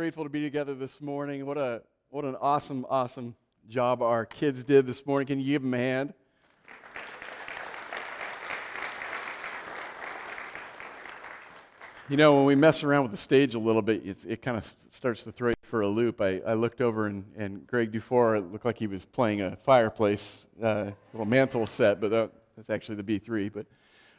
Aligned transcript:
Grateful 0.00 0.24
to 0.24 0.30
be 0.30 0.40
together 0.40 0.74
this 0.74 1.02
morning. 1.02 1.44
What 1.44 1.58
a 1.58 1.82
what 2.08 2.24
an 2.24 2.34
awesome, 2.40 2.86
awesome 2.88 3.34
job 3.68 4.00
our 4.00 4.24
kids 4.24 4.64
did 4.64 4.86
this 4.86 5.04
morning. 5.04 5.26
Can 5.26 5.40
you 5.40 5.52
give 5.52 5.60
them 5.60 5.74
a 5.74 5.76
hand? 5.76 6.14
You 12.08 12.16
know, 12.16 12.34
when 12.34 12.46
we 12.46 12.54
mess 12.54 12.82
around 12.82 13.02
with 13.02 13.10
the 13.10 13.18
stage 13.18 13.54
a 13.54 13.58
little 13.58 13.82
bit, 13.82 14.24
it 14.26 14.40
kind 14.40 14.56
of 14.56 14.74
starts 14.88 15.22
to 15.24 15.32
throw 15.32 15.50
you 15.50 15.54
for 15.64 15.82
a 15.82 15.88
loop. 15.88 16.22
I, 16.22 16.40
I 16.46 16.54
looked 16.54 16.80
over 16.80 17.06
and, 17.06 17.26
and 17.36 17.66
Greg 17.66 17.92
Dufour, 17.92 18.40
looked 18.40 18.64
like 18.64 18.78
he 18.78 18.86
was 18.86 19.04
playing 19.04 19.42
a 19.42 19.56
fireplace, 19.56 20.46
uh, 20.62 20.92
little 21.12 21.26
mantle 21.26 21.66
set, 21.66 22.00
but 22.00 22.10
that, 22.10 22.30
that's 22.56 22.70
actually 22.70 23.02
the 23.02 23.20
B3. 23.20 23.52
But 23.52 23.66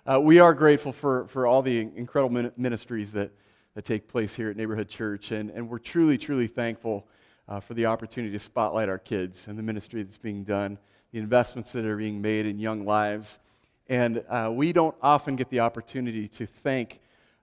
uh, 0.05 0.22
we 0.22 0.38
are 0.38 0.54
grateful 0.54 0.94
for, 0.94 1.27
for 1.30 1.48
all 1.48 1.63
the 1.63 1.80
incredible 1.80 2.52
ministries 2.55 3.13
that 3.13 3.32
that 3.75 3.85
take 3.85 4.07
place 4.07 4.35
here 4.35 4.49
at 4.49 4.57
Neighborhood 4.57 4.89
Church. 4.89 5.31
And, 5.31 5.49
and 5.49 5.70
we're 5.70 5.80
truly, 5.80 6.17
truly 6.17 6.48
thankful 6.48 7.07
uh, 7.48 7.59
for 7.59 7.73
the 7.73 7.85
opportunity 7.85 8.34
to 8.34 8.39
spotlight 8.39 8.89
our 8.89 8.97
kids 8.97 9.47
and 9.47 9.57
the 9.57 9.63
ministry 9.63 10.03
that's 10.03 10.17
being 10.17 10.44
done, 10.44 10.77
the 11.11 11.20
investments 11.20 11.71
that 11.71 11.85
are 11.85 11.97
being 11.97 12.21
made 12.21 12.45
in 12.45 12.59
young 12.59 12.85
lives. 12.85 13.39
And 13.88 14.23
uh, 14.30 14.52
we 14.53 14.73
don't 14.73 14.95
often 15.02 15.35
get 15.35 15.49
the 15.49 15.61
opportunity 15.61 16.27
to 16.30 16.45
thank 16.45 16.99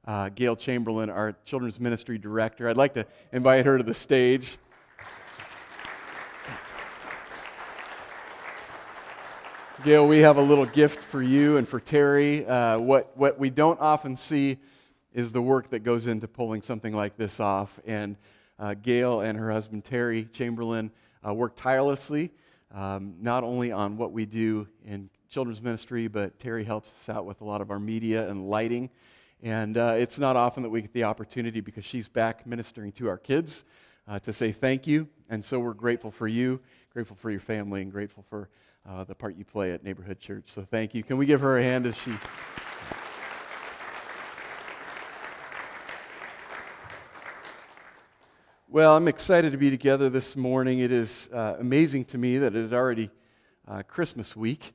uh, 0.07 0.31
Gail 0.31 0.57
Chamberlain, 0.57 1.11
our 1.11 1.35
children's 1.45 1.79
ministry 1.79 2.19
director. 2.19 2.69
I'd 2.69 2.77
like 2.77 2.95
to 2.95 3.07
invite 3.33 3.67
her 3.67 3.77
to 3.77 3.85
the 3.85 3.95
stage. 3.95 4.59
Gail, 9.85 10.07
we 10.07 10.19
have 10.19 10.39
a 10.39 10.43
little 10.43 10.67
gift 10.67 10.99
for 10.99 11.23
you 11.23 11.57
and 11.57 11.69
for 11.69 11.79
Terry. 11.79 12.45
Uh, 12.45 12.79
what, 12.79 13.17
what 13.17 13.39
we 13.39 13.49
don't 13.49 13.79
often 13.81 14.17
see 14.17 14.59
is 15.13 15.33
the 15.33 15.43
work 15.43 15.71
that 15.71 15.81
goes 15.81 16.07
into 16.07 16.29
pulling 16.29 16.63
something 16.63 16.95
like 16.95 17.17
this 17.17 17.41
off. 17.41 17.81
And 17.87 18.17
uh, 18.59 18.75
Gail 18.75 19.21
and 19.21 19.39
her 19.39 19.51
husband 19.51 19.85
Terry 19.85 20.25
Chamberlain 20.25 20.91
uh, 21.27 21.35
work 21.35 21.57
tirelessly, 21.57 22.33
um, 22.75 23.15
not 23.21 23.45
only 23.45 23.73
on 23.73 23.97
what 23.97 24.13
we 24.13 24.27
do 24.27 24.69
in 24.85 25.09
children's 25.29 25.63
ministry, 25.63 26.09
but 26.09 26.39
Terry 26.39 26.65
helps 26.65 26.91
us 26.91 27.09
out 27.09 27.25
with 27.25 27.41
a 27.41 27.45
lot 27.45 27.61
of 27.61 27.71
our 27.71 27.79
media 27.79 28.29
and 28.29 28.49
lighting. 28.49 28.91
And 29.43 29.77
uh, 29.77 29.95
it's 29.97 30.19
not 30.19 30.37
often 30.37 30.63
that 30.65 30.71
we 30.71 30.83
get 30.83 30.93
the 30.93 31.05
opportunity 31.05 31.61
because 31.61 31.85
she's 31.85 32.09
back 32.09 32.47
ministering 32.47 32.93
to 32.93 33.09
our 33.09 33.19
kids 33.19 33.65
uh, 34.09 34.19
to 34.21 34.33
say 34.33 34.53
thank 34.53 34.87
you. 34.87 35.09
And 35.29 35.45
so 35.45 35.61
we're 35.61 35.75
grateful 35.75 36.11
for 36.11 36.27
you, 36.27 36.61
grateful 36.93 37.17
for 37.17 37.31
your 37.31 37.41
family, 37.41 37.83
and 37.83 37.93
grateful 37.93 38.25
for 38.29 38.49
uh, 38.89 39.05
the 39.05 39.15
part 39.15 39.37
you 39.37 39.45
play 39.45 39.73
at 39.73 39.85
Neighborhood 39.85 40.19
Church. 40.19 40.45
So 40.47 40.63
thank 40.63 40.95
you. 40.95 41.03
Can 41.03 41.19
we 41.19 41.27
give 41.27 41.41
her 41.41 41.59
a 41.59 41.63
hand 41.63 41.87
as 41.87 41.97
she. 41.97 42.13
Well, 48.71 48.95
I'm 48.95 49.09
excited 49.09 49.53
to 49.53 49.57
be 49.57 49.71
together 49.71 50.11
this 50.11 50.37
morning. 50.37 50.81
It 50.81 50.93
is 50.93 51.31
uh, 51.33 51.57
amazing 51.59 52.05
to 52.05 52.19
me 52.19 52.37
that 52.37 52.55
it 52.55 52.65
is 52.67 52.71
already 52.71 53.09
uh, 53.67 53.83
Christmas 53.83 54.37
week, 54.37 54.75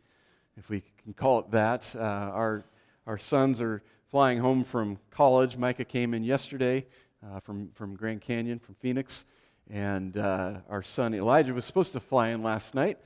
if 0.58 0.67
we 0.67 0.81
can 1.03 1.13
call 1.13 1.41
it 1.41 1.52
that. 1.52 1.95
Uh, 1.95 2.00
our, 2.00 2.63
our 3.05 3.19
sons 3.19 3.61
are 3.61 3.83
flying 4.09 4.39
home 4.39 4.63
from 4.63 4.97
college. 5.11 5.58
Micah 5.58 5.85
came 5.85 6.16
in 6.16 6.23
yesterday 6.23 6.88
uh, 7.23 7.39
from, 7.39 7.69
from 7.75 7.95
Grand 7.95 8.22
Canyon, 8.22 8.58
from 8.58 8.73
Phoenix. 8.73 9.25
And 9.69 10.17
uh, 10.17 10.61
our 10.69 10.81
son 10.81 11.13
Elijah 11.13 11.53
was 11.53 11.63
supposed 11.63 11.94
to 11.94 12.00
fly 12.00 12.30
in 12.30 12.41
last 12.41 12.73
night, 12.73 12.97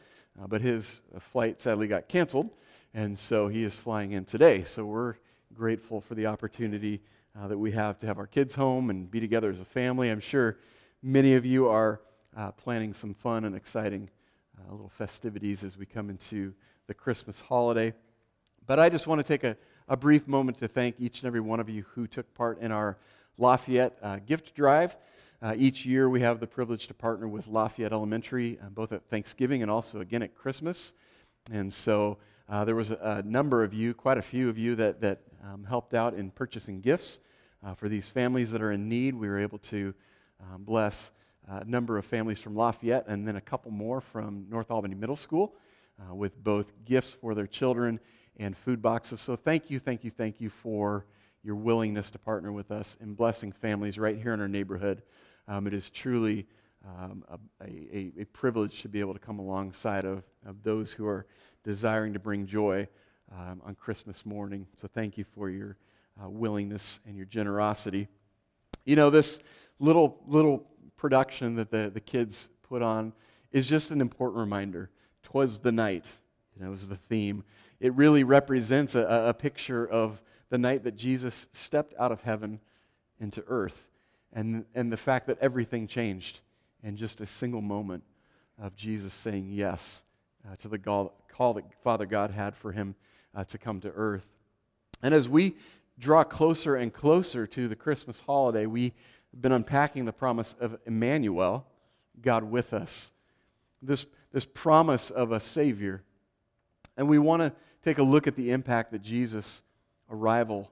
uh, 0.41 0.47
but 0.47 0.61
his 0.61 1.01
flight 1.19 1.59
sadly 1.59 1.87
got 1.89 2.07
canceled. 2.07 2.49
And 2.93 3.19
so 3.19 3.49
he 3.49 3.65
is 3.65 3.75
flying 3.75 4.13
in 4.13 4.23
today. 4.23 4.63
So 4.63 4.85
we're 4.85 5.15
grateful 5.53 5.99
for 5.99 6.15
the 6.15 6.27
opportunity 6.27 7.01
that 7.35 7.57
we 7.57 7.71
have 7.71 7.99
to 7.99 8.07
have 8.07 8.17
our 8.17 8.25
kids 8.25 8.55
home 8.55 8.89
and 8.89 9.11
be 9.11 9.19
together 9.19 9.51
as 9.51 9.59
a 9.59 9.65
family. 9.65 10.09
I'm 10.09 10.21
sure 10.21 10.57
Many 11.03 11.35
of 11.35 11.45
you 11.45 11.67
are 11.67 12.01
uh, 12.35 12.51
planning 12.53 12.91
some 12.91 13.13
fun 13.13 13.45
and 13.45 13.55
exciting 13.55 14.09
uh, 14.57 14.71
little 14.71 14.89
festivities 14.89 15.63
as 15.63 15.77
we 15.77 15.85
come 15.85 16.09
into 16.09 16.55
the 16.87 16.95
Christmas 16.95 17.39
holiday. 17.39 17.93
But 18.65 18.79
I 18.79 18.89
just 18.89 19.05
want 19.05 19.19
to 19.19 19.23
take 19.23 19.43
a, 19.43 19.55
a 19.87 19.95
brief 19.95 20.27
moment 20.27 20.57
to 20.57 20.67
thank 20.67 20.95
each 20.97 21.21
and 21.21 21.27
every 21.27 21.39
one 21.39 21.59
of 21.59 21.69
you 21.69 21.85
who 21.93 22.07
took 22.07 22.33
part 22.33 22.59
in 22.61 22.71
our 22.71 22.97
Lafayette 23.37 23.95
uh, 24.01 24.17
gift 24.25 24.55
drive. 24.55 24.97
Uh, 25.39 25.53
each 25.55 25.85
year 25.85 26.09
we 26.09 26.21
have 26.21 26.39
the 26.39 26.47
privilege 26.47 26.87
to 26.87 26.95
partner 26.95 27.27
with 27.27 27.45
Lafayette 27.45 27.93
Elementary, 27.93 28.57
uh, 28.59 28.69
both 28.69 28.91
at 28.91 29.07
Thanksgiving 29.07 29.61
and 29.61 29.69
also 29.69 29.99
again 29.99 30.23
at 30.23 30.33
Christmas. 30.33 30.95
And 31.51 31.71
so 31.71 32.17
uh, 32.49 32.65
there 32.65 32.75
was 32.75 32.89
a, 32.89 32.97
a, 33.01 33.21
number 33.21 33.63
of 33.63 33.71
you, 33.71 33.93
quite 33.93 34.17
a 34.17 34.23
few 34.23 34.49
of 34.49 34.57
you, 34.57 34.73
that, 34.77 35.01
that 35.01 35.21
um, 35.43 35.63
helped 35.63 35.93
out 35.93 36.15
in 36.15 36.31
purchasing 36.31 36.81
gifts 36.81 37.19
uh, 37.63 37.75
for 37.75 37.87
these 37.87 38.09
families 38.09 38.49
that 38.49 38.63
are 38.63 38.71
in 38.71 38.89
need. 38.89 39.13
We 39.13 39.27
were 39.27 39.37
able 39.37 39.59
to 39.59 39.93
um, 40.41 40.63
bless 40.63 41.11
a 41.47 41.63
number 41.65 41.97
of 41.97 42.05
families 42.05 42.39
from 42.39 42.55
Lafayette 42.55 43.07
and 43.07 43.27
then 43.27 43.37
a 43.37 43.41
couple 43.41 43.71
more 43.71 44.01
from 44.01 44.45
North 44.49 44.69
Albany 44.69 44.95
Middle 44.95 45.15
School 45.15 45.55
uh, 45.99 46.13
with 46.13 46.43
both 46.43 46.71
gifts 46.85 47.13
for 47.13 47.33
their 47.33 47.47
children 47.47 47.99
and 48.37 48.55
food 48.55 48.81
boxes. 48.81 49.21
So 49.21 49.35
thank 49.35 49.69
you, 49.69 49.79
thank 49.79 50.03
you, 50.03 50.11
thank 50.11 50.41
you 50.41 50.49
for 50.49 51.05
your 51.43 51.55
willingness 51.55 52.11
to 52.11 52.19
partner 52.19 52.51
with 52.51 52.71
us 52.71 52.97
in 52.99 53.13
blessing 53.13 53.51
families 53.51 53.97
right 53.97 54.17
here 54.17 54.33
in 54.33 54.41
our 54.41 54.47
neighborhood. 54.47 55.01
Um, 55.47 55.65
it 55.67 55.73
is 55.73 55.89
truly 55.89 56.45
um, 56.85 57.23
a, 57.29 57.65
a, 57.65 58.11
a, 58.19 58.25
privilege 58.25 58.81
to 58.81 58.89
be 58.89 58.99
able 58.99 59.13
to 59.13 59.19
come 59.19 59.39
alongside 59.39 60.05
of, 60.05 60.23
of 60.45 60.63
those 60.63 60.91
who 60.91 61.07
are 61.07 61.25
desiring 61.63 62.13
to 62.13 62.19
bring 62.19 62.45
joy 62.45 62.87
um, 63.31 63.61
on 63.65 63.75
Christmas 63.75 64.25
morning. 64.25 64.67
So 64.75 64.87
thank 64.87 65.17
you 65.17 65.25
for 65.35 65.49
your 65.49 65.77
uh, 66.21 66.29
willingness 66.29 66.99
and 67.05 67.15
your 67.15 67.25
generosity. 67.25 68.07
You 68.85 68.95
know, 68.95 69.09
this 69.09 69.41
little, 69.79 70.21
little 70.27 70.67
production 70.95 71.55
that 71.55 71.71
the, 71.71 71.91
the 71.93 71.99
kids 71.99 72.49
put 72.63 72.81
on 72.81 73.13
is 73.51 73.67
just 73.67 73.91
an 73.91 74.01
important 74.01 74.39
reminder. 74.39 74.89
Twas 75.23 75.59
the 75.59 75.71
night, 75.71 76.05
you 76.59 76.69
was 76.69 76.87
the 76.87 76.95
theme. 76.95 77.43
It 77.79 77.93
really 77.93 78.23
represents 78.23 78.95
a, 78.95 79.01
a 79.01 79.33
picture 79.33 79.85
of 79.85 80.21
the 80.49 80.57
night 80.57 80.83
that 80.83 80.95
Jesus 80.95 81.47
stepped 81.51 81.93
out 81.99 82.11
of 82.11 82.21
heaven 82.21 82.59
into 83.19 83.43
earth 83.47 83.87
and, 84.33 84.65
and 84.75 84.91
the 84.91 84.97
fact 84.97 85.27
that 85.27 85.37
everything 85.39 85.87
changed 85.87 86.41
in 86.83 86.95
just 86.95 87.21
a 87.21 87.25
single 87.25 87.61
moment 87.61 88.03
of 88.61 88.75
Jesus 88.75 89.13
saying 89.13 89.49
yes 89.51 90.03
uh, 90.47 90.55
to 90.57 90.67
the 90.67 90.77
call, 90.77 91.13
call 91.31 91.53
that 91.55 91.65
Father 91.83 92.05
God 92.05 92.31
had 92.31 92.55
for 92.55 92.71
him 92.71 92.95
uh, 93.35 93.43
to 93.45 93.57
come 93.57 93.79
to 93.81 93.89
earth. 93.89 94.27
And 95.01 95.13
as 95.13 95.29
we 95.29 95.55
draw 95.99 96.23
closer 96.23 96.75
and 96.75 96.93
closer 96.93 97.47
to 97.47 97.67
the 97.67 97.75
Christmas 97.75 98.21
holiday, 98.21 98.65
we 98.65 98.93
been 99.39 99.51
unpacking 99.51 100.05
the 100.05 100.13
promise 100.13 100.55
of 100.59 100.77
Emmanuel, 100.85 101.65
God 102.21 102.43
with 102.43 102.73
us, 102.73 103.11
this, 103.81 104.05
this 104.31 104.45
promise 104.45 105.09
of 105.11 105.31
a 105.31 105.39
Savior. 105.39 106.03
And 106.95 107.07
we 107.07 107.19
want 107.19 107.41
to 107.41 107.53
take 107.83 107.97
a 107.97 108.03
look 108.03 108.27
at 108.27 108.35
the 108.35 108.51
impact 108.51 108.91
that 108.91 109.01
Jesus' 109.01 109.61
arrival 110.09 110.71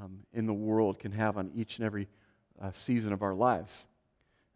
um, 0.00 0.20
in 0.32 0.46
the 0.46 0.52
world 0.52 0.98
can 0.98 1.12
have 1.12 1.38
on 1.38 1.50
each 1.54 1.76
and 1.76 1.86
every 1.86 2.08
uh, 2.60 2.72
season 2.72 3.12
of 3.12 3.22
our 3.22 3.34
lives. 3.34 3.86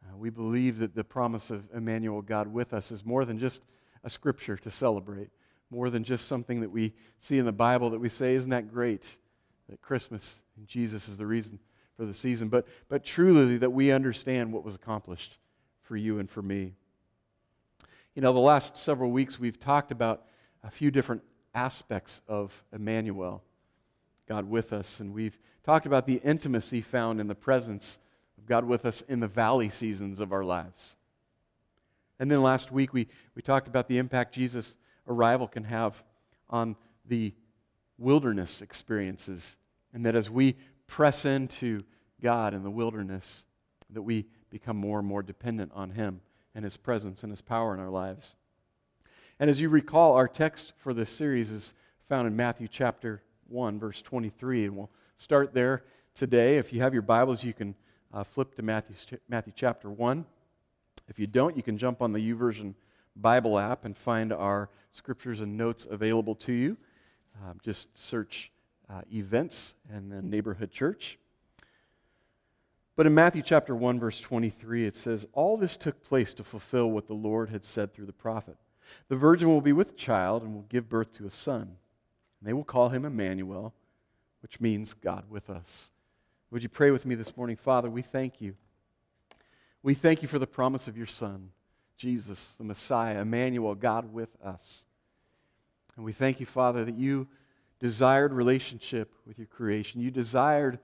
Uh, 0.05 0.17
we 0.17 0.31
believe 0.31 0.79
that 0.79 0.95
the 0.95 1.05
promise 1.05 1.51
of 1.51 1.65
Emmanuel, 1.75 2.23
God 2.23 2.49
with 2.49 2.73
us, 2.73 2.93
is 2.93 3.05
more 3.05 3.25
than 3.25 3.39
just 3.39 3.63
a 4.05 4.11
scripture 4.11 4.57
to 4.57 4.71
celebrate, 4.71 5.31
more 5.71 5.91
than 5.91 6.05
just 6.05 6.29
something 6.29 6.61
that 6.61 6.71
we 6.71 6.93
see 7.19 7.39
in 7.39 7.45
the 7.45 7.53
Bible 7.53 7.91
that 7.91 7.99
we 7.99 8.09
say, 8.09 8.35
Isn't 8.35 8.51
that 8.51 8.73
great? 8.73 9.17
That 9.69 9.83
Christmas 9.83 10.43
and 10.57 10.67
Jesus 10.69 11.09
is 11.09 11.17
the 11.17 11.27
reason 11.27 11.59
for 11.97 12.05
the 12.05 12.15
season, 12.15 12.49
but, 12.49 12.67
but 12.89 13.05
truly 13.05 13.57
that 13.59 13.71
we 13.71 13.91
understand 13.91 14.53
what 14.53 14.65
was 14.65 14.75
accomplished 14.75 15.39
for 15.83 15.97
you 15.97 16.19
and 16.19 16.31
for 16.31 16.43
me. 16.43 16.75
You 18.15 18.23
know, 18.23 18.33
the 18.33 18.39
last 18.39 18.77
several 18.77 19.11
weeks 19.11 19.39
we've 19.39 19.59
talked 19.59 19.91
about 19.91 20.25
a 20.63 20.71
few 20.71 20.91
different 20.91 21.23
aspects 21.55 22.23
of 22.29 22.65
Emmanuel, 22.73 23.43
God 24.29 24.49
with 24.49 24.73
us, 24.73 25.01
and 25.01 25.13
we've 25.13 25.39
talked 25.65 25.87
about 25.87 26.07
the 26.07 26.21
intimacy 26.25 26.81
found 26.81 27.21
in 27.21 27.29
the 27.29 27.35
presence 27.35 27.99
of 28.39 28.47
God 28.47 28.65
with 28.65 28.85
us 28.85 29.03
in 29.03 29.21
the 29.21 29.27
valley 29.27 29.69
seasons 29.69 30.21
of 30.21 30.33
our 30.33 30.45
lives. 30.45 30.97
And 32.19 32.31
then 32.31 32.43
last 32.43 32.73
week 32.73 32.93
we, 32.93 33.09
we 33.35 33.43
talked 33.43 33.69
about 33.69 33.89
the 33.89 33.99
impact 33.99 34.35
Jesus' 34.35 34.77
arrival 35.09 35.49
can 35.49 35.65
have 35.65 36.03
on 36.49 36.77
the 37.07 37.33
wilderness 37.99 38.63
experiences, 38.63 39.57
and 39.93 40.05
that 40.05 40.15
as 40.15 40.29
we 40.29 40.57
press 40.87 41.25
into 41.25 41.85
God 42.23 42.55
in 42.55 42.63
the 42.63 42.71
wilderness, 42.71 43.45
that 43.91 44.03
we 44.03 44.27
become 44.51 44.77
more 44.77 44.99
and 44.99 45.09
more 45.09 45.23
dependent 45.23 45.73
on 45.75 45.91
Him 45.91 46.21
and 46.55 46.65
His 46.65 46.77
presence 46.77 47.23
and 47.23 47.31
His 47.31 47.41
power 47.41 47.75
in 47.75 47.81
our 47.81 47.91
lives. 47.91 48.35
And 49.39 49.51
as 49.51 49.61
you 49.61 49.69
recall, 49.69 50.15
our 50.15 50.29
text 50.29 50.73
for 50.79 50.95
this 50.95 51.11
series 51.11 51.51
is 51.51 51.75
found 52.09 52.27
in 52.27 52.35
Matthew 52.37 52.69
chapter 52.69 53.23
1, 53.49 53.79
verse 53.79 54.01
23. 54.01 54.65
And 54.65 54.77
we'll 54.77 54.91
start 55.15 55.53
there 55.53 55.85
today. 56.15 56.57
If 56.57 56.73
you 56.73 56.81
have 56.81 56.95
your 56.95 57.03
Bibles, 57.03 57.45
you 57.45 57.53
can 57.53 57.75
uh, 58.13 58.25
flip 58.25 58.55
to 58.55 58.63
Matthew, 58.63 59.19
Matthew 59.29 59.53
chapter 59.55 59.91
1. 59.91 60.25
If 61.09 61.19
you 61.19 61.27
don't, 61.27 61.57
you 61.57 61.63
can 61.63 61.77
jump 61.77 62.01
on 62.01 62.13
the 62.13 62.33
YouVersion 62.33 62.75
Bible 63.15 63.59
app 63.59 63.85
and 63.85 63.97
find 63.97 64.33
our 64.33 64.71
scriptures 64.91 65.41
and 65.41 65.57
notes 65.57 65.87
available 65.89 66.35
to 66.37 66.53
you. 66.53 66.77
Um, 67.45 67.59
just 67.63 67.97
search 67.97 68.51
uh, 68.91 69.03
events 69.13 69.75
and 69.91 70.11
the 70.11 70.23
neighborhood 70.23 70.71
church. 70.71 71.19
But 72.97 73.07
in 73.07 73.15
Matthew 73.15 73.43
chapter 73.43 73.75
1, 73.75 74.01
verse 74.01 74.21
23, 74.21 74.87
it 74.87 74.95
says, 74.95 75.27
All 75.33 75.57
this 75.57 75.77
took 75.77 76.03
place 76.03 76.33
to 76.35 76.45
fulfill 76.45 76.91
what 76.91 77.07
the 77.07 77.15
Lord 77.15 77.51
had 77.51 77.65
said 77.65 77.93
through 77.93 78.07
the 78.07 78.13
prophet. 78.13 78.57
The 79.09 79.17
virgin 79.17 79.49
will 79.49 79.61
be 79.61 79.73
with 79.73 79.97
child 79.97 80.43
and 80.43 80.55
will 80.55 80.67
give 80.69 80.89
birth 80.89 81.13
to 81.13 81.27
a 81.27 81.31
son. 81.31 81.77
And 82.41 82.49
they 82.49 82.55
will 82.55 82.65
call 82.65 82.89
him 82.89 83.05
Emmanuel, 83.05 83.75
which 84.41 84.61
means 84.61 84.95
God 84.95 85.25
with 85.29 85.51
us. 85.51 85.91
Would 86.51 86.63
you 86.63 86.69
pray 86.69 86.91
with 86.91 87.05
me 87.05 87.15
this 87.15 87.37
morning? 87.37 87.57
Father, 87.57 87.91
we 87.91 88.03
thank 88.03 88.41
you. 88.41 88.55
We 89.83 89.95
thank 89.95 90.23
you 90.23 90.29
for 90.29 90.39
the 90.39 90.47
promise 90.47 90.89
of 90.89 90.97
your 90.97 91.07
Son, 91.07 91.51
Jesus, 91.97 92.55
the 92.59 92.65
Messiah, 92.65 93.21
Emmanuel, 93.21 93.75
God 93.75 94.13
with 94.13 94.31
us. 94.43 94.87
And 95.97 96.05
we 96.05 96.13
thank 96.13 96.41
you, 96.41 96.47
Father, 96.47 96.85
that 96.85 96.97
you 96.97 97.29
desired 97.79 98.33
relationship 98.33 99.13
with 99.27 99.39
your 99.39 99.47
creation. 99.47 100.01
You 100.01 100.11
desired 100.11 100.79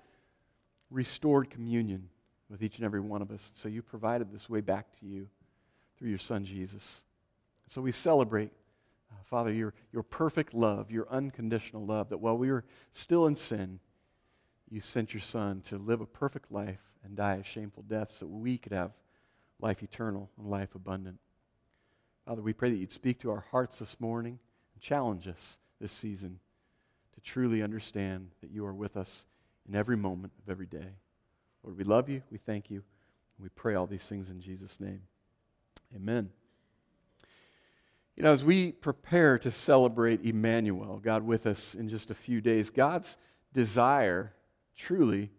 restored 0.90 1.50
communion 1.50 2.08
with 2.48 2.62
each 2.62 2.76
and 2.76 2.84
every 2.84 3.00
one 3.00 3.22
of 3.22 3.30
us. 3.30 3.50
So 3.54 3.68
you 3.68 3.82
provided 3.82 4.30
this 4.30 4.48
way 4.48 4.60
back 4.60 4.92
to 5.00 5.06
you 5.06 5.28
through 5.96 6.10
your 6.10 6.18
Son, 6.18 6.44
Jesus. 6.44 7.02
So 7.66 7.80
we 7.80 7.92
celebrate, 7.92 8.50
uh, 9.10 9.16
Father, 9.24 9.52
your, 9.52 9.72
your 9.92 10.02
perfect 10.02 10.52
love, 10.52 10.90
your 10.90 11.08
unconditional 11.10 11.86
love, 11.86 12.10
that 12.10 12.18
while 12.18 12.36
we 12.36 12.50
were 12.50 12.64
still 12.90 13.26
in 13.26 13.36
sin, 13.36 13.80
you 14.68 14.80
sent 14.80 15.14
your 15.14 15.22
Son 15.22 15.62
to 15.62 15.78
live 15.78 16.00
a 16.00 16.06
perfect 16.06 16.52
life 16.52 16.80
and 17.04 17.16
die 17.16 17.36
a 17.36 17.44
shameful 17.44 17.84
death 17.84 18.10
so 18.10 18.26
we 18.26 18.58
could 18.58 18.72
have 18.72 18.92
life 19.60 19.82
eternal 19.82 20.28
and 20.38 20.50
life 20.50 20.74
abundant. 20.74 21.18
Father, 22.26 22.42
we 22.42 22.52
pray 22.52 22.70
that 22.70 22.76
you'd 22.76 22.92
speak 22.92 23.18
to 23.20 23.30
our 23.30 23.44
hearts 23.50 23.78
this 23.78 23.98
morning 23.98 24.38
and 24.74 24.82
challenge 24.82 25.26
us 25.26 25.58
this 25.80 25.92
season 25.92 26.38
truly 27.22 27.62
understand 27.62 28.30
that 28.40 28.50
you 28.50 28.64
are 28.64 28.74
with 28.74 28.96
us 28.96 29.26
in 29.68 29.74
every 29.74 29.96
moment 29.96 30.32
of 30.42 30.50
every 30.50 30.66
day. 30.66 30.96
Lord, 31.62 31.76
we 31.76 31.84
love 31.84 32.08
you. 32.08 32.22
We 32.30 32.38
thank 32.38 32.70
you. 32.70 32.82
And 33.38 33.44
we 33.44 33.48
pray 33.50 33.74
all 33.74 33.86
these 33.86 34.08
things 34.08 34.30
in 34.30 34.40
Jesus' 34.40 34.80
name. 34.80 35.02
Amen. 35.94 36.30
You 38.16 38.24
know, 38.24 38.32
as 38.32 38.44
we 38.44 38.72
prepare 38.72 39.38
to 39.38 39.50
celebrate 39.50 40.24
Emmanuel, 40.24 41.00
God 41.02 41.22
with 41.22 41.46
us 41.46 41.74
in 41.74 41.88
just 41.88 42.10
a 42.10 42.14
few 42.14 42.40
days, 42.40 42.70
God's 42.70 43.16
desire 43.52 44.34
truly 44.76 45.30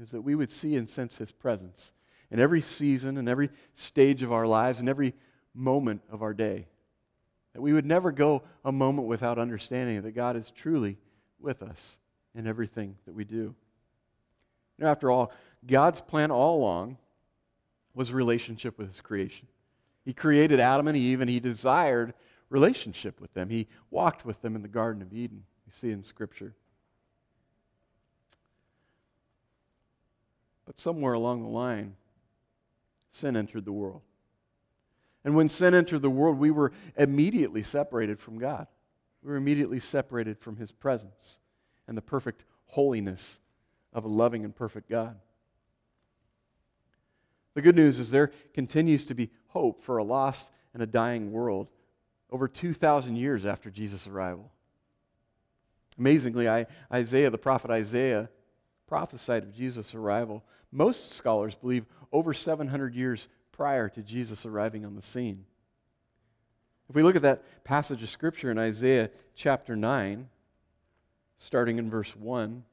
is 0.00 0.10
that 0.12 0.22
we 0.22 0.34
would 0.34 0.50
see 0.50 0.76
and 0.76 0.88
sense 0.88 1.18
his 1.18 1.30
presence 1.30 1.92
in 2.30 2.40
every 2.40 2.60
season 2.60 3.18
and 3.18 3.28
every 3.28 3.50
stage 3.74 4.22
of 4.22 4.32
our 4.32 4.46
lives 4.46 4.80
and 4.80 4.88
every 4.88 5.14
moment 5.54 6.00
of 6.10 6.22
our 6.22 6.32
day. 6.32 6.66
That 7.52 7.60
we 7.60 7.74
would 7.74 7.84
never 7.84 8.10
go 8.10 8.42
a 8.64 8.72
moment 8.72 9.08
without 9.08 9.38
understanding 9.38 10.00
that 10.00 10.12
God 10.12 10.36
is 10.36 10.50
truly 10.50 10.96
with 11.42 11.62
us 11.62 11.98
in 12.34 12.46
everything 12.46 12.96
that 13.06 13.14
we 13.14 13.24
do. 13.24 13.54
You 14.78 14.84
know, 14.84 14.88
after 14.88 15.10
all, 15.10 15.32
God's 15.66 16.00
plan 16.00 16.30
all 16.30 16.58
along 16.58 16.98
was 17.94 18.12
relationship 18.12 18.78
with 18.78 18.88
his 18.88 19.00
creation. 19.00 19.48
He 20.04 20.12
created 20.12 20.60
Adam 20.60 20.88
and 20.88 20.96
Eve 20.96 21.20
and 21.20 21.30
he 21.30 21.40
desired 21.40 22.14
relationship 22.48 23.20
with 23.20 23.32
them. 23.34 23.50
He 23.50 23.68
walked 23.90 24.24
with 24.24 24.42
them 24.42 24.56
in 24.56 24.62
the 24.62 24.68
Garden 24.68 25.02
of 25.02 25.12
Eden. 25.12 25.44
We 25.66 25.72
see 25.72 25.90
in 25.90 26.02
Scripture. 26.02 26.54
But 30.64 30.78
somewhere 30.78 31.12
along 31.12 31.42
the 31.42 31.48
line, 31.48 31.96
sin 33.10 33.36
entered 33.36 33.64
the 33.64 33.72
world. 33.72 34.02
And 35.24 35.36
when 35.36 35.48
sin 35.48 35.74
entered 35.74 36.02
the 36.02 36.10
world, 36.10 36.38
we 36.38 36.50
were 36.50 36.72
immediately 36.96 37.62
separated 37.62 38.18
from 38.18 38.38
God. 38.38 38.66
We 39.22 39.30
were 39.30 39.36
immediately 39.36 39.78
separated 39.78 40.38
from 40.38 40.56
His 40.56 40.72
presence 40.72 41.38
and 41.86 41.96
the 41.96 42.02
perfect 42.02 42.44
holiness 42.66 43.40
of 43.92 44.04
a 44.04 44.08
loving 44.08 44.44
and 44.44 44.54
perfect 44.54 44.88
God. 44.88 45.18
The 47.54 47.62
good 47.62 47.76
news 47.76 47.98
is 47.98 48.10
there 48.10 48.32
continues 48.54 49.04
to 49.06 49.14
be 49.14 49.30
hope 49.48 49.82
for 49.82 49.98
a 49.98 50.04
lost 50.04 50.50
and 50.72 50.82
a 50.82 50.86
dying 50.86 51.32
world 51.32 51.68
over 52.30 52.48
2,000 52.48 53.16
years 53.16 53.44
after 53.44 53.70
Jesus' 53.70 54.06
arrival. 54.06 54.50
Amazingly, 55.98 56.48
I, 56.48 56.66
Isaiah, 56.90 57.28
the 57.28 57.36
prophet 57.36 57.70
Isaiah, 57.70 58.30
prophesied 58.86 59.42
of 59.42 59.54
Jesus' 59.54 59.94
arrival. 59.94 60.42
Most 60.70 61.12
scholars 61.12 61.54
believe 61.54 61.84
over 62.10 62.32
700 62.32 62.94
years 62.94 63.28
prior 63.52 63.90
to 63.90 64.02
Jesus 64.02 64.46
arriving 64.46 64.86
on 64.86 64.96
the 64.96 65.02
scene. 65.02 65.44
If 66.92 66.96
we 66.96 67.02
look 67.02 67.16
at 67.16 67.22
that 67.22 67.64
passage 67.64 68.02
of 68.02 68.10
Scripture 68.10 68.50
in 68.50 68.58
Isaiah 68.58 69.08
chapter 69.34 69.74
9, 69.74 70.28
starting 71.38 71.78
in 71.78 71.88
verse 71.88 72.14
1, 72.14 72.64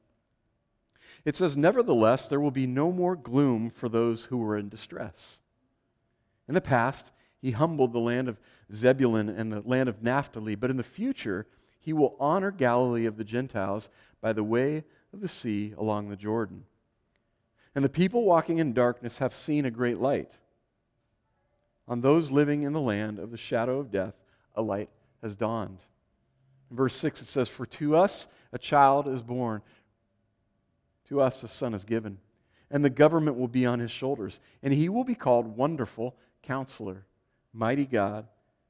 it 1.24 1.36
says, 1.36 1.56
Nevertheless, 1.56 2.28
there 2.28 2.38
will 2.38 2.50
be 2.50 2.66
no 2.66 2.92
more 2.92 3.16
gloom 3.16 3.70
for 3.70 3.88
those 3.88 4.26
who 4.26 4.36
were 4.36 4.58
in 4.58 4.68
distress. 4.68 5.40
In 6.46 6.52
the 6.52 6.60
past, 6.60 7.12
he 7.40 7.52
humbled 7.52 7.94
the 7.94 7.98
land 7.98 8.28
of 8.28 8.38
Zebulun 8.70 9.30
and 9.30 9.50
the 9.50 9.62
land 9.62 9.88
of 9.88 10.02
Naphtali, 10.02 10.54
but 10.54 10.68
in 10.68 10.76
the 10.76 10.82
future, 10.82 11.46
he 11.78 11.94
will 11.94 12.14
honor 12.20 12.50
Galilee 12.50 13.06
of 13.06 13.16
the 13.16 13.24
Gentiles 13.24 13.88
by 14.20 14.34
the 14.34 14.44
way 14.44 14.84
of 15.14 15.22
the 15.22 15.28
sea 15.28 15.72
along 15.78 16.10
the 16.10 16.16
Jordan. 16.16 16.64
And 17.74 17.82
the 17.82 17.88
people 17.88 18.26
walking 18.26 18.58
in 18.58 18.74
darkness 18.74 19.16
have 19.16 19.32
seen 19.32 19.64
a 19.64 19.70
great 19.70 19.98
light. 19.98 20.36
On 21.90 22.00
those 22.00 22.30
living 22.30 22.62
in 22.62 22.72
the 22.72 22.80
land 22.80 23.18
of 23.18 23.32
the 23.32 23.36
shadow 23.36 23.80
of 23.80 23.90
death, 23.90 24.14
a 24.54 24.62
light 24.62 24.88
has 25.22 25.34
dawned. 25.34 25.80
In 26.70 26.76
verse 26.76 26.94
6, 26.94 27.22
it 27.22 27.26
says, 27.26 27.48
For 27.48 27.66
to 27.66 27.96
us 27.96 28.28
a 28.52 28.58
child 28.58 29.08
is 29.08 29.22
born, 29.22 29.60
to 31.08 31.20
us 31.20 31.42
a 31.42 31.48
son 31.48 31.74
is 31.74 31.84
given, 31.84 32.18
and 32.70 32.84
the 32.84 32.90
government 32.90 33.36
will 33.36 33.48
be 33.48 33.66
on 33.66 33.80
his 33.80 33.90
shoulders, 33.90 34.38
and 34.62 34.72
he 34.72 34.88
will 34.88 35.02
be 35.02 35.16
called 35.16 35.56
Wonderful 35.56 36.14
Counselor, 36.44 37.06
Mighty 37.52 37.86
God, 37.86 38.28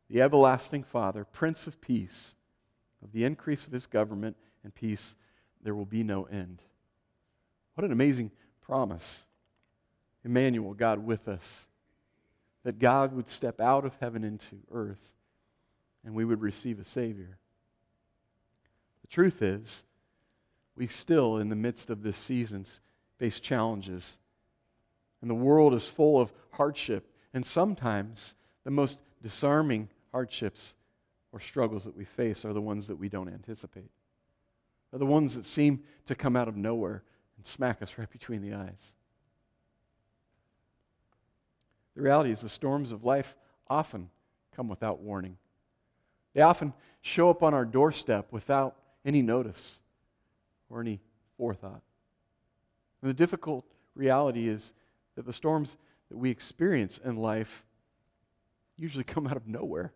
the 0.09 0.23
Everlasting 0.23 0.83
Father, 0.83 1.27
Prince 1.27 1.67
of 1.67 1.79
Peace. 1.83 2.37
Of 3.05 3.13
the 3.13 3.25
increase 3.25 3.67
of 3.67 3.73
his 3.73 3.87
government 3.87 4.37
and 4.65 4.75
peace, 4.75 5.15
there 5.63 5.75
will 5.75 5.85
be 5.85 6.03
no 6.03 6.25
end. 6.25 6.63
What 7.75 7.85
an 7.85 7.93
amazing 7.93 8.31
promise. 8.63 9.27
Emmanuel, 10.25 10.73
God 10.73 11.05
with 11.05 11.29
us. 11.29 11.67
That 12.65 12.79
God 12.79 13.15
would 13.15 13.29
step 13.29 13.61
out 13.61 13.85
of 13.85 13.95
heaven 14.01 14.23
into 14.23 14.57
earth 14.71 15.15
and 16.05 16.15
we 16.15 16.25
would 16.25 16.41
receive 16.41 16.79
a 16.79 16.85
Savior. 16.85 17.39
The 19.03 19.09
truth 19.09 19.43
is, 19.43 19.85
we 20.77 20.87
still, 20.87 21.37
in 21.37 21.49
the 21.49 21.57
midst 21.57 21.91
of 21.91 22.03
this 22.03 22.17
season, 22.17 22.65
face 23.19 23.41
challenges. 23.41 24.19
And 25.21 25.29
the 25.29 25.35
world 25.35 25.75
is 25.75 25.89
full 25.89 26.21
of 26.21 26.33
hardship. 26.53 27.13
And 27.35 27.45
sometimes 27.45 28.35
the 28.65 28.71
most 28.71 28.99
disarming 29.23 29.89
hardships 30.13 30.77
or 31.33 31.41
struggles 31.41 31.85
that 31.85 31.97
we 31.97 32.05
face 32.05 32.45
are 32.45 32.53
the 32.53 32.61
ones 32.61 32.87
that 32.87 32.97
we 32.97 33.09
don't 33.09 33.29
anticipate. 33.29 33.91
Are 34.93 34.99
the 34.99 35.07
ones 35.07 35.37
that 35.37 35.45
seem 35.45 35.83
to 36.07 36.15
come 36.15 36.35
out 36.35 36.49
of 36.49 36.57
nowhere 36.57 37.03
and 37.37 37.47
smack 37.47 37.83
us 37.83 37.95
right 37.99 38.11
between 38.11 38.43
the 38.43 38.55
eyes. 38.55 38.95
The 42.01 42.05
reality 42.05 42.31
is, 42.31 42.41
the 42.41 42.49
storms 42.49 42.93
of 42.93 43.05
life 43.05 43.37
often 43.69 44.09
come 44.57 44.69
without 44.69 45.01
warning. 45.01 45.37
They 46.33 46.41
often 46.41 46.73
show 47.03 47.29
up 47.29 47.43
on 47.43 47.53
our 47.53 47.67
doorstep 47.67 48.29
without 48.31 48.77
any 49.05 49.21
notice 49.21 49.83
or 50.71 50.81
any 50.81 51.03
forethought. 51.37 51.83
And 53.03 53.11
the 53.11 53.15
difficult 53.15 53.67
reality 53.95 54.49
is 54.49 54.73
that 55.15 55.27
the 55.27 55.33
storms 55.35 55.77
that 56.09 56.17
we 56.17 56.31
experience 56.31 56.97
in 56.97 57.17
life 57.17 57.67
usually 58.79 59.05
come 59.15 59.27
out 59.27 59.37
of 59.37 59.47
nowhere. 59.47 59.93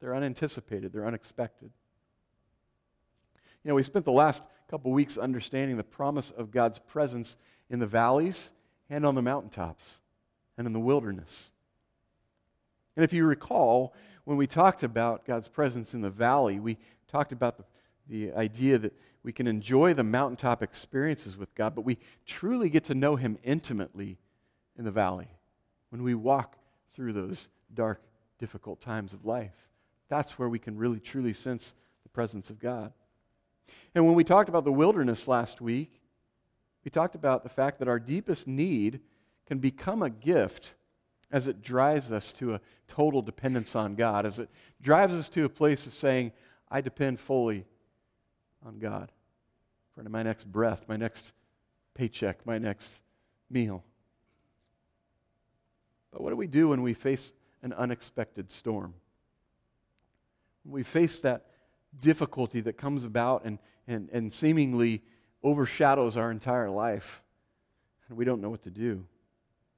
They're 0.00 0.16
unanticipated, 0.16 0.92
they're 0.92 1.06
unexpected. 1.06 1.70
You 3.62 3.68
know, 3.68 3.76
we 3.76 3.84
spent 3.84 4.04
the 4.04 4.10
last 4.10 4.42
couple 4.68 4.90
weeks 4.90 5.16
understanding 5.16 5.76
the 5.76 5.84
promise 5.84 6.32
of 6.32 6.50
God's 6.50 6.80
presence 6.80 7.36
in 7.70 7.78
the 7.78 7.86
valleys 7.86 8.50
and 8.90 9.06
on 9.06 9.14
the 9.14 9.22
mountaintops 9.22 10.00
and 10.56 10.66
in 10.66 10.72
the 10.72 10.80
wilderness. 10.80 11.52
And 12.96 13.04
if 13.04 13.12
you 13.12 13.24
recall, 13.24 13.94
when 14.24 14.36
we 14.36 14.46
talked 14.46 14.82
about 14.82 15.24
God's 15.24 15.48
presence 15.48 15.94
in 15.94 16.00
the 16.02 16.10
valley, 16.10 16.60
we 16.60 16.78
talked 17.08 17.32
about 17.32 17.56
the 17.56 17.64
the 18.08 18.32
idea 18.32 18.78
that 18.78 18.92
we 19.22 19.32
can 19.32 19.46
enjoy 19.46 19.94
the 19.94 20.02
mountaintop 20.02 20.62
experiences 20.62 21.36
with 21.36 21.54
God, 21.54 21.74
but 21.74 21.82
we 21.82 21.98
truly 22.26 22.68
get 22.68 22.84
to 22.84 22.94
know 22.94 23.16
Him 23.16 23.38
intimately 23.42 24.18
in 24.76 24.84
the 24.84 24.90
valley 24.90 25.28
when 25.90 26.02
we 26.02 26.14
walk 26.14 26.56
through 26.92 27.12
those 27.12 27.48
dark, 27.72 28.02
difficult 28.38 28.80
times 28.80 29.14
of 29.14 29.24
life. 29.24 29.68
That's 30.08 30.38
where 30.38 30.48
we 30.48 30.58
can 30.58 30.76
really, 30.76 31.00
truly 31.00 31.32
sense 31.32 31.74
the 32.02 32.08
presence 32.08 32.50
of 32.50 32.58
God. 32.58 32.92
And 33.94 34.04
when 34.04 34.14
we 34.14 34.24
talked 34.24 34.48
about 34.48 34.64
the 34.64 34.72
wilderness 34.72 35.28
last 35.28 35.60
week, 35.60 36.00
we 36.84 36.90
talked 36.90 37.14
about 37.14 37.44
the 37.44 37.48
fact 37.48 37.78
that 37.78 37.88
our 37.88 38.00
deepest 38.00 38.48
need 38.48 39.00
can 39.52 39.58
become 39.58 40.00
a 40.00 40.08
gift 40.08 40.76
as 41.30 41.46
it 41.46 41.60
drives 41.60 42.10
us 42.10 42.32
to 42.32 42.54
a 42.54 42.60
total 42.88 43.20
dependence 43.20 43.76
on 43.76 43.94
God, 43.94 44.24
as 44.24 44.38
it 44.38 44.48
drives 44.80 45.12
us 45.12 45.28
to 45.28 45.44
a 45.44 45.48
place 45.50 45.86
of 45.86 45.92
saying, 45.92 46.32
I 46.70 46.80
depend 46.80 47.20
fully 47.20 47.66
on 48.64 48.78
God 48.78 49.12
for 49.94 50.02
my 50.04 50.22
next 50.22 50.44
breath, 50.44 50.86
my 50.88 50.96
next 50.96 51.32
paycheck, 51.92 52.46
my 52.46 52.56
next 52.56 53.02
meal. 53.50 53.84
But 56.12 56.22
what 56.22 56.30
do 56.30 56.36
we 56.36 56.46
do 56.46 56.68
when 56.68 56.80
we 56.80 56.94
face 56.94 57.34
an 57.62 57.74
unexpected 57.74 58.50
storm? 58.50 58.94
When 60.62 60.72
we 60.72 60.82
face 60.82 61.20
that 61.20 61.44
difficulty 62.00 62.62
that 62.62 62.78
comes 62.78 63.04
about 63.04 63.44
and, 63.44 63.58
and, 63.86 64.08
and 64.14 64.32
seemingly 64.32 65.02
overshadows 65.42 66.16
our 66.16 66.30
entire 66.30 66.70
life, 66.70 67.20
and 68.08 68.16
we 68.16 68.24
don't 68.24 68.40
know 68.40 68.48
what 68.48 68.62
to 68.62 68.70
do. 68.70 69.06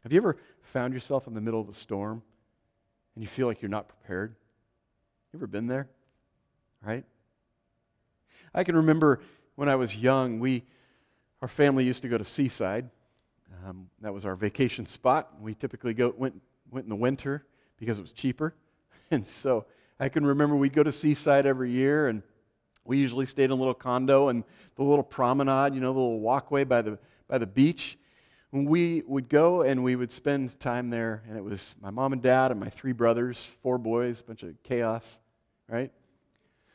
Have 0.05 0.13
you 0.13 0.19
ever 0.19 0.37
found 0.61 0.93
yourself 0.93 1.27
in 1.27 1.33
the 1.33 1.41
middle 1.41 1.61
of 1.63 1.69
a 1.69 1.73
storm 1.73 2.23
and 3.15 3.25
you 3.25 3.29
feel 3.29 3.47
like 3.47 3.63
you're 3.63 3.71
not 3.71 3.89
prepared? 3.89 4.35
You 5.33 5.39
ever 5.39 5.47
been 5.47 5.67
there? 5.67 5.89
Right? 6.87 7.05
I 8.55 8.65
can 8.65 8.77
remember 8.77 9.23
when 9.55 9.71
I 9.71 9.77
was 9.77 9.97
young, 9.97 10.41
we, 10.41 10.65
our 11.41 11.49
family 11.49 11.85
used 11.85 12.03
to 12.03 12.09
go 12.09 12.19
to 12.19 12.25
Seaside. 12.25 12.91
Um, 13.67 13.89
that 14.03 14.13
was 14.13 14.27
our 14.27 14.37
vacation 14.37 14.85
spot. 14.85 15.41
We 15.41 15.55
typically 15.55 15.95
go, 15.95 16.15
went, 16.17 16.39
went 16.71 16.85
in 16.85 16.91
the 16.91 16.97
winter 16.97 17.47
because 17.79 17.99
it 17.99 18.03
was 18.03 18.13
cheaper. 18.13 18.55
And 19.11 19.25
so 19.25 19.67
I 20.01 20.09
can 20.09 20.27
remember 20.27 20.57
we'd 20.57 20.73
go 20.73 20.83
to 20.83 20.91
Seaside 20.91 21.45
every 21.45 21.71
year, 21.71 22.09
and 22.09 22.23
we 22.85 22.97
usually 22.97 23.27
stayed 23.27 23.45
in 23.45 23.51
a 23.51 23.55
little 23.55 23.75
condo 23.75 24.29
and 24.29 24.45
the 24.77 24.83
little 24.83 25.05
promenade, 25.05 25.75
you 25.75 25.81
know, 25.81 25.93
the 25.93 25.99
little 25.99 26.21
walkway 26.21 26.65
by 26.65 26.81
the, 26.81 26.99
by 27.29 27.37
the 27.37 27.47
beach. 27.47 27.99
We 28.55 29.03
would 29.09 29.29
go 29.29 29.63
and 29.63 29.83
we 29.83 29.97
would 29.97 30.13
spend 30.13 30.61
time 30.61 30.89
there, 30.89 31.25
and 31.29 31.37
it 31.37 31.43
was 31.43 31.75
my 31.83 31.91
mom 31.91 32.13
and 32.13 32.23
dad 32.23 32.53
and 32.53 32.61
my 32.61 32.69
three 32.69 32.93
brothers, 32.93 33.57
four 33.63 33.79
boys, 33.79 34.21
a 34.21 34.23
bunch 34.23 34.45
of 34.45 34.63
chaos, 34.63 35.19
right? 35.69 35.91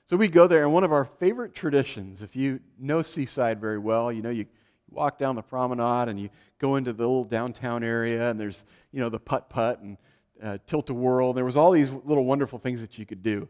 So 0.03 0.17
we'd 0.17 0.33
go 0.33 0.45
there, 0.45 0.63
and 0.63 0.73
one 0.73 0.83
of 0.83 0.91
our 0.91 1.05
favorite 1.05 1.55
traditions, 1.55 2.21
if 2.21 2.35
you 2.35 2.59
know 2.77 3.01
Seaside 3.01 3.61
very 3.61 3.77
well, 3.77 4.11
you 4.11 4.21
know, 4.21 4.29
you 4.29 4.45
walk 4.89 5.17
down 5.17 5.35
the 5.35 5.41
promenade 5.41 6.09
and 6.09 6.19
you 6.19 6.29
go 6.57 6.75
into 6.75 6.91
the 6.91 7.03
little 7.07 7.23
downtown 7.23 7.81
area, 7.81 8.29
and 8.29 8.37
there's, 8.37 8.65
you 8.91 8.99
know, 8.99 9.07
the 9.07 9.19
putt 9.19 9.49
putt 9.49 9.79
and 9.79 9.97
uh, 10.43 10.57
tilt 10.65 10.89
a 10.89 10.93
whirl. 10.93 11.31
There 11.31 11.45
was 11.45 11.55
all 11.55 11.71
these 11.71 11.89
little 12.03 12.25
wonderful 12.25 12.59
things 12.59 12.81
that 12.81 12.97
you 12.97 13.05
could 13.05 13.23
do. 13.23 13.47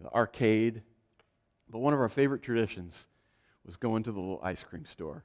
The 0.00 0.12
arcade. 0.12 0.82
But 1.70 1.78
one 1.78 1.94
of 1.94 2.00
our 2.00 2.08
favorite 2.08 2.42
traditions 2.42 3.06
was 3.64 3.76
going 3.76 4.02
to 4.02 4.10
the 4.10 4.18
little 4.18 4.40
ice 4.42 4.64
cream 4.64 4.84
store. 4.84 5.22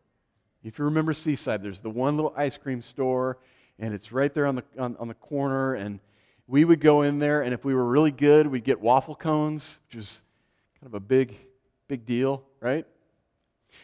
If 0.64 0.78
you 0.78 0.86
remember 0.86 1.14
Seaside, 1.14 1.64
there's 1.64 1.82
the 1.82 1.90
one 1.90 2.18
little 2.18 2.34
ice 2.38 2.58
cream 2.58 2.82
store, 2.82 3.40
and 3.80 3.94
it's 3.94 4.12
right 4.12 4.32
there 4.32 4.46
on 4.46 4.56
the, 4.56 4.64
on, 4.78 4.96
on 4.98 5.08
the 5.08 5.16
corner. 5.16 5.74
And 5.74 6.00
we 6.46 6.66
would 6.66 6.80
go 6.80 7.02
in 7.02 7.18
there, 7.18 7.42
and 7.42 7.54
if 7.54 7.66
we 7.66 7.74
were 7.74 7.86
really 7.86 8.12
good, 8.12 8.46
we'd 8.46 8.64
get 8.64 8.80
waffle 8.80 9.16
cones, 9.16 9.80
which 9.88 9.96
was 9.96 10.24
kind 10.80 10.88
of 10.88 10.94
a 10.94 11.00
big, 11.00 11.36
big 11.88 12.06
deal, 12.06 12.44
right? 12.60 12.86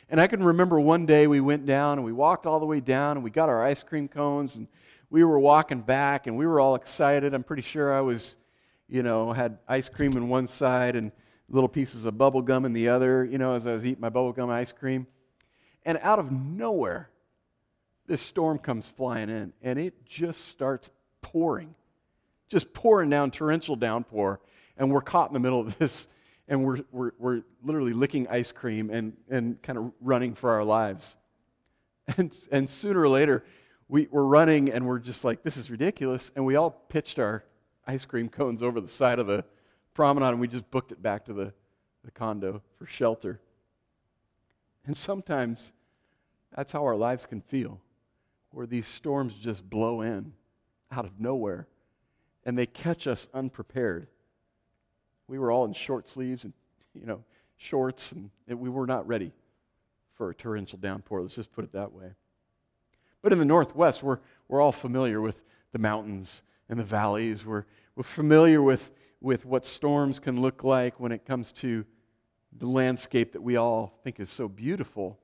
And 0.09 0.21
I 0.21 0.27
can 0.27 0.43
remember 0.43 0.79
one 0.79 1.05
day 1.05 1.27
we 1.27 1.39
went 1.39 1.65
down 1.65 1.97
and 1.97 2.05
we 2.05 2.11
walked 2.13 2.45
all 2.45 2.59
the 2.59 2.65
way 2.65 2.79
down 2.79 3.17
and 3.17 3.23
we 3.23 3.29
got 3.29 3.49
our 3.49 3.63
ice 3.63 3.83
cream 3.83 4.07
cones 4.07 4.57
and 4.57 4.67
we 5.09 5.23
were 5.23 5.39
walking 5.39 5.81
back 5.81 6.27
and 6.27 6.37
we 6.37 6.45
were 6.45 6.59
all 6.59 6.75
excited. 6.75 7.33
I'm 7.33 7.43
pretty 7.43 7.61
sure 7.61 7.93
I 7.93 8.01
was, 8.01 8.37
you 8.89 9.01
know, 9.01 9.31
had 9.31 9.59
ice 9.67 9.89
cream 9.89 10.17
in 10.17 10.27
one 10.27 10.47
side 10.47 10.95
and 10.95 11.11
little 11.49 11.69
pieces 11.69 12.05
of 12.05 12.17
bubble 12.17 12.41
gum 12.41 12.65
in 12.65 12.73
the 12.73 12.89
other, 12.89 13.23
you 13.23 13.37
know, 13.37 13.53
as 13.53 13.65
I 13.65 13.73
was 13.73 13.85
eating 13.85 14.01
my 14.01 14.09
bubble 14.09 14.33
gum 14.33 14.49
ice 14.49 14.73
cream. 14.73 15.07
And 15.87 15.97
out 16.01 16.19
of 16.19 16.33
nowhere, 16.33 17.09
this 18.07 18.19
storm 18.19 18.57
comes 18.57 18.89
flying 18.89 19.29
in 19.29 19.53
and 19.63 19.79
it 19.79 20.05
just 20.05 20.49
starts 20.49 20.89
pouring, 21.21 21.75
just 22.49 22.73
pouring 22.73 23.09
down, 23.09 23.31
torrential 23.31 23.77
downpour. 23.77 24.41
And 24.75 24.91
we're 24.91 24.99
caught 24.99 25.29
in 25.29 25.33
the 25.33 25.39
middle 25.39 25.61
of 25.61 25.77
this 25.77 26.09
and 26.49 26.65
we're, 26.65 26.79
we're, 26.91 27.11
we're 27.17 27.41
literally 27.63 27.93
licking 27.93 28.27
ice 28.27 28.51
cream 28.51 28.89
and, 28.89 29.15
and 29.29 29.61
kind 29.61 29.77
of 29.77 29.93
running 30.01 30.35
for 30.35 30.51
our 30.51 30.63
lives. 30.63 31.17
And, 32.17 32.37
and 32.51 32.69
sooner 32.69 33.01
or 33.01 33.09
later, 33.09 33.45
we, 33.87 34.07
we're 34.11 34.23
running 34.23 34.69
and 34.69 34.85
we're 34.85 34.99
just 34.99 35.23
like, 35.23 35.43
this 35.43 35.55
is 35.55 35.71
ridiculous. 35.71 36.31
And 36.35 36.45
we 36.45 36.57
all 36.57 36.71
pitched 36.71 37.17
our 37.17 37.45
ice 37.85 38.05
cream 38.05 38.27
cones 38.27 38.61
over 38.61 38.81
the 38.81 38.87
side 38.89 39.19
of 39.19 39.27
the 39.27 39.45
promenade 39.93 40.31
and 40.31 40.39
we 40.41 40.49
just 40.49 40.69
booked 40.69 40.91
it 40.91 41.01
back 41.01 41.25
to 41.25 41.33
the, 41.33 41.53
the 42.03 42.11
condo 42.11 42.61
for 42.77 42.85
shelter. 42.85 43.39
And 44.85 44.95
sometimes 44.95 45.73
that's 46.55 46.71
how 46.71 46.85
our 46.85 46.95
lives 46.95 47.25
can 47.25 47.41
feel, 47.41 47.79
where 48.51 48.65
these 48.65 48.87
storms 48.87 49.33
just 49.33 49.69
blow 49.69 50.01
in 50.01 50.33
out 50.91 51.05
of 51.05 51.19
nowhere 51.19 51.67
and 52.47 52.57
they 52.57 52.65
catch 52.65 53.07
us 53.07 53.27
unprepared. 53.33 54.07
We 55.27 55.37
were 55.37 55.51
all 55.51 55.65
in 55.65 55.73
short 55.73 56.07
sleeves 56.07 56.45
and, 56.45 56.53
you 56.93 57.05
know, 57.05 57.23
shorts, 57.57 58.13
and 58.13 58.31
we 58.59 58.69
were 58.69 58.87
not 58.87 59.05
ready 59.05 59.33
for 60.13 60.29
a 60.29 60.33
torrential 60.33 60.79
downpour. 60.79 61.21
Let's 61.21 61.35
just 61.35 61.51
put 61.51 61.65
it 61.65 61.73
that 61.73 61.91
way. 61.91 62.11
But 63.21 63.33
in 63.33 63.39
the 63.39 63.45
Northwest, 63.45 64.01
we're, 64.01 64.19
we're 64.47 64.61
all 64.61 64.71
familiar 64.71 65.19
with 65.19 65.43
the 65.73 65.79
mountains 65.79 66.43
and 66.69 66.79
the 66.79 66.83
valleys. 66.83 67.45
We're, 67.45 67.65
we're 67.95 68.03
familiar 68.03 68.61
with, 68.61 68.91
with 69.19 69.45
what 69.45 69.65
storms 69.65 70.19
can 70.19 70.39
look 70.39 70.63
like 70.63 70.99
when 70.99 71.11
it 71.11 71.25
comes 71.25 71.51
to 71.53 71.85
the 72.57 72.67
landscape 72.67 73.33
that 73.33 73.41
we 73.41 73.57
all 73.57 73.99
think 74.03 74.21
is 74.21 74.29
so 74.29 74.47
beautiful. 74.47 75.19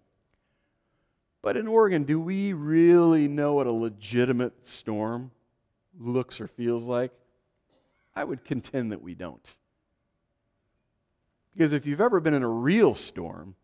But 1.43 1.57
in 1.57 1.67
Oregon, 1.67 2.05
do 2.05 2.19
we 2.19 2.53
really 2.53 3.27
know 3.27 3.55
what 3.55 3.67
a 3.67 3.71
legitimate 3.71 4.65
storm 4.65 5.29
looks 6.00 6.39
or 6.39 6.47
feels 6.47 6.85
like? 6.85 7.12
I 8.15 8.23
would 8.23 8.45
contend 8.45 8.93
that 8.93 9.01
we 9.01 9.13
don't. 9.13 9.55
Because 11.53 11.73
if 11.73 11.85
you've 11.85 12.00
ever 12.00 12.21
been 12.21 12.33
in 12.33 12.43
a 12.43 12.50
real 12.50 12.95
storm, 12.95 13.55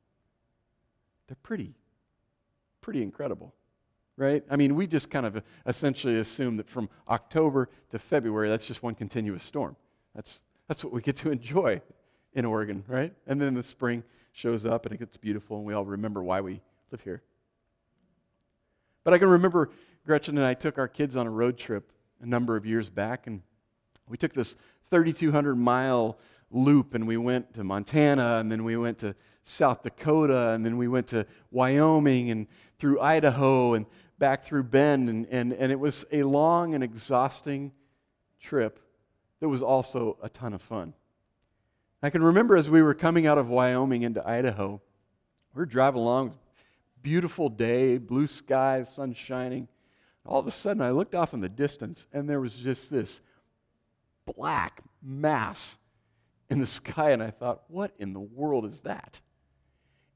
they're 1.28 1.38
pretty, 1.42 1.74
pretty 2.82 3.02
incredible, 3.02 3.56
right? 4.18 4.44
I 4.50 4.58
mean, 4.58 4.76
we 4.76 4.86
just 4.86 5.10
kind 5.10 5.26
of 5.26 5.42
essentially 5.66 6.20
assume 6.20 6.58
that 6.58 6.70
from 6.70 6.90
October 7.08 7.70
to 7.92 7.98
February, 7.98 8.50
that's 8.50 8.68
just 8.68 8.84
one 8.84 8.94
continuous 8.94 9.46
storm. 9.46 9.78
That's, 10.14 10.42
that's 10.68 10.84
what 10.84 10.92
we 10.92 11.02
get 11.02 11.16
to 11.18 11.32
enjoy 11.32 11.82
in 12.34 12.44
Oregon, 12.44 12.84
right? 12.88 13.14
And 13.26 13.40
then 13.40 13.54
the 13.54 13.64
spring 13.64 14.04
shows 14.34 14.66
up 14.66 14.86
and 14.86 14.94
it 14.94 14.98
gets 14.98 15.16
beautiful, 15.16 15.58
and 15.58 15.66
we 15.66 15.74
all 15.74 15.86
remember 15.86 16.22
why 16.22 16.42
we 16.42 16.60
live 16.92 17.02
here. 17.02 17.22
But 19.04 19.14
I 19.14 19.18
can 19.18 19.30
remember 19.30 19.70
Gretchen 20.06 20.38
and 20.38 20.46
I 20.46 20.54
took 20.54 20.78
our 20.78 20.88
kids 20.88 21.16
on 21.16 21.28
a 21.28 21.32
road 21.32 21.58
trip 21.58 21.92
a 22.22 22.26
number 22.26 22.56
of 22.56 22.66
years 22.66 22.90
back, 22.90 23.28
and 23.28 23.42
we 24.08 24.18
took 24.18 24.34
this 24.34 24.56
3,200 24.90 25.56
mile 25.56 26.18
loop 26.52 26.96
and 26.96 27.08
we 27.08 27.18
went 27.18 27.54
to 27.54 27.64
Montana 27.64 28.38
and 28.40 28.52
then 28.52 28.64
we 28.64 28.76
went 28.76 28.98
to 29.00 29.16
South 29.44 29.84
Dakota 29.84 30.50
and 30.50 30.66
then 30.66 30.78
we 30.78 30.88
went 30.88 31.08
to 31.08 31.26
Wyoming 31.52 32.32
and 32.32 32.48
through 32.80 33.00
Idaho 33.00 33.74
and 33.76 33.86
back 34.18 34.44
through 34.44 34.64
Bend. 34.64 35.10
And, 35.10 35.28
and, 35.28 35.54
and 35.54 35.72
it 35.72 35.80
was 35.80 36.06
a 36.12 36.24
long 36.24 36.74
and 36.74 36.84
exhausting 36.84 37.72
trip 38.40 38.80
that 39.40 39.48
was 39.48 39.62
also 39.62 40.18
a 40.22 40.30
ton 40.30 40.54
of 40.54 40.62
fun. 40.62 40.94
I 42.02 42.10
can 42.10 42.24
remember 42.24 42.58
as 42.58 42.70
we 42.70 42.82
were 42.82 42.94
coming 42.94 43.28
out 43.28 43.38
of 43.38 43.50
Wyoming 43.50 44.04
into 44.04 44.28
Idaho, 44.28 44.82
we 45.54 45.60
were 45.60 45.66
driving 45.66 46.02
along, 46.02 46.36
beautiful 47.02 47.50
day, 47.50 47.98
blue 47.98 48.28
sky, 48.28 48.84
sun 48.84 49.14
shining. 49.14 49.68
All 50.26 50.40
of 50.40 50.48
a 50.48 50.52
sudden, 50.52 50.82
I 50.82 50.92
looked 50.92 51.16
off 51.16 51.34
in 51.34 51.40
the 51.40 51.50
distance, 51.50 52.08
and 52.14 52.30
there 52.30 52.40
was 52.40 52.58
just 52.58 52.92
this 52.92 53.22
black 54.26 54.82
mass 55.02 55.78
in 56.50 56.60
the 56.60 56.66
sky, 56.68 57.12
and 57.12 57.24
I 57.24 57.32
thought, 57.32 57.64
what 57.68 57.94
in 58.00 58.14
the 58.14 58.20
world 58.20 58.66
is 58.66 58.82
that? 58.82 59.22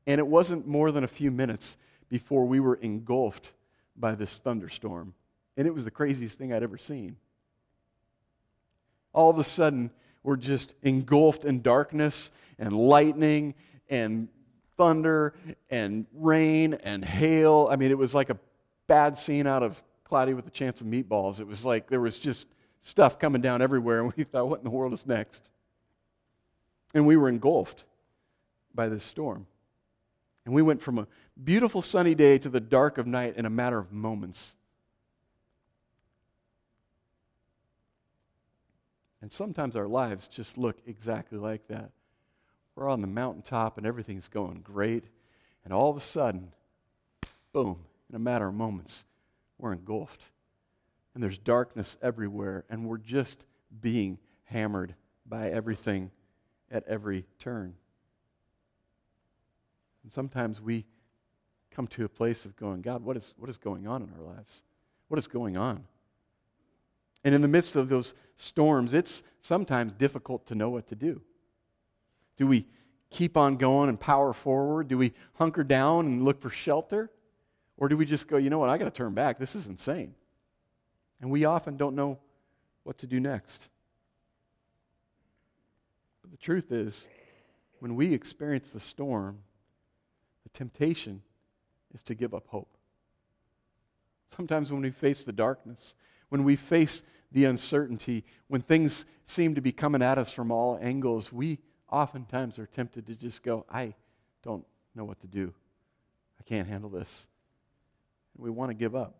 And 0.06 0.20
it 0.20 0.28
wasn't 0.28 0.68
more 0.68 0.92
than 0.92 1.04
a 1.04 1.08
few 1.08 1.32
minutes 1.32 1.78
before 2.10 2.46
we 2.46 2.60
were 2.60 2.76
engulfed 2.76 3.54
by 3.96 4.16
this 4.16 4.40
thunderstorm. 4.40 5.14
And 5.56 5.68
it 5.68 5.74
was 5.74 5.86
the 5.86 5.92
craziest 5.92 6.38
thing 6.38 6.52
I'd 6.52 6.64
ever 6.64 6.78
seen. 6.78 7.16
All 9.14 9.30
of 9.30 9.40
a 9.40 9.44
sudden, 9.44 9.92
we're 10.24 10.38
just 10.38 10.74
engulfed 10.82 11.46
in 11.46 11.62
darkness 11.62 12.32
and 12.58 12.74
lightning 12.74 13.56
and 13.90 14.28
thunder 14.78 15.34
and 15.70 16.06
rain 16.14 16.74
and 16.76 17.04
hail. 17.04 17.68
I 17.72 17.76
mean, 17.76 17.92
it 17.92 17.98
was 17.98 18.14
like 18.14 18.30
a 18.30 18.38
bad 18.88 19.18
scene 19.18 19.48
out 19.48 19.64
of 19.64 19.82
Cloudy 20.04 20.34
with 20.34 20.48
a 20.48 20.52
Chance 20.52 20.82
of 20.82 20.88
Meatballs. 20.88 21.40
It 21.40 21.48
was 21.48 21.66
like 21.66 21.90
there 21.90 22.00
was 22.00 22.20
just 22.20 22.48
stuff 22.80 23.18
coming 23.18 23.42
down 23.42 23.62
everywhere, 23.62 24.02
and 24.02 24.14
we 24.16 24.24
thought, 24.32 24.48
what 24.48 24.60
in 24.60 24.64
the 24.64 24.70
world 24.70 24.94
is 24.94 25.08
next? 25.08 25.52
And 26.94 27.08
we 27.08 27.18
were 27.18 27.30
engulfed 27.30 27.86
by 28.76 28.90
this 28.90 29.04
storm. 29.04 29.48
And 30.46 30.54
we 30.54 30.62
went 30.62 30.82
from 30.82 31.00
a 31.00 31.08
beautiful 31.42 31.82
sunny 31.82 32.16
day 32.16 32.38
to 32.38 32.50
the 32.50 32.60
dark 32.60 32.98
of 32.98 33.08
night 33.08 33.36
in 33.38 33.46
a 33.46 33.50
matter 33.50 33.80
of 33.80 33.92
moments. 33.92 34.56
And 39.22 39.32
sometimes 39.32 39.78
our 39.78 39.88
lives 39.88 40.28
just 40.28 40.58
look 40.58 40.78
exactly 40.86 41.38
like 41.38 41.68
that. 41.70 41.92
We're 42.76 42.90
on 42.90 43.02
the 43.02 43.08
mountaintop 43.08 43.78
and 43.78 43.86
everything's 43.86 44.28
going 44.28 44.62
great. 44.62 45.06
And 45.64 45.74
all 45.74 45.90
of 45.90 45.98
a 45.98 46.02
sudden, 46.02 46.52
boom, 47.52 47.86
in 48.10 48.16
a 48.16 48.20
matter 48.20 48.48
of 48.48 48.54
moments, 48.54 49.06
we're 49.58 49.74
engulfed. 49.74 50.24
And 51.14 51.22
there's 51.24 51.38
darkness 51.38 51.98
everywhere. 52.02 52.66
And 52.70 52.88
we're 52.88 52.98
just 52.98 53.46
being 53.82 54.18
hammered 54.46 54.96
by 55.26 55.50
everything 55.50 56.12
at 56.72 56.84
every 56.88 57.26
turn. 57.40 57.76
And 60.04 60.12
sometimes 60.12 60.60
we 60.60 60.86
come 61.72 61.88
to 61.88 62.06
a 62.06 62.10
place 62.10 62.46
of 62.46 62.56
going, 62.56 62.82
God, 62.82 63.04
what 63.04 63.16
is, 63.16 63.34
what 63.38 63.50
is 63.50 63.58
going 63.58 63.88
on 63.88 64.02
in 64.02 64.10
our 64.18 64.36
lives? 64.36 64.64
What 65.08 65.18
is 65.18 65.28
going 65.28 65.58
on? 65.58 65.86
And 67.24 67.34
in 67.34 67.42
the 67.42 67.48
midst 67.48 67.76
of 67.76 67.90
those 67.90 68.14
storms, 68.36 68.94
it's 68.94 69.24
sometimes 69.40 69.94
difficult 69.94 70.46
to 70.48 70.56
know 70.56 70.70
what 70.70 70.88
to 70.88 70.96
do. 70.96 71.22
Do 72.38 72.48
we 72.48 72.68
keep 73.10 73.38
on 73.38 73.58
going 73.58 73.90
and 73.90 74.00
power 74.00 74.34
forward? 74.34 74.88
Do 74.88 74.98
we 74.98 75.14
hunker 75.36 75.64
down 75.64 76.06
and 76.06 76.26
look 76.26 76.42
for 76.42 76.50
shelter? 76.50 77.12
Or 77.78 77.88
do 77.88 77.98
we 77.98 78.06
just 78.06 78.28
go, 78.28 78.38
you 78.38 78.50
know 78.50 78.60
what, 78.60 78.70
I 78.70 78.78
got 78.78 78.86
to 78.86 78.92
turn 78.92 79.14
back. 79.14 79.40
This 79.40 79.56
is 79.56 79.68
insane. 79.68 80.16
And 81.22 81.32
we 81.32 81.46
often 81.46 81.78
don't 81.78 81.96
know 81.96 82.20
what 82.84 82.98
to 83.00 83.08
do 83.08 83.20
next. 83.20 83.70
But 86.22 86.32
the 86.32 86.38
truth 86.38 86.72
is, 86.72 87.08
when 87.80 87.96
we 87.96 88.14
experience 88.14 88.72
the 88.72 88.80
storm, 88.80 89.40
the 90.44 90.50
temptation 90.50 91.22
is 91.94 92.04
to 92.04 92.16
give 92.16 92.34
up 92.34 92.48
hope. 92.48 92.78
Sometimes 94.36 94.72
when 94.72 94.82
we 94.82 94.92
face 94.92 95.24
the 95.24 95.32
darkness, 95.32 95.96
when 96.30 96.44
we 96.44 96.56
face 96.56 97.04
the 97.32 97.46
uncertainty, 97.46 98.24
when 98.48 98.62
things 98.62 99.06
seem 99.26 99.56
to 99.56 99.62
be 99.62 99.72
coming 99.72 100.02
at 100.02 100.18
us 100.18 100.32
from 100.32 100.52
all 100.52 100.80
angles, 100.82 101.32
we 101.32 101.60
oftentimes 101.94 102.58
are 102.58 102.66
tempted 102.66 103.06
to 103.06 103.16
just 103.16 103.44
go, 103.44 103.66
I 103.70 103.94
don't 104.44 104.66
know 104.96 105.06
what 105.06 105.22
to 105.22 105.28
do. 105.28 105.54
I 106.40 106.44
can't 106.44 106.68
handle 106.68 106.90
this. 106.90 107.28
And 108.36 108.44
we 108.44 108.50
want 108.50 108.72
to 108.72 108.74
give 108.74 108.96
up. 108.96 109.16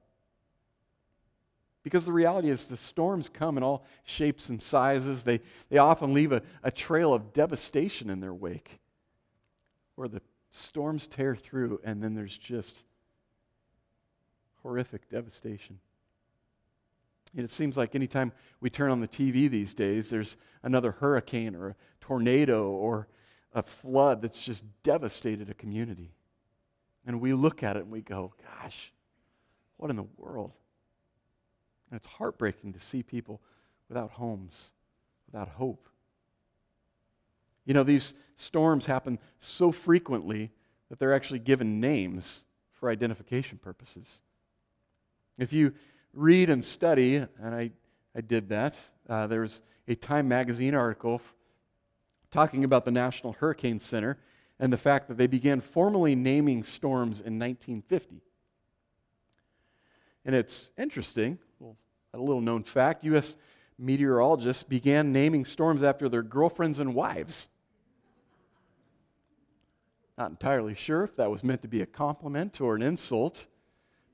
Because 1.84 2.06
the 2.06 2.14
reality 2.14 2.50
is, 2.50 2.70
the 2.70 2.78
storms 2.78 3.30
come 3.30 3.58
in 3.58 3.64
all 3.64 3.86
shapes 4.06 4.50
and 4.50 4.60
sizes. 4.60 5.24
They, 5.24 5.42
they 5.70 5.78
often 5.78 6.14
leave 6.14 6.32
a, 6.32 6.42
a 6.64 6.72
trail 6.72 7.14
of 7.14 7.32
devastation 7.32 8.10
in 8.10 8.22
their 8.22 8.34
wake, 8.34 8.80
where 9.96 10.08
the 10.08 10.22
storms 10.50 11.06
tear 11.06 11.36
through, 11.36 11.80
and 11.84 12.02
then 12.02 12.16
there's 12.16 12.38
just 12.38 12.86
horrific 14.64 15.10
devastation. 15.10 15.80
It 17.36 17.50
seems 17.50 17.78
like 17.78 17.96
anytime 17.96 18.32
we 18.62 18.70
turn 18.70 18.92
on 18.92 19.00
the 19.00 19.08
TV 19.08 19.50
these 19.50 19.74
days, 19.74 20.10
there's 20.10 20.38
another 20.62 20.92
hurricane 20.92 21.56
or 21.56 21.70
a 21.70 21.76
tornado 22.00 22.70
or 22.70 23.08
a 23.54 23.64
flood 23.64 24.22
that's 24.22 24.44
just 24.44 24.64
devastated 24.84 25.50
a 25.50 25.54
community. 25.54 26.12
And 27.06 27.20
we 27.20 27.34
look 27.34 27.64
at 27.64 27.76
it 27.76 27.84
and 27.84 27.92
we 27.92 28.02
go, 28.02 28.34
gosh, 28.62 28.94
what 29.78 29.90
in 29.90 29.98
the 29.98 30.08
world? 30.18 30.52
And 31.90 31.98
it's 31.98 32.08
heartbreaking 32.08 32.74
to 32.74 32.80
see 32.80 33.04
people 33.04 33.42
without 33.90 34.12
homes, 34.12 34.74
without 35.26 35.50
hope. 35.50 35.90
You 37.66 37.74
know, 37.74 37.84
these 37.84 38.14
storms 38.36 38.86
happen 38.86 39.20
so 39.40 39.72
frequently 39.72 40.52
that 40.90 41.00
they're 41.00 41.14
actually 41.14 41.40
given 41.40 41.80
names 41.80 42.46
for 42.72 42.90
identification 42.90 43.58
purposes. 43.58 44.22
If 45.38 45.54
you 45.54 45.74
read 46.14 46.50
and 46.50 46.64
study, 46.64 47.16
and 47.16 47.30
I, 47.56 47.72
I 48.16 48.22
did 48.22 48.50
that. 48.50 48.76
Uh, 49.10 49.28
was 49.30 49.62
a 49.88 49.96
Time 49.96 50.28
magazine 50.28 50.76
article 50.76 51.22
talking 52.32 52.64
about 52.64 52.86
the 52.86 52.92
National 52.92 53.34
Hurricane 53.34 53.80
Center 53.80 54.18
and 54.60 54.72
the 54.72 54.78
fact 54.78 55.08
that 55.08 55.18
they 55.18 55.28
began 55.28 55.60
formally 55.60 56.16
naming 56.16 56.64
storms 56.64 57.20
in 57.20 57.38
1950. 57.40 58.22
And 60.26 60.36
it's 60.36 60.72
interesting, 60.78 61.38
well, 61.60 61.76
a 62.14 62.20
little 62.20 62.42
known 62.42 62.64
fact 62.64 63.04
U.S. 63.06 63.36
meteorologists 63.78 64.64
began 64.64 65.12
naming 65.12 65.44
storms 65.44 65.84
after 65.84 66.08
their 66.08 66.24
girlfriends 66.24 66.80
and 66.80 66.96
wives. 66.96 67.50
Not 70.18 70.30
entirely 70.30 70.76
sure 70.76 71.04
if 71.04 71.16
that 71.16 71.30
was 71.30 71.44
meant 71.44 71.64
to 71.64 71.68
be 71.68 71.82
a 71.82 71.86
compliment 71.88 72.62
or 72.62 72.76
an 72.76 72.82
insult. 72.82 73.48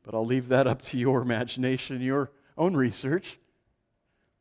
But 0.10 0.18
I'll 0.18 0.26
leave 0.26 0.48
that 0.48 0.66
up 0.66 0.82
to 0.82 0.98
your 0.98 1.22
imagination, 1.22 2.02
your 2.02 2.32
own 2.58 2.76
research. 2.76 3.38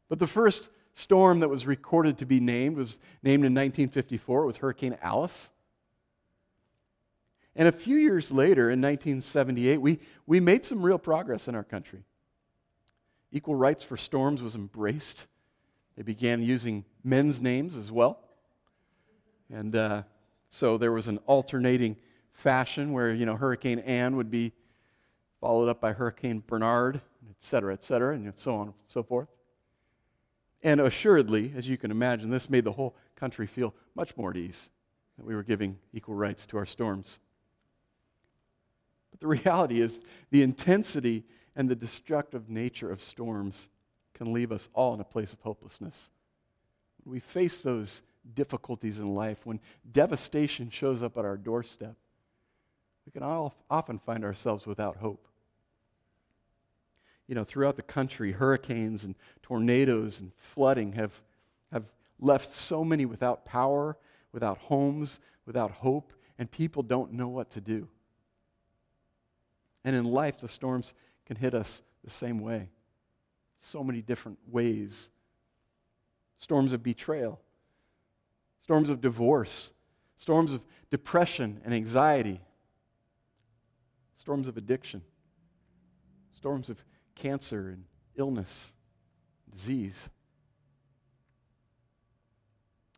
But 0.09 0.19
the 0.19 0.27
first 0.27 0.71
storm 0.95 1.41
that 1.41 1.51
was 1.51 1.67
recorded 1.67 2.17
to 2.19 2.25
be 2.25 2.41
named 2.41 2.79
was 2.79 2.99
named 3.23 3.45
in 3.45 3.53
1954. 3.53 4.45
It 4.45 4.47
was 4.47 4.57
Hurricane 4.57 4.97
Alice. 5.03 5.53
And 7.55 7.69
a 7.69 7.73
few 7.73 7.99
years 7.99 8.33
later, 8.33 8.71
in 8.71 8.81
1978, 8.81 9.77
we, 9.77 10.01
we 10.27 10.41
made 10.41 10.65
some 10.65 10.81
real 10.81 10.97
progress 10.97 11.49
in 11.49 11.55
our 11.55 11.65
country. 11.65 12.03
Equal 13.31 13.55
rights 13.55 13.85
for 13.85 13.99
storms 13.99 14.41
was 14.41 14.55
embraced. 14.55 15.27
They 15.99 16.03
began 16.03 16.43
using 16.43 16.87
men's 17.05 17.43
names 17.43 17.77
as 17.77 17.93
well. 17.93 18.21
And 19.53 19.77
uh, 19.77 20.05
so 20.49 20.79
there 20.79 20.93
was 20.93 21.09
an 21.09 21.19
alternating 21.27 21.99
fashion 22.33 22.95
where, 22.95 23.13
you 23.13 23.27
know, 23.27 23.37
Hurricane 23.37 23.81
Ann 23.81 24.17
would 24.17 24.31
be 24.31 24.55
followed 25.41 25.69
up 25.69 25.81
by 25.81 25.93
Hurricane 25.93 26.43
Bernard, 26.47 26.97
et 26.97 27.37
cetera, 27.39 27.73
et 27.73 27.85
cetera, 27.85 28.15
and 28.15 28.33
so 28.39 28.55
on 28.55 28.67
and 28.69 28.75
so 28.87 29.03
forth. 29.03 29.29
And 30.63 30.81
assuredly, 30.81 31.53
as 31.57 31.69
you 31.69 31.77
can 31.77 31.91
imagine, 31.91 32.31
this 32.31 32.51
made 32.51 32.65
the 32.65 32.73
whole 32.73 32.97
country 33.15 33.47
feel 33.47 33.75
much 33.95 34.17
more 34.17 34.31
at 34.31 34.37
ease 34.37 34.71
that 35.17 35.25
we 35.25 35.35
were 35.35 35.43
giving 35.43 35.79
equal 35.93 36.15
rights 36.15 36.47
to 36.47 36.57
our 36.57 36.67
storms. 36.67 37.19
But 39.11 39.21
the 39.21 39.27
reality 39.45 39.81
is, 39.81 40.01
the 40.31 40.43
intensity 40.43 41.25
and 41.55 41.69
the 41.69 41.77
destructive 41.77 42.49
nature 42.49 42.91
of 42.91 43.01
storms 43.01 43.69
can 44.15 44.33
leave 44.33 44.51
us 44.51 44.69
all 44.75 44.95
in 44.95 45.01
a 45.01 45.05
place 45.05 45.33
of 45.33 45.41
hopelessness. 45.41 46.11
When 47.05 47.13
we 47.13 47.21
face 47.21 47.63
those 47.63 48.03
difficulties 48.35 48.99
in 48.99 49.15
life, 49.15 49.39
when 49.45 49.61
devastation 49.91 50.71
shows 50.71 51.03
up 51.03 51.17
at 51.17 51.25
our 51.25 51.37
doorstep, 51.37 51.95
we 53.07 53.13
can 53.13 53.23
often 53.71 53.99
find 54.01 54.25
ourselves 54.25 54.67
without 54.67 54.97
hope. 54.97 55.28
You 57.29 57.35
know, 57.35 57.45
throughout 57.45 57.77
the 57.77 57.83
country, 57.83 58.33
hurricanes 58.33 59.05
and 59.05 59.15
tornadoes 59.43 60.19
and 60.19 60.33
flooding 60.37 60.95
have, 60.95 61.23
have 61.71 61.93
left 62.19 62.49
so 62.49 62.83
many 62.83 63.05
without 63.07 63.45
power, 63.45 63.97
without 64.33 64.59
homes, 64.59 65.21
without 65.47 65.71
hope, 65.71 66.13
and 66.39 66.51
people 66.51 66.83
don't 66.83 67.13
know 67.13 67.29
what 67.29 67.51
to 67.51 67.61
do. 67.61 67.89
And 69.85 69.95
in 69.95 70.05
life, 70.05 70.41
the 70.41 70.49
storms 70.49 70.95
can 71.27 71.37
hit 71.37 71.55
us 71.55 71.83
the 72.03 72.11
same 72.11 72.41
way. 72.41 72.71
So 73.59 73.85
many 73.85 74.03
different 74.03 74.39
ways. 74.51 75.11
Storms 76.37 76.73
of 76.73 76.83
betrayal, 76.83 77.41
storms 78.61 78.89
of 78.89 79.01
divorce, 79.01 79.73
storms 80.17 80.55
of 80.55 80.63
depression 80.91 81.61
and 81.65 81.75
anxiety, 81.75 82.41
storms 84.15 84.47
of 84.47 84.57
addiction, 84.57 85.03
storms 86.33 86.71
of 86.71 86.85
cancer 87.19 87.69
and 87.69 87.85
illness, 88.17 88.75
disease. 89.51 90.09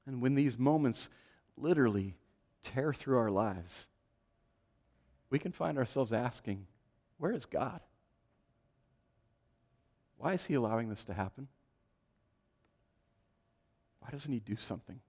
And 0.06 0.20
when 0.20 0.35
these 0.35 0.59
moments 0.59 1.09
literally 1.56 2.16
tear 2.62 2.92
through 2.92 3.18
our 3.18 3.30
lives, 3.30 3.88
we 5.30 5.38
can 5.38 5.52
find 5.52 5.78
ourselves 5.78 6.12
asking, 6.12 6.66
Where 7.18 7.33
is 7.33 7.46
God? 7.46 7.80
Why 10.18 10.35
is 10.35 10.46
He 10.46 10.54
allowing 10.54 10.90
this 10.90 11.04
to 11.06 11.14
happen? 11.14 11.48
Why 14.00 14.11
doesn't 14.11 14.33
He 14.33 14.40
do 14.40 14.56
something? 14.56 15.00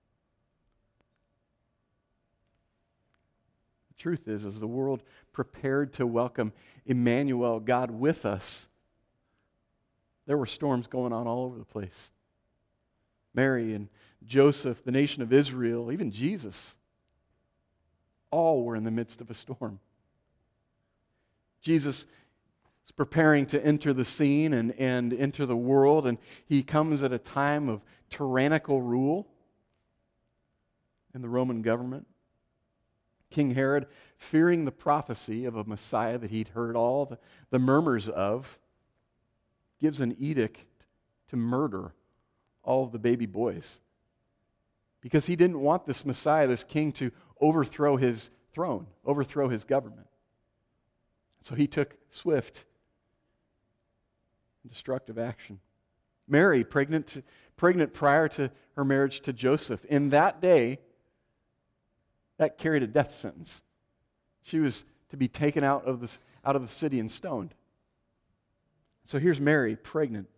The 3.89 3.95
truth 3.95 4.27
is, 4.27 4.45
as 4.45 4.59
the 4.59 4.67
world 4.67 5.03
prepared 5.33 5.93
to 5.93 6.07
welcome 6.07 6.53
Emmanuel, 6.85 7.59
God 7.59 7.91
with 7.91 8.25
us, 8.25 8.67
there 10.25 10.37
were 10.37 10.45
storms 10.45 10.87
going 10.87 11.13
on 11.13 11.27
all 11.27 11.45
over 11.45 11.57
the 11.57 11.65
place. 11.65 12.11
Mary 13.33 13.73
and 13.73 13.87
Joseph, 14.25 14.83
the 14.83 14.91
nation 14.91 15.21
of 15.23 15.33
Israel, 15.33 15.91
even 15.91 16.11
Jesus, 16.11 16.75
all 18.29 18.63
were 18.63 18.75
in 18.75 18.83
the 18.83 18.91
midst 18.91 19.21
of 19.21 19.29
a 19.29 19.33
storm. 19.33 19.79
Jesus 21.61 22.05
is 22.85 22.91
preparing 22.91 23.45
to 23.47 23.63
enter 23.65 23.93
the 23.93 24.05
scene 24.05 24.53
and, 24.53 24.73
and 24.79 25.13
enter 25.13 25.45
the 25.45 25.55
world, 25.55 26.07
and 26.07 26.17
he 26.45 26.63
comes 26.63 27.03
at 27.03 27.11
a 27.11 27.19
time 27.19 27.69
of 27.69 27.81
tyrannical 28.09 28.81
rule 28.81 29.27
in 31.13 31.21
the 31.21 31.29
Roman 31.29 31.61
government. 31.61 32.07
King 33.29 33.55
Herod, 33.55 33.87
fearing 34.17 34.65
the 34.65 34.71
prophecy 34.71 35.45
of 35.45 35.55
a 35.55 35.63
Messiah 35.63 36.17
that 36.17 36.31
he'd 36.31 36.49
heard 36.49 36.75
all 36.75 37.05
the, 37.05 37.17
the 37.49 37.59
murmurs 37.59 38.09
of, 38.09 38.59
gives 39.81 39.99
an 39.99 40.15
edict 40.19 40.63
to 41.27 41.35
murder 41.35 41.93
all 42.63 42.83
of 42.83 42.91
the 42.91 42.99
baby 42.99 43.25
boys. 43.25 43.81
Because 45.01 45.25
he 45.25 45.35
didn't 45.35 45.59
want 45.59 45.85
this 45.85 46.05
Messiah, 46.05 46.47
this 46.47 46.63
king, 46.63 46.91
to 46.93 47.11
overthrow 47.41 47.97
his 47.97 48.29
throne, 48.53 48.85
overthrow 49.03 49.49
his 49.49 49.63
government. 49.63 50.07
So 51.41 51.55
he 51.55 51.65
took 51.65 51.95
swift, 52.09 52.65
destructive 54.67 55.17
action. 55.17 55.59
Mary, 56.27 56.63
pregnant, 56.63 57.07
to, 57.07 57.23
pregnant 57.57 57.93
prior 57.93 58.27
to 58.29 58.51
her 58.75 58.85
marriage 58.85 59.21
to 59.21 59.33
Joseph, 59.33 59.83
in 59.85 60.09
that 60.09 60.39
day, 60.39 60.77
that 62.37 62.57
carried 62.57 62.83
a 62.83 62.87
death 62.87 63.11
sentence. 63.11 63.63
She 64.43 64.59
was 64.59 64.85
to 65.09 65.17
be 65.17 65.27
taken 65.27 65.63
out 65.63 65.85
of, 65.85 65.99
this, 65.99 66.19
out 66.45 66.55
of 66.55 66.61
the 66.61 66.67
city 66.67 66.99
and 66.99 67.09
stoned. 67.09 67.53
So 69.03 69.19
here's 69.19 69.39
Mary, 69.39 69.75
pregnant, 69.75 70.29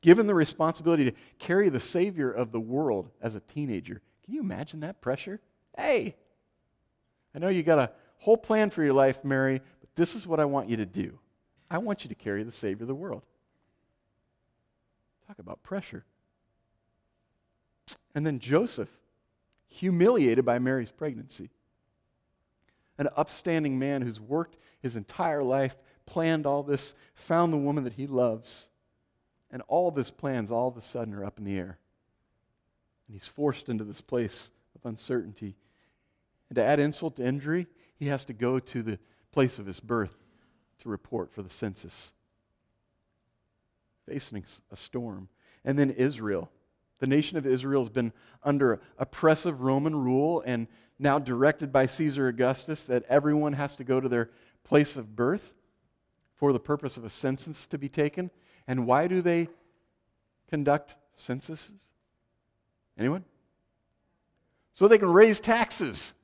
given 0.00 0.26
the 0.26 0.34
responsibility 0.34 1.04
to 1.10 1.16
carry 1.38 1.68
the 1.68 1.80
Savior 1.80 2.30
of 2.30 2.52
the 2.52 2.60
world 2.60 3.10
as 3.20 3.34
a 3.34 3.40
teenager. 3.40 4.00
Can 4.24 4.34
you 4.34 4.40
imagine 4.40 4.80
that 4.80 5.00
pressure? 5.00 5.40
Hey, 5.76 6.16
I 7.34 7.38
know 7.38 7.48
you 7.48 7.62
got 7.62 7.78
a 7.78 7.90
whole 8.18 8.36
plan 8.36 8.70
for 8.70 8.82
your 8.82 8.92
life, 8.92 9.24
Mary, 9.24 9.60
but 9.80 9.94
this 9.94 10.14
is 10.14 10.26
what 10.26 10.40
I 10.40 10.44
want 10.44 10.68
you 10.68 10.76
to 10.76 10.86
do. 10.86 11.18
I 11.70 11.78
want 11.78 12.04
you 12.04 12.08
to 12.08 12.14
carry 12.14 12.42
the 12.42 12.52
Savior 12.52 12.84
of 12.84 12.88
the 12.88 12.94
world. 12.94 13.22
Talk 15.26 15.38
about 15.38 15.62
pressure. 15.62 16.04
And 18.14 18.26
then 18.26 18.38
Joseph, 18.38 18.90
humiliated 19.68 20.44
by 20.44 20.58
Mary's 20.58 20.90
pregnancy. 20.90 21.50
An 22.98 23.08
upstanding 23.16 23.78
man 23.78 24.02
who's 24.02 24.20
worked 24.20 24.58
his 24.80 24.96
entire 24.96 25.42
life, 25.42 25.76
planned 26.06 26.46
all 26.46 26.62
this, 26.62 26.94
found 27.14 27.52
the 27.52 27.58
woman 27.58 27.84
that 27.84 27.94
he 27.94 28.06
loves, 28.06 28.70
and 29.50 29.62
all 29.68 29.88
of 29.88 29.96
his 29.96 30.10
plans 30.10 30.50
all 30.50 30.68
of 30.68 30.76
a 30.76 30.82
sudden 30.82 31.14
are 31.14 31.24
up 31.24 31.38
in 31.38 31.44
the 31.44 31.56
air. 31.56 31.78
And 33.06 33.14
he's 33.14 33.28
forced 33.28 33.68
into 33.68 33.84
this 33.84 34.00
place 34.00 34.50
of 34.74 34.88
uncertainty. 34.88 35.56
And 36.48 36.56
to 36.56 36.64
add 36.64 36.80
insult 36.80 37.16
to 37.16 37.24
injury, 37.24 37.66
he 37.94 38.08
has 38.08 38.24
to 38.26 38.32
go 38.32 38.58
to 38.58 38.82
the 38.82 38.98
place 39.30 39.58
of 39.58 39.66
his 39.66 39.80
birth 39.80 40.16
to 40.78 40.88
report 40.88 41.32
for 41.32 41.42
the 41.42 41.50
census. 41.50 42.12
Facing 44.06 44.44
a 44.70 44.76
storm. 44.76 45.28
And 45.64 45.78
then 45.78 45.90
Israel. 45.90 46.50
The 46.98 47.06
nation 47.06 47.36
of 47.36 47.46
Israel 47.46 47.82
has 47.82 47.88
been 47.88 48.12
under 48.42 48.80
oppressive 48.98 49.60
Roman 49.60 49.96
rule 49.96 50.42
and 50.46 50.66
now 50.98 51.18
directed 51.18 51.72
by 51.72 51.86
Caesar 51.86 52.28
Augustus 52.28 52.86
that 52.86 53.04
everyone 53.08 53.54
has 53.54 53.76
to 53.76 53.84
go 53.84 54.00
to 54.00 54.08
their 54.08 54.30
place 54.64 54.96
of 54.96 55.16
birth 55.16 55.52
for 56.42 56.52
the 56.52 56.58
purpose 56.58 56.96
of 56.96 57.04
a 57.04 57.08
census 57.08 57.68
to 57.68 57.78
be 57.78 57.88
taken. 57.88 58.28
And 58.66 58.84
why 58.84 59.06
do 59.06 59.22
they 59.22 59.46
conduct 60.50 60.96
censuses? 61.12 61.80
Anyone? 62.98 63.22
So 64.72 64.88
they 64.88 64.98
can 64.98 65.12
raise 65.12 65.38
taxes. 65.38 66.14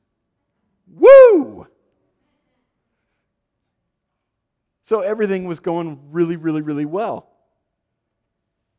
Woo! 0.93 1.69
So 4.83 5.03
everything 5.03 5.45
was 5.45 5.61
going 5.61 6.01
really, 6.11 6.35
really, 6.35 6.63
really 6.63 6.85
well. 6.85 7.31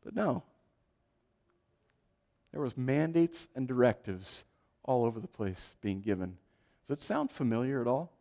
But 0.04 0.14
no. 0.14 0.42
There 2.52 2.60
was 2.60 2.76
mandates 2.76 3.48
and 3.56 3.66
directives 3.66 4.44
all 4.84 5.06
over 5.06 5.18
the 5.18 5.26
place 5.26 5.74
being 5.80 6.02
given. 6.02 6.36
Does 6.86 6.98
it 6.98 7.02
sound 7.02 7.30
familiar 7.30 7.80
at 7.80 7.86
all? 7.86 8.12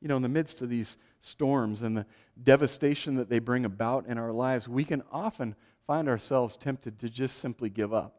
You 0.00 0.08
know, 0.08 0.16
in 0.16 0.22
the 0.22 0.28
midst 0.28 0.62
of 0.62 0.70
these 0.70 0.96
storms 1.20 1.82
and 1.82 1.96
the 1.96 2.06
devastation 2.42 3.16
that 3.16 3.28
they 3.28 3.38
bring 3.38 3.64
about 3.64 4.06
in 4.06 4.18
our 4.18 4.32
lives, 4.32 4.66
we 4.66 4.84
can 4.84 5.02
often 5.12 5.54
find 5.86 6.08
ourselves 6.08 6.56
tempted 6.56 6.98
to 7.00 7.08
just 7.08 7.38
simply 7.38 7.68
give 7.68 7.92
up. 7.92 8.16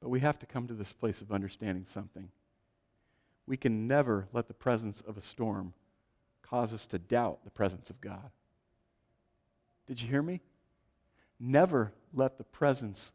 But 0.00 0.10
we 0.10 0.20
have 0.20 0.38
to 0.40 0.46
come 0.46 0.66
to 0.66 0.74
this 0.74 0.92
place 0.92 1.20
of 1.20 1.32
understanding 1.32 1.84
something. 1.86 2.30
We 3.46 3.56
can 3.56 3.86
never 3.86 4.28
let 4.32 4.48
the 4.48 4.54
presence 4.54 5.00
of 5.00 5.16
a 5.16 5.22
storm 5.22 5.74
cause 6.42 6.74
us 6.74 6.86
to 6.86 6.98
doubt 6.98 7.44
the 7.44 7.50
presence 7.50 7.90
of 7.90 8.00
God. 8.00 8.30
Did 9.86 10.00
you 10.00 10.08
hear 10.08 10.22
me? 10.22 10.40
Never 11.40 11.92
let 12.12 12.38
the 12.38 12.44
presence 12.44 13.12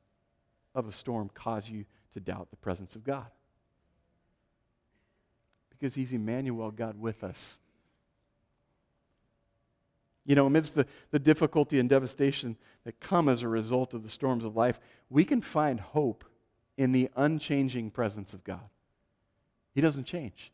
of 0.75 0.88
a 0.88 0.91
storm 0.91 1.30
cause 1.34 1.69
you 1.69 1.86
to 2.13 2.19
doubt 2.19 2.49
the 2.49 2.58
presence 2.58 2.95
of 2.95 3.03
God. 3.03 3.27
Because 5.80 5.96
He's 5.96 6.13
Emmanuel, 6.13 6.72
God 6.72 7.00
with 7.00 7.24
us. 7.24 7.60
You 10.26 10.36
know, 10.36 10.46
amidst 10.46 10.76
the, 10.76 10.86
the 11.12 11.20
difficulty 11.20 11.80
and 11.80 11.90
devastation 11.90 12.58
that 12.84 13.00
come 13.00 13.30
as 13.30 13.42
a 13.42 13.48
result 13.48 13.94
of 13.94 14.04
the 14.04 14.10
storms 14.10 14.44
of 14.44 14.56
life, 14.56 14.80
we 15.10 15.24
can 15.24 15.42
find 15.42 15.80
hope 15.80 16.26
in 16.76 16.92
the 16.92 17.10
unchanging 17.16 17.92
presence 17.92 18.34
of 18.34 18.44
God. 18.44 18.70
He 19.74 19.82
doesn't 19.82 20.06
change, 20.06 20.52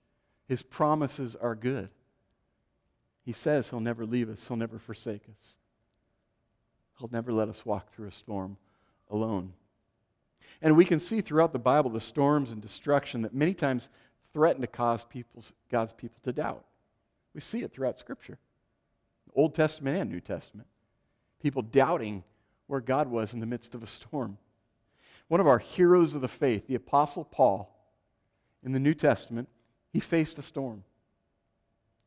His 0.47 0.61
promises 0.61 1.35
are 1.35 1.55
good. 1.55 1.89
He 3.25 3.33
says 3.33 3.69
He'll 3.69 3.79
never 3.79 4.05
leave 4.05 4.29
us, 4.29 4.47
He'll 4.47 4.57
never 4.57 4.77
forsake 4.77 5.23
us. 5.35 5.57
He'll 6.99 7.09
never 7.11 7.33
let 7.33 7.49
us 7.49 7.65
walk 7.65 7.89
through 7.89 8.07
a 8.07 8.11
storm 8.11 8.57
alone. 9.09 9.53
And 10.61 10.77
we 10.77 10.85
can 10.85 10.99
see 10.99 11.21
throughout 11.21 11.51
the 11.51 11.59
Bible 11.59 11.89
the 11.89 11.99
storms 11.99 12.51
and 12.51 12.61
destruction 12.61 13.23
that 13.23 13.33
many 13.33 13.53
times 13.53 13.89
threaten 14.33 14.61
to 14.61 14.67
cause 14.67 15.05
God's 15.69 15.93
people 15.93 16.19
to 16.23 16.33
doubt. 16.33 16.65
We 17.33 17.41
see 17.41 17.61
it 17.63 17.71
throughout 17.71 17.99
Scripture 17.99 18.37
Old 19.35 19.55
Testament 19.55 19.97
and 19.97 20.11
New 20.11 20.19
Testament. 20.19 20.67
People 21.41 21.61
doubting 21.61 22.23
where 22.67 22.81
God 22.81 23.07
was 23.07 23.33
in 23.33 23.39
the 23.39 23.45
midst 23.45 23.73
of 23.75 23.83
a 23.83 23.87
storm. 23.87 24.37
One 25.27 25.39
of 25.39 25.47
our 25.47 25.59
heroes 25.59 26.15
of 26.15 26.21
the 26.21 26.27
faith, 26.27 26.67
the 26.67 26.75
Apostle 26.75 27.25
Paul, 27.25 27.69
in 28.63 28.71
the 28.71 28.79
New 28.79 28.93
Testament, 28.93 29.49
he 29.91 29.99
faced 29.99 30.37
a 30.39 30.41
storm. 30.41 30.83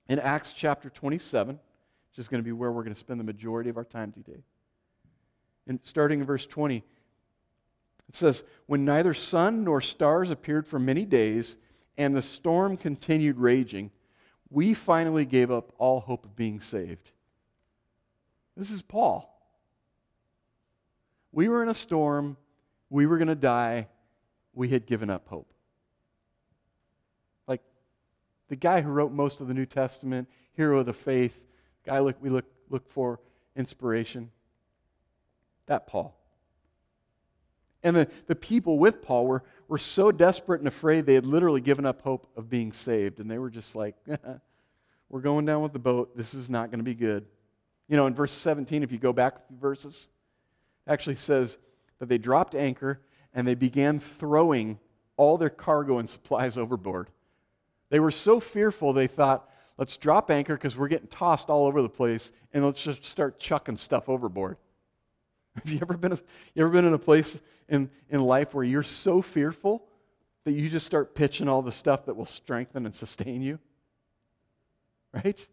In 0.08 0.18
Acts 0.18 0.52
chapter 0.52 0.88
27, 0.88 1.56
which 1.56 2.18
is 2.18 2.28
going 2.28 2.42
to 2.42 2.44
be 2.44 2.52
where 2.52 2.70
we're 2.70 2.82
going 2.82 2.94
to 2.94 2.98
spend 2.98 3.18
the 3.18 3.24
majority 3.24 3.68
of 3.68 3.76
our 3.76 3.84
time 3.84 4.12
today. 4.12 4.44
And 5.66 5.80
starting 5.82 6.20
in 6.20 6.26
verse 6.26 6.46
20, 6.46 6.84
it 8.08 8.14
says, 8.14 8.44
When 8.66 8.84
neither 8.84 9.12
sun 9.12 9.64
nor 9.64 9.80
stars 9.80 10.30
appeared 10.30 10.66
for 10.66 10.78
many 10.78 11.04
days, 11.04 11.56
and 11.98 12.16
the 12.16 12.22
storm 12.22 12.76
continued 12.76 13.38
raging, 13.38 13.90
we 14.50 14.74
finally 14.74 15.24
gave 15.24 15.50
up 15.50 15.72
all 15.78 16.00
hope 16.00 16.24
of 16.24 16.36
being 16.36 16.60
saved. 16.60 17.10
This 18.56 18.70
is 18.70 18.82
Paul. 18.82 19.32
We 21.32 21.48
were 21.48 21.62
in 21.62 21.68
a 21.68 21.74
storm, 21.74 22.36
we 22.88 23.06
were 23.06 23.18
going 23.18 23.28
to 23.28 23.34
die, 23.34 23.88
we 24.54 24.68
had 24.68 24.86
given 24.86 25.10
up 25.10 25.28
hope. 25.28 25.52
Like 27.46 27.60
the 28.48 28.56
guy 28.56 28.80
who 28.80 28.90
wrote 28.90 29.12
most 29.12 29.40
of 29.40 29.48
the 29.48 29.54
New 29.54 29.66
Testament, 29.66 30.28
hero 30.54 30.78
of 30.78 30.86
the 30.86 30.94
faith, 30.94 31.44
guy 31.84 31.98
look, 31.98 32.16
we 32.22 32.30
look, 32.30 32.46
look 32.70 32.88
for 32.90 33.20
inspiration. 33.54 34.30
That 35.66 35.86
Paul. 35.86 36.16
And 37.86 37.94
the, 37.94 38.08
the 38.26 38.34
people 38.34 38.80
with 38.80 39.00
Paul 39.00 39.28
were, 39.28 39.44
were 39.68 39.78
so 39.78 40.10
desperate 40.10 40.60
and 40.60 40.66
afraid 40.66 41.06
they 41.06 41.14
had 41.14 41.24
literally 41.24 41.60
given 41.60 41.86
up 41.86 42.02
hope 42.02 42.26
of 42.36 42.50
being 42.50 42.72
saved. 42.72 43.20
And 43.20 43.30
they 43.30 43.38
were 43.38 43.48
just 43.48 43.76
like, 43.76 43.94
we're 45.08 45.20
going 45.20 45.46
down 45.46 45.62
with 45.62 45.72
the 45.72 45.78
boat. 45.78 46.16
This 46.16 46.34
is 46.34 46.50
not 46.50 46.72
going 46.72 46.80
to 46.80 46.84
be 46.84 46.96
good. 46.96 47.26
You 47.88 47.96
know, 47.96 48.08
in 48.08 48.12
verse 48.12 48.32
17, 48.32 48.82
if 48.82 48.90
you 48.90 48.98
go 48.98 49.12
back 49.12 49.36
a 49.36 49.40
few 49.46 49.56
verses, 49.56 50.08
actually 50.88 51.14
says 51.14 51.58
that 52.00 52.08
they 52.08 52.18
dropped 52.18 52.56
anchor 52.56 53.02
and 53.32 53.46
they 53.46 53.54
began 53.54 54.00
throwing 54.00 54.80
all 55.16 55.38
their 55.38 55.48
cargo 55.48 55.98
and 55.98 56.08
supplies 56.08 56.58
overboard. 56.58 57.08
They 57.90 58.00
were 58.00 58.10
so 58.10 58.40
fearful, 58.40 58.94
they 58.94 59.06
thought, 59.06 59.48
let's 59.78 59.96
drop 59.96 60.28
anchor 60.28 60.56
because 60.56 60.76
we're 60.76 60.88
getting 60.88 61.06
tossed 61.06 61.50
all 61.50 61.66
over 61.66 61.82
the 61.82 61.88
place 61.88 62.32
and 62.52 62.64
let's 62.64 62.82
just 62.82 63.04
start 63.04 63.38
chucking 63.38 63.76
stuff 63.76 64.08
overboard. 64.08 64.56
Have 65.54 65.70
you 65.70 65.78
ever 65.80 65.96
been, 65.96 66.18
you 66.54 66.64
ever 66.64 66.70
been 66.70 66.84
in 66.84 66.92
a 66.92 66.98
place 66.98 67.40
in, 67.68 67.90
in 68.08 68.20
life 68.20 68.54
where 68.54 68.64
you're 68.64 68.82
so 68.82 69.22
fearful 69.22 69.84
that 70.44 70.52
you 70.52 70.68
just 70.68 70.86
start 70.86 71.14
pitching 71.14 71.48
all 71.48 71.62
the 71.62 71.72
stuff 71.72 72.06
that 72.06 72.16
will 72.16 72.24
strengthen 72.24 72.86
and 72.86 72.94
sustain 72.94 73.42
you? 73.42 73.58
Right? 75.12 75.46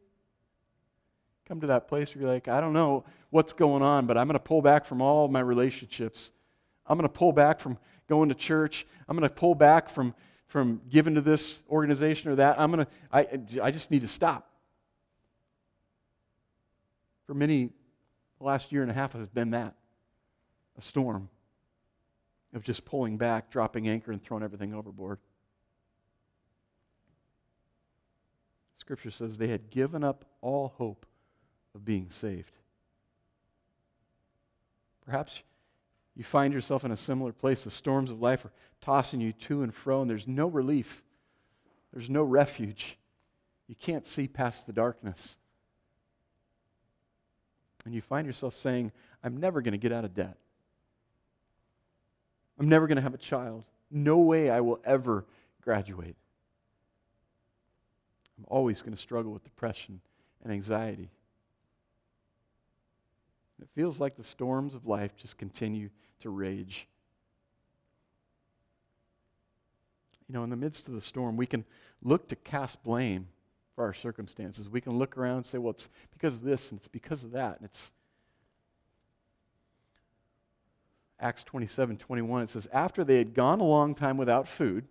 Come 1.47 1.61
to 1.61 1.67
that 1.67 1.87
place 1.87 2.13
where 2.13 2.23
you're 2.23 2.33
like, 2.33 2.47
I 2.47 2.61
don't 2.61 2.73
know 2.73 3.03
what's 3.29 3.53
going 3.53 3.81
on, 3.81 4.05
but 4.05 4.17
I'm 4.17 4.27
going 4.27 4.37
to 4.37 4.43
pull 4.43 4.61
back 4.61 4.85
from 4.85 5.01
all 5.01 5.27
my 5.27 5.39
relationships. 5.39 6.31
I'm 6.85 6.97
going 6.97 7.07
to 7.07 7.13
pull 7.13 7.31
back 7.31 7.59
from 7.59 7.77
going 8.07 8.29
to 8.29 8.35
church. 8.35 8.85
I'm 9.07 9.17
going 9.17 9.27
to 9.27 9.33
pull 9.33 9.55
back 9.55 9.89
from, 9.89 10.13
from 10.47 10.81
giving 10.89 11.15
to 11.15 11.21
this 11.21 11.63
organization 11.69 12.31
or 12.31 12.35
that. 12.35 12.59
I'm 12.59 12.71
going 12.71 12.85
to, 12.85 12.91
I, 13.11 13.65
I 13.65 13.71
just 13.71 13.89
need 13.91 14.01
to 14.01 14.07
stop. 14.07 14.49
For 17.25 17.33
many, 17.33 17.69
the 18.37 18.43
last 18.43 18.71
year 18.71 18.81
and 18.81 18.91
a 18.91 18.93
half 18.93 19.13
has 19.13 19.27
been 19.27 19.51
that 19.51 19.75
a 20.77 20.81
storm 20.81 21.29
of 22.53 22.63
just 22.63 22.85
pulling 22.85 23.17
back, 23.17 23.49
dropping 23.49 23.87
anchor, 23.87 24.11
and 24.11 24.21
throwing 24.21 24.43
everything 24.43 24.73
overboard. 24.73 25.19
Scripture 28.77 29.11
says 29.11 29.37
they 29.37 29.47
had 29.47 29.69
given 29.69 30.03
up 30.03 30.25
all 30.41 30.73
hope 30.77 31.05
of 31.73 31.85
being 31.85 32.09
saved. 32.09 32.51
Perhaps 35.05 35.41
you 36.15 36.23
find 36.23 36.53
yourself 36.53 36.83
in 36.83 36.91
a 36.91 36.95
similar 36.95 37.31
place. 37.31 37.63
The 37.63 37.69
storms 37.69 38.11
of 38.11 38.21
life 38.21 38.45
are 38.45 38.51
tossing 38.81 39.21
you 39.21 39.33
to 39.33 39.63
and 39.63 39.73
fro, 39.73 40.01
and 40.01 40.09
there's 40.09 40.27
no 40.27 40.47
relief, 40.47 41.01
there's 41.91 42.09
no 42.09 42.23
refuge. 42.23 42.97
You 43.67 43.75
can't 43.75 44.05
see 44.05 44.27
past 44.27 44.67
the 44.67 44.73
darkness. 44.73 45.37
And 47.85 47.93
you 47.93 48.01
find 48.01 48.27
yourself 48.27 48.53
saying, 48.53 48.91
I'm 49.23 49.37
never 49.37 49.61
going 49.61 49.71
to 49.71 49.77
get 49.77 49.91
out 49.91 50.05
of 50.05 50.13
debt. 50.13 50.37
I'm 52.59 52.69
never 52.69 52.87
going 52.87 52.97
to 52.97 53.01
have 53.01 53.13
a 53.13 53.19
child. 53.19 53.63
No 53.89 54.17
way 54.17 54.49
I 54.49 54.61
will 54.61 54.79
ever 54.85 55.25
graduate. 55.61 56.15
I'm 58.37 58.45
always 58.47 58.81
going 58.81 58.93
to 58.93 58.99
struggle 58.99 59.31
with 59.31 59.43
depression 59.43 60.01
and 60.43 60.51
anxiety. 60.51 61.09
It 63.61 63.69
feels 63.75 63.99
like 63.99 64.17
the 64.17 64.23
storms 64.23 64.75
of 64.75 64.85
life 64.85 65.15
just 65.15 65.37
continue 65.37 65.89
to 66.19 66.29
rage. 66.29 66.87
You 70.27 70.33
know, 70.33 70.43
in 70.43 70.49
the 70.49 70.55
midst 70.55 70.87
of 70.87 70.93
the 70.93 71.01
storm, 71.01 71.37
we 71.37 71.45
can 71.45 71.63
look 72.01 72.27
to 72.29 72.35
cast 72.35 72.83
blame 72.83 73.27
for 73.75 73.83
our 73.85 73.93
circumstances. 73.93 74.69
We 74.69 74.81
can 74.81 74.97
look 74.97 75.17
around 75.17 75.37
and 75.37 75.45
say, 75.45 75.57
well, 75.57 75.71
it's 75.71 75.89
because 76.11 76.35
of 76.35 76.41
this 76.41 76.71
and 76.71 76.79
it's 76.79 76.87
because 76.87 77.23
of 77.23 77.31
that. 77.31 77.57
And 77.57 77.65
it's 77.65 77.91
Acts 81.19 81.43
27 81.43 81.97
21. 81.97 82.43
It 82.43 82.49
says, 82.49 82.67
After 82.73 83.03
they 83.03 83.17
had 83.17 83.33
gone 83.33 83.59
a 83.59 83.65
long 83.65 83.95
time 83.95 84.17
without 84.17 84.47
food, 84.47 84.85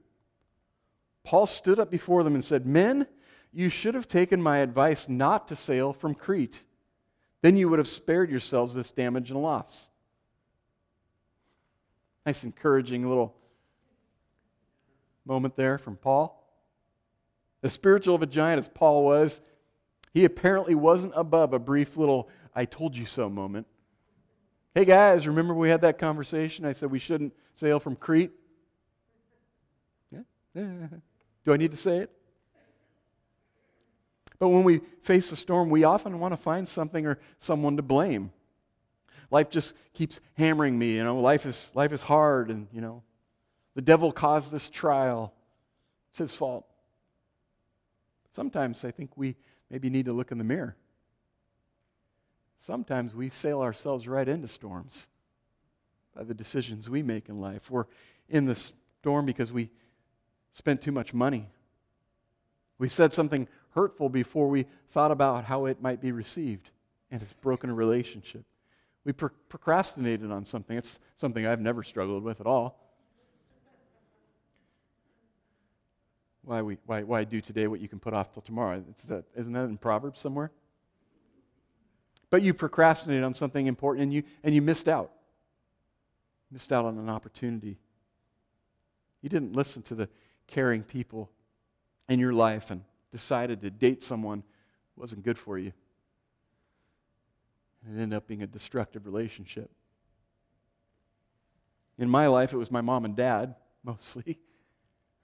Paul 1.25 1.47
stood 1.47 1.79
up 1.79 1.91
before 1.91 2.23
them 2.23 2.35
and 2.35 2.45
said, 2.45 2.67
Men, 2.67 3.07
you 3.53 3.69
should 3.69 3.95
have 3.95 4.09
taken 4.09 4.43
my 4.43 4.59
advice 4.59 5.09
not 5.09 5.49
to 5.49 5.57
sail 5.57 5.93
from 5.93 6.15
Crete. 6.15 6.65
Then 7.43 7.57
you 7.57 7.69
would 7.69 7.79
have 7.79 7.89
spared 7.89 8.31
yourselves 8.31 8.75
this 8.75 8.91
damage 8.91 9.31
and 9.31 9.43
loss. 9.43 9.91
Nice, 12.25 12.45
encouraging 12.45 13.09
little 13.09 13.35
moment 15.25 15.57
there 15.57 15.77
from 15.77 15.97
Paul. 15.97 16.39
As 17.63 17.73
spiritual 17.73 18.15
of 18.15 18.23
a 18.23 18.27
giant 18.27 18.59
as 18.59 18.69
Paul 18.69 19.05
was, 19.05 19.41
he 20.13 20.25
apparently 20.25 20.75
wasn't 20.75 21.13
above 21.17 21.53
a 21.53 21.59
brief 21.59 21.97
little 21.97 22.29
I 22.55 22.65
told 22.65 22.97
you 22.97 23.07
so 23.07 23.29
moment. 23.29 23.67
Hey 24.75 24.87
guys, 24.87 25.27
remember 25.27 25.53
we 25.53 25.69
had 25.69 25.83
that 25.83 25.99
conversation? 25.99 26.65
I 26.65 26.73
said 26.73 26.91
we 26.91 26.99
shouldn't 26.99 27.35
sail 27.53 27.79
from 27.79 27.95
Crete? 27.95 28.31
Yeah? 30.11 30.21
yeah. 30.55 30.65
Do 31.45 31.53
I 31.53 31.59
need 31.59 31.73
to 31.73 31.77
say 31.77 31.99
it? 31.99 32.11
But 34.39 34.49
when 34.49 34.65
we 34.65 34.81
face 35.03 35.31
a 35.31 35.37
storm, 35.37 35.69
we 35.69 35.85
often 35.85 36.19
want 36.19 36.33
to 36.33 36.39
find 36.39 36.67
something 36.67 37.07
or 37.07 37.19
someone 37.39 37.77
to 37.77 37.83
blame. 37.83 38.33
Life 39.31 39.51
just 39.51 39.75
keeps 39.93 40.21
hammering 40.35 40.79
me, 40.79 40.97
you 40.97 41.05
know, 41.05 41.21
life 41.21 41.45
is, 41.45 41.71
life 41.75 41.93
is 41.93 42.03
hard, 42.03 42.51
and, 42.51 42.67
you 42.73 42.81
know, 42.81 43.03
the 43.75 43.83
devil 43.83 44.11
caused 44.11 44.51
this 44.51 44.71
trial. 44.71 45.35
It's 46.11 46.19
his 46.19 46.35
fault. 46.35 46.67
Sometimes 48.31 48.85
I 48.85 48.91
think 48.91 49.11
we 49.17 49.37
maybe 49.71 49.91
need 49.91 50.07
to 50.07 50.13
look 50.13 50.33
in 50.33 50.39
the 50.39 50.45
mirror. 50.45 50.77
Sometimes 52.63 53.13
we 53.13 53.29
sail 53.29 53.61
ourselves 53.61 54.07
right 54.07 54.29
into 54.29 54.47
storms 54.47 55.09
by 56.15 56.23
the 56.23 56.33
decisions 56.33 56.89
we 56.89 57.03
make 57.03 57.29
in 57.29 57.41
life. 57.41 57.69
We're 57.73 57.87
in 58.29 58.47
the 58.47 58.55
storm 58.55 59.27
because 59.27 59.51
we 59.51 59.69
spent 60.53 60.81
too 60.81 60.93
much 60.93 61.13
money. 61.13 61.49
We 62.79 62.89
said 62.89 63.15
something 63.15 63.49
hurtful 63.71 64.11
before 64.11 64.47
we 64.47 64.67
thought 64.91 65.11
about 65.11 65.47
how 65.47 65.65
it 65.67 65.83
might 65.83 66.01
be 66.01 66.13
received, 66.13 66.71
and 67.11 67.21
it's 67.21 67.33
broken 67.33 67.69
a 67.69 67.75
relationship. 67.75 68.45
We 69.05 69.13
pro- 69.13 69.31
procrastinated 69.49 70.31
on 70.31 70.45
something. 70.45 70.77
It's 70.77 71.01
something 71.17 71.45
I've 71.45 71.61
never 71.61 71.83
struggled 71.83 72.23
with 72.23 72.41
at 72.41 72.47
all. 72.47 72.79
Why, 76.45 76.63
we, 76.63 76.79
why, 76.87 77.03
why 77.03 77.25
do 77.25 77.41
today 77.41 77.67
what 77.67 77.81
you 77.81 77.89
can 77.89 77.99
put 77.99 78.15
off 78.15 78.31
till 78.31 78.43
tomorrow? 78.43 78.85
That, 79.09 79.25
isn't 79.35 79.53
that 79.53 79.65
in 79.65 79.79
Proverbs 79.79 80.21
somewhere? 80.21 80.53
But 82.33 82.41
you 82.41 82.55
procrastinated 82.55 83.25
on 83.25 83.35
something 83.35 83.67
important 83.67 84.05
and 84.05 84.15
you, 84.15 84.23
and 84.43 84.55
you 84.55 84.63
missed 84.63 84.89
out. 84.89 85.13
Missed 86.51 86.73
out 86.73 86.87
on 86.87 86.97
an 86.97 87.11
opportunity. 87.11 87.79
You 89.21 89.29
didn't 89.29 89.53
listen 89.53 89.83
to 89.83 89.95
the 89.95 90.09
caring 90.47 90.83
people 90.83 91.31
in 92.09 92.19
your 92.19 92.33
life 92.33 92.71
and 92.71 92.85
decided 93.11 93.61
to 93.61 93.71
date 93.71 94.03
someone 94.03 94.43
who 94.95 95.03
wasn't 95.03 95.25
good 95.25 95.37
for 95.37 95.59
you. 95.59 95.75
And 97.85 97.99
it 97.99 98.03
ended 98.03 98.17
up 98.17 98.27
being 98.27 98.43
a 98.43 98.47
destructive 98.47 99.05
relationship. 99.05 99.71
In 101.99 102.09
my 102.09 102.29
life, 102.29 102.55
it 102.55 102.57
was 102.57 102.71
my 102.71 102.81
mom 102.81 103.05
and 103.05 103.15
dad, 103.15 103.57
mostly, 103.85 104.39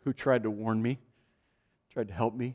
who 0.04 0.12
tried 0.12 0.42
to 0.42 0.50
warn 0.50 0.82
me, 0.82 0.98
tried 1.90 2.08
to 2.08 2.14
help 2.14 2.34
me, 2.34 2.54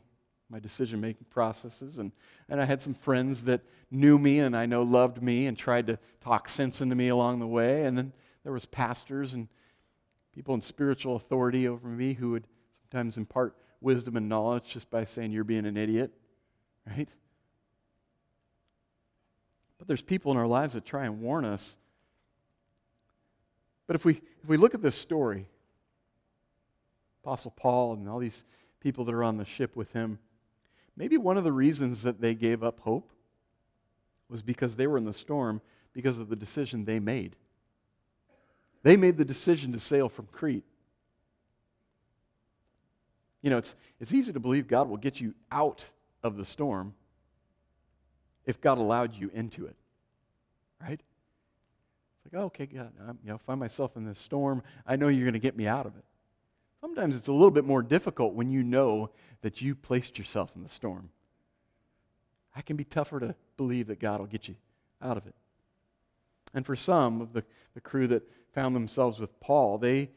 my 0.50 0.58
decision 0.58 1.00
making 1.00 1.26
processes. 1.30 1.98
And, 1.98 2.12
and 2.48 2.60
I 2.60 2.64
had 2.64 2.82
some 2.82 2.94
friends 2.94 3.44
that 3.44 3.62
knew 3.90 4.18
me 4.18 4.40
and 4.40 4.56
I 4.56 4.66
know 4.66 4.82
loved 4.82 5.22
me 5.22 5.46
and 5.46 5.56
tried 5.56 5.86
to 5.88 5.98
talk 6.20 6.48
sense 6.48 6.80
into 6.80 6.94
me 6.94 7.08
along 7.08 7.40
the 7.40 7.46
way. 7.46 7.84
And 7.84 7.96
then 7.96 8.12
there 8.42 8.52
was 8.52 8.66
pastors 8.66 9.34
and 9.34 9.48
people 10.34 10.54
in 10.54 10.60
spiritual 10.60 11.16
authority 11.16 11.66
over 11.66 11.88
me 11.88 12.14
who 12.14 12.32
would 12.32 12.46
sometimes 12.90 13.16
impart 13.16 13.56
wisdom 13.80 14.16
and 14.16 14.28
knowledge 14.28 14.64
just 14.64 14.90
by 14.90 15.04
saying 15.04 15.32
you're 15.32 15.44
being 15.44 15.66
an 15.66 15.76
idiot, 15.76 16.12
right? 16.86 17.08
But 19.78 19.88
there's 19.88 20.02
people 20.02 20.32
in 20.32 20.38
our 20.38 20.46
lives 20.46 20.74
that 20.74 20.84
try 20.84 21.04
and 21.04 21.20
warn 21.20 21.44
us. 21.44 21.76
But 23.86 23.96
if 23.96 24.04
we, 24.04 24.14
if 24.42 24.48
we 24.48 24.56
look 24.56 24.74
at 24.74 24.82
this 24.82 24.96
story, 24.96 25.46
Apostle 27.22 27.52
Paul 27.56 27.94
and 27.94 28.08
all 28.08 28.18
these 28.18 28.44
people 28.80 29.04
that 29.06 29.14
are 29.14 29.24
on 29.24 29.36
the 29.36 29.44
ship 29.44 29.76
with 29.76 29.92
him, 29.92 30.18
maybe 30.96 31.16
one 31.16 31.36
of 31.36 31.44
the 31.44 31.52
reasons 31.52 32.02
that 32.02 32.20
they 32.20 32.34
gave 32.34 32.62
up 32.62 32.80
hope 32.80 33.10
was 34.28 34.42
because 34.42 34.76
they 34.76 34.86
were 34.86 34.98
in 34.98 35.04
the 35.04 35.12
storm 35.12 35.60
because 35.92 36.18
of 36.18 36.28
the 36.28 36.36
decision 36.36 36.84
they 36.84 36.98
made. 36.98 37.36
They 38.82 38.96
made 38.96 39.16
the 39.16 39.24
decision 39.24 39.72
to 39.72 39.78
sail 39.78 40.08
from 40.08 40.26
Crete. 40.26 40.64
You 43.42 43.50
know, 43.50 43.58
it's, 43.58 43.74
it's 44.00 44.12
easy 44.12 44.32
to 44.32 44.40
believe 44.40 44.66
God 44.68 44.88
will 44.88 44.96
get 44.96 45.20
you 45.20 45.34
out 45.52 45.84
of 46.22 46.36
the 46.36 46.44
storm 46.44 46.94
if 48.46 48.60
God 48.60 48.78
allowed 48.78 49.14
you 49.14 49.30
into 49.34 49.66
it, 49.66 49.76
right? 50.80 51.00
It's 51.00 52.32
like, 52.32 52.40
oh, 52.40 52.46
okay, 52.46 52.66
God, 52.66 52.92
I'm, 53.06 53.18
you 53.22 53.30
know, 53.30 53.38
find 53.38 53.60
myself 53.60 53.96
in 53.96 54.04
this 54.04 54.18
storm. 54.18 54.62
I 54.86 54.96
know 54.96 55.08
you're 55.08 55.24
going 55.24 55.34
to 55.34 55.38
get 55.38 55.56
me 55.56 55.66
out 55.66 55.86
of 55.86 55.96
it. 55.96 56.04
Sometimes 56.84 57.16
it's 57.16 57.28
a 57.28 57.32
little 57.32 57.50
bit 57.50 57.64
more 57.64 57.82
difficult 57.82 58.34
when 58.34 58.50
you 58.50 58.62
know 58.62 59.08
that 59.40 59.62
you 59.62 59.74
placed 59.74 60.18
yourself 60.18 60.54
in 60.54 60.62
the 60.62 60.68
storm. 60.68 61.08
That 62.54 62.66
can 62.66 62.76
be 62.76 62.84
tougher 62.84 63.18
to 63.20 63.34
believe 63.56 63.86
that 63.86 63.98
God 63.98 64.20
will 64.20 64.26
get 64.26 64.48
you 64.48 64.56
out 65.00 65.16
of 65.16 65.26
it. 65.26 65.34
And 66.52 66.66
for 66.66 66.76
some 66.76 67.22
of 67.22 67.32
the, 67.32 67.42
the 67.72 67.80
crew 67.80 68.06
that 68.08 68.30
found 68.52 68.76
themselves 68.76 69.18
with 69.18 69.40
Paul, 69.40 69.78
they 69.78 70.10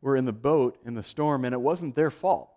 were 0.00 0.16
in 0.16 0.24
the 0.24 0.32
boat 0.32 0.78
in 0.86 0.94
the 0.94 1.02
storm, 1.02 1.44
and 1.44 1.52
it 1.52 1.60
wasn't 1.60 1.94
their 1.94 2.10
fault. 2.10 2.48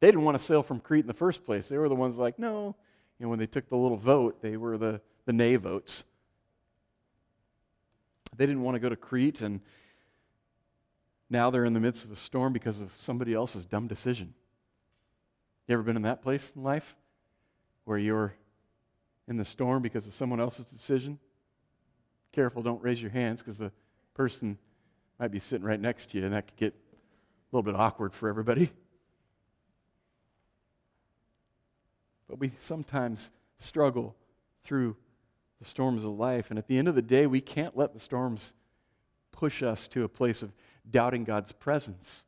They 0.00 0.06
didn't 0.06 0.24
want 0.24 0.38
to 0.38 0.42
sail 0.42 0.62
from 0.62 0.80
Crete 0.80 1.04
in 1.04 1.08
the 1.08 1.12
first 1.12 1.44
place. 1.44 1.68
They 1.68 1.76
were 1.76 1.90
the 1.90 1.94
ones 1.94 2.16
like, 2.16 2.38
no. 2.38 2.74
Know, 3.20 3.28
when 3.28 3.38
they 3.38 3.46
took 3.46 3.68
the 3.68 3.76
little 3.76 3.98
vote, 3.98 4.40
they 4.40 4.56
were 4.56 4.78
the, 4.78 5.02
the 5.26 5.34
nay 5.34 5.56
votes. 5.56 6.04
They 8.34 8.46
didn't 8.46 8.62
want 8.62 8.76
to 8.76 8.80
go 8.80 8.88
to 8.88 8.96
Crete, 8.96 9.42
and 9.42 9.60
now 11.30 11.50
they're 11.50 11.64
in 11.64 11.74
the 11.74 11.80
midst 11.80 12.04
of 12.04 12.12
a 12.12 12.16
storm 12.16 12.52
because 12.52 12.80
of 12.80 12.92
somebody 12.96 13.34
else's 13.34 13.64
dumb 13.64 13.86
decision. 13.86 14.34
You 15.66 15.74
ever 15.74 15.82
been 15.82 15.96
in 15.96 16.02
that 16.02 16.22
place 16.22 16.52
in 16.56 16.62
life 16.62 16.96
where 17.84 17.98
you're 17.98 18.34
in 19.26 19.36
the 19.36 19.44
storm 19.44 19.82
because 19.82 20.06
of 20.06 20.14
someone 20.14 20.40
else's 20.40 20.64
decision? 20.64 21.18
Careful, 22.32 22.62
don't 22.62 22.82
raise 22.82 23.00
your 23.02 23.10
hands 23.10 23.42
because 23.42 23.58
the 23.58 23.72
person 24.14 24.58
might 25.18 25.30
be 25.30 25.40
sitting 25.40 25.66
right 25.66 25.80
next 25.80 26.10
to 26.10 26.18
you, 26.18 26.24
and 26.24 26.32
that 26.32 26.46
could 26.46 26.56
get 26.56 26.72
a 26.72 27.56
little 27.56 27.70
bit 27.70 27.78
awkward 27.78 28.14
for 28.14 28.28
everybody. 28.28 28.70
But 32.28 32.38
we 32.38 32.52
sometimes 32.56 33.30
struggle 33.58 34.14
through 34.64 34.96
the 35.58 35.64
storms 35.64 36.04
of 36.04 36.10
life. 36.10 36.50
And 36.50 36.58
at 36.58 36.68
the 36.68 36.78
end 36.78 36.88
of 36.88 36.94
the 36.94 37.02
day, 37.02 37.26
we 37.26 37.40
can't 37.40 37.76
let 37.76 37.94
the 37.94 38.00
storms 38.00 38.54
push 39.38 39.62
us 39.62 39.86
to 39.86 40.02
a 40.02 40.08
place 40.08 40.42
of 40.42 40.52
doubting 40.90 41.22
God's 41.22 41.52
presence 41.52 42.24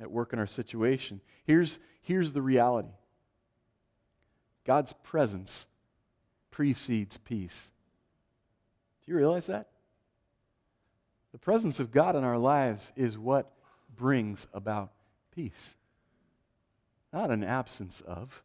at 0.00 0.10
work 0.10 0.32
in 0.32 0.38
our 0.38 0.46
situation. 0.46 1.20
Here's, 1.44 1.78
here's 2.00 2.32
the 2.32 2.40
reality 2.40 2.88
God's 4.64 4.94
presence 4.94 5.66
precedes 6.50 7.18
peace. 7.18 7.72
Do 9.04 9.12
you 9.12 9.18
realize 9.18 9.46
that? 9.48 9.68
The 11.32 11.38
presence 11.38 11.78
of 11.78 11.92
God 11.92 12.16
in 12.16 12.24
our 12.24 12.38
lives 12.38 12.90
is 12.96 13.18
what 13.18 13.52
brings 13.94 14.46
about 14.54 14.92
peace, 15.34 15.76
not 17.12 17.30
an 17.30 17.44
absence 17.44 18.00
of. 18.00 18.42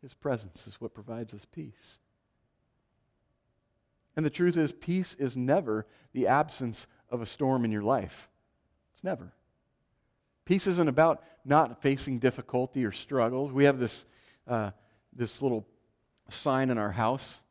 His 0.00 0.14
presence 0.14 0.66
is 0.66 0.80
what 0.80 0.94
provides 0.94 1.34
us 1.34 1.44
peace. 1.44 1.98
And 4.16 4.24
the 4.24 4.30
truth 4.30 4.56
is, 4.56 4.72
peace 4.72 5.14
is 5.14 5.36
never 5.36 5.86
the 6.12 6.26
absence 6.26 6.86
of 7.08 7.20
a 7.20 7.26
storm 7.26 7.64
in 7.64 7.72
your 7.72 7.82
life. 7.82 8.28
It's 8.92 9.04
never. 9.04 9.32
Peace 10.44 10.66
isn't 10.66 10.88
about 10.88 11.22
not 11.44 11.80
facing 11.82 12.18
difficulty 12.18 12.84
or 12.84 12.92
struggles. 12.92 13.52
We 13.52 13.64
have 13.64 13.78
this, 13.78 14.06
uh, 14.46 14.72
this 15.12 15.40
little 15.40 15.66
sign 16.28 16.70
in 16.70 16.78
our 16.78 16.92
house 16.92 17.42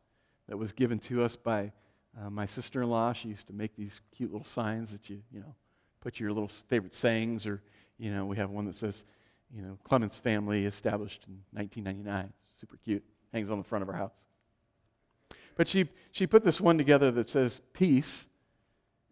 that 0.48 0.58
was 0.58 0.72
given 0.72 1.00
to 1.00 1.24
us 1.24 1.36
by 1.36 1.72
Uh, 2.14 2.30
my 2.30 2.46
sister-in-law, 2.46 3.14
she 3.14 3.30
used 3.30 3.48
to 3.48 3.54
make 3.54 3.74
these 3.78 4.02
cute 4.12 4.34
little 4.34 4.46
signs 4.46 4.92
that 4.92 5.10
you, 5.10 5.24
you 5.32 5.40
know, 5.40 5.56
put 6.02 6.20
your 6.20 6.34
little 6.34 6.50
favorite 6.50 6.94
sayings, 6.94 7.48
or 7.48 7.62
you 7.98 8.12
know, 8.12 8.26
we 8.26 8.36
have 8.36 8.50
one 8.50 8.66
that 8.66 8.76
says, 8.76 9.06
you 9.50 9.62
know, 9.62 9.78
Clemens 9.86 10.18
family 10.18 10.66
established 10.66 11.26
in 11.28 11.42
1999. 11.54 12.34
Super 12.60 12.78
cute. 12.84 13.04
Hangs 13.32 13.50
on 13.50 13.58
the 13.58 13.64
front 13.64 13.82
of 13.82 13.88
our 13.88 13.96
house. 13.96 14.28
But 15.56 15.68
she, 15.68 15.90
she 16.12 16.28
put 16.28 16.44
this 16.44 16.62
one 16.62 16.78
together 16.78 17.12
that 17.12 17.30
says, 17.30 17.62
Peace. 17.74 18.28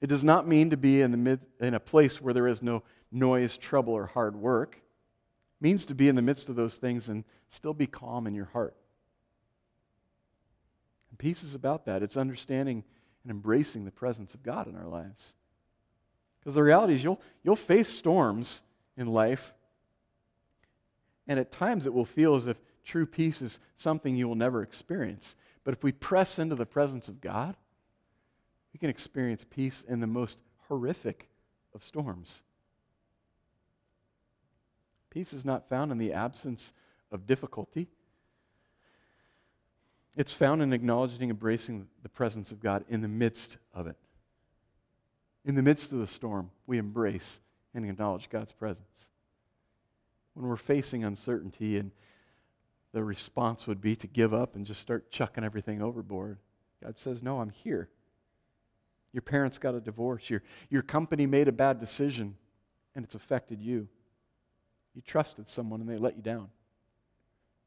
It 0.02 0.08
does 0.08 0.23
not 0.23 0.47
mean 0.47 0.69
to 0.69 0.78
be 0.78 1.02
in, 1.02 1.12
the 1.12 1.17
mid, 1.17 1.45
in 1.60 1.73
a 1.73 1.80
place 1.80 2.21
where 2.21 2.34
there 2.34 2.47
is 2.47 2.62
no 2.62 2.84
noise, 3.12 3.58
trouble, 3.58 3.93
or 3.93 4.06
hard 4.06 4.36
work. 4.36 4.75
It 4.75 5.63
means 5.63 5.86
to 5.88 5.95
be 5.95 6.08
in 6.08 6.15
the 6.15 6.21
midst 6.21 6.47
of 6.47 6.56
those 6.56 6.78
things 6.78 7.10
and 7.10 7.25
still 7.49 7.73
be 7.73 7.88
calm 7.88 8.25
in 8.25 8.34
your 8.34 8.45
heart. 8.45 8.75
And 11.10 11.19
peace 11.19 11.43
is 11.43 11.54
about 11.54 11.86
that. 11.86 12.02
It's 12.02 12.15
understanding 12.15 12.84
and 13.23 13.32
embracing 13.32 13.86
the 13.86 13.91
presence 13.91 14.34
of 14.34 14.43
God 14.43 14.67
in 14.67 14.75
our 14.75 14.88
lives. 14.88 15.36
Because 16.39 16.56
the 16.56 16.63
reality 16.63 16.93
is, 16.93 17.04
you'll, 17.04 17.19
you'll 17.43 17.56
face 17.58 17.89
storms 17.89 18.63
in 18.95 19.08
life, 19.08 19.54
and 21.28 21.39
at 21.39 21.52
times 21.52 21.86
it 21.86 21.93
will 21.93 22.06
feel 22.06 22.36
as 22.36 22.47
if 22.47 22.58
true 22.84 23.06
peace 23.06 23.41
is 23.41 23.60
something 23.75 24.15
you 24.15 24.28
will 24.28 24.36
never 24.36 24.63
experience. 24.63 25.36
But 25.69 25.77
if 25.77 25.84
we 25.84 25.91
press 25.91 26.39
into 26.39 26.55
the 26.55 26.65
presence 26.65 27.10
of 27.10 27.21
God, 27.21 27.55
we 28.73 28.79
can 28.79 28.89
experience 28.89 29.45
peace 29.47 29.86
in 29.88 29.99
the 29.99 30.08
most 30.08 30.41
horrific 30.67 31.29
of 31.75 31.84
storms. 31.84 32.41
Peace 35.12 35.32
is 35.32 35.45
not 35.45 35.69
found 35.69 35.91
in 35.91 35.99
the 35.99 36.12
absence 36.12 36.73
of 37.12 37.27
difficulty. 37.27 37.88
It's 40.17 40.34
found 40.34 40.63
in 40.63 40.73
acknowledging 40.73 41.29
embracing 41.29 41.88
the 42.01 42.10
presence 42.10 42.51
of 42.51 42.60
God 42.60 42.84
in 42.89 43.01
the 43.01 43.08
midst 43.08 43.60
of 43.71 43.86
it. 43.86 43.97
In 45.45 45.53
the 45.53 45.62
midst 45.62 45.91
of 45.91 45.99
the 45.99 46.08
storm, 46.08 46.49
we 46.65 46.79
embrace 46.79 47.41
and 47.75 47.88
acknowledge 47.88 48.27
God's 48.32 48.53
presence. 48.53 49.12
When 50.34 50.47
we're 50.47 50.55
facing 50.55 51.03
uncertainty 51.03 51.77
and 51.77 51.91
the 52.91 53.04
response 53.04 53.67
would 53.67 53.82
be 53.82 53.95
to 53.95 54.08
give 54.08 54.34
up 54.34 54.56
and 54.56 54.65
just 54.65 54.82
start 54.82 55.12
chucking 55.12 55.43
everything 55.43 55.82
overboard. 55.82 56.38
God 56.84 56.97
says, 56.97 57.21
No, 57.21 57.39
I'm 57.39 57.49
here. 57.49 57.89
Your 59.12 59.21
parents 59.21 59.58
got 59.58 59.75
a 59.75 59.80
divorce. 59.80 60.30
Your, 60.30 60.43
your 60.69 60.82
company 60.82 61.25
made 61.25 61.47
a 61.47 61.52
bad 61.52 61.80
decision 61.80 62.36
and 62.95 63.04
it's 63.04 63.15
affected 63.15 63.62
you. 63.62 63.88
You 64.93 65.02
trusted 65.02 65.47
someone 65.47 65.82
and 65.82 65.89
they 65.89 65.97
let 65.97 66.15
you 66.15 66.21
down. 66.21 66.49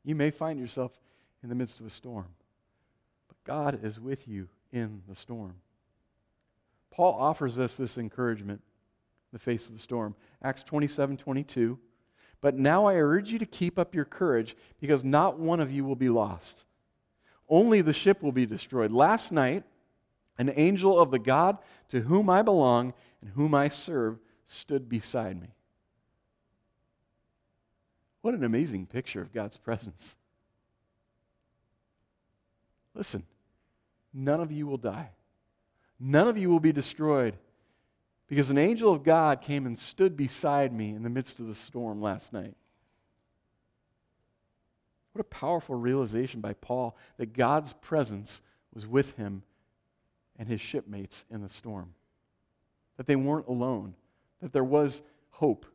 You 0.05 0.15
may 0.15 0.31
find 0.31 0.59
yourself 0.59 0.93
in 1.43 1.49
the 1.49 1.55
midst 1.55 1.81
of 1.81 1.87
a 1.87 1.91
storm, 1.91 2.29
but 3.29 3.43
God 3.45 3.81
is 3.83 3.99
with 3.99 4.29
you 4.29 4.49
in 4.73 5.03
the 5.09 5.15
storm. 5.15 5.57
Paul 6.91 7.15
offers 7.15 7.59
us 7.59 7.77
this 7.77 7.99
encouragement 7.99 8.61
in 8.61 9.37
the 9.37 9.39
face 9.39 9.69
of 9.69 9.75
the 9.75 9.81
storm. 9.81 10.15
Acts 10.43 10.63
27 10.63 11.17
22. 11.17 11.79
But 12.43 12.59
now 12.59 12.85
I 12.85 12.97
urge 12.97 13.31
you 13.31 13.39
to 13.39 13.47
keep 13.47 13.79
up 13.79 13.95
your 13.95 14.05
courage, 14.05 14.55
because 14.79 15.03
not 15.03 15.39
one 15.39 15.61
of 15.61 15.73
you 15.73 15.85
will 15.85 15.97
be 15.97 16.11
lost. 16.11 16.67
Only 17.49 17.81
the 17.81 17.95
ship 17.95 18.23
will 18.23 18.33
be 18.33 18.45
destroyed. 18.45 18.91
Last 18.91 19.33
night, 19.33 19.65
an 20.37 20.53
angel 20.55 21.01
of 21.01 21.11
the 21.11 21.19
God 21.19 21.59
to 21.89 22.01
whom 22.01 22.29
I 22.29 22.43
belong 22.43 22.93
and 23.21 23.31
whom 23.31 23.55
I 23.55 23.69
serve 23.69 24.19
stood 24.45 24.89
beside 24.89 25.41
me. 25.41 25.49
What 28.23 28.35
an 28.35 28.45
amazing 28.45 28.87
picture 28.87 29.21
of 29.21 29.33
God's 29.33 29.57
presence. 29.57 30.17
Listen, 32.95 33.25
none 34.13 34.41
of 34.41 34.51
you 34.51 34.67
will 34.67 34.79
die. 34.79 35.11
None 36.01 36.27
of 36.27 36.37
you 36.37 36.51
will 36.51 36.61
be 36.61 36.73
destroyed. 36.73 37.37
Because 38.33 38.49
an 38.49 38.57
angel 38.57 38.91
of 38.91 39.03
God 39.03 39.43
came 39.43 39.67
and 39.67 39.79
stood 39.79 40.17
beside 40.17 40.73
me 40.73 40.95
in 40.95 41.03
the 41.03 41.11
midst 41.11 41.39
of 41.39 41.47
the 41.47 41.55
storm 41.55 42.01
last 42.01 42.33
night. 42.33 42.55
What 45.13 45.21
a 45.21 45.25
powerful 45.25 45.75
realization 45.75 46.41
by 46.41 46.55
Paul 46.55 46.97
that 47.19 47.35
God's 47.35 47.75
presence 47.75 48.41
was 48.73 48.87
with 48.87 49.19
him 49.19 49.43
and 50.39 50.49
his 50.49 50.63
shipmates 50.63 51.27
in 51.31 51.43
the 51.43 51.49
storm. 51.51 51.93
That 52.97 53.07
they 53.07 53.17
weren't 53.17 53.49
alone, 53.49 53.97
that 54.41 54.55
there 54.55 54.65
was 54.65 55.03
hope. 55.33 55.67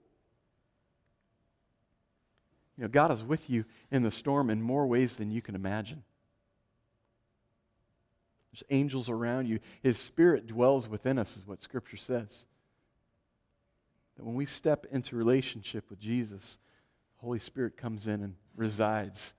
You 2.76 2.86
know, 2.86 2.88
God 2.88 3.12
is 3.12 3.22
with 3.22 3.52
you 3.52 3.66
in 3.92 4.02
the 4.02 4.10
storm 4.10 4.50
in 4.50 4.64
more 4.64 4.88
ways 4.88 5.18
than 5.18 5.30
you 5.30 5.44
can 5.44 5.54
imagine. 5.54 6.02
There's 8.58 8.64
angels 8.72 9.08
around 9.08 9.48
you. 9.48 9.60
His 9.84 10.00
spirit 10.00 10.48
dwells 10.48 10.88
within 10.88 11.20
us, 11.20 11.38
is 11.38 11.46
what 11.46 11.62
Scripture 11.62 11.98
says. 11.98 12.48
That 14.16 14.26
when 14.26 14.34
we 14.34 14.46
step 14.46 14.88
into 14.92 15.16
relationship 15.16 15.92
with 15.92 16.00
Jesus, 16.00 16.58
the 17.20 17.26
Holy 17.26 17.38
Spirit 17.38 17.78
comes 17.78 18.08
in 18.08 18.24
and 18.24 18.34
resides 18.56 19.36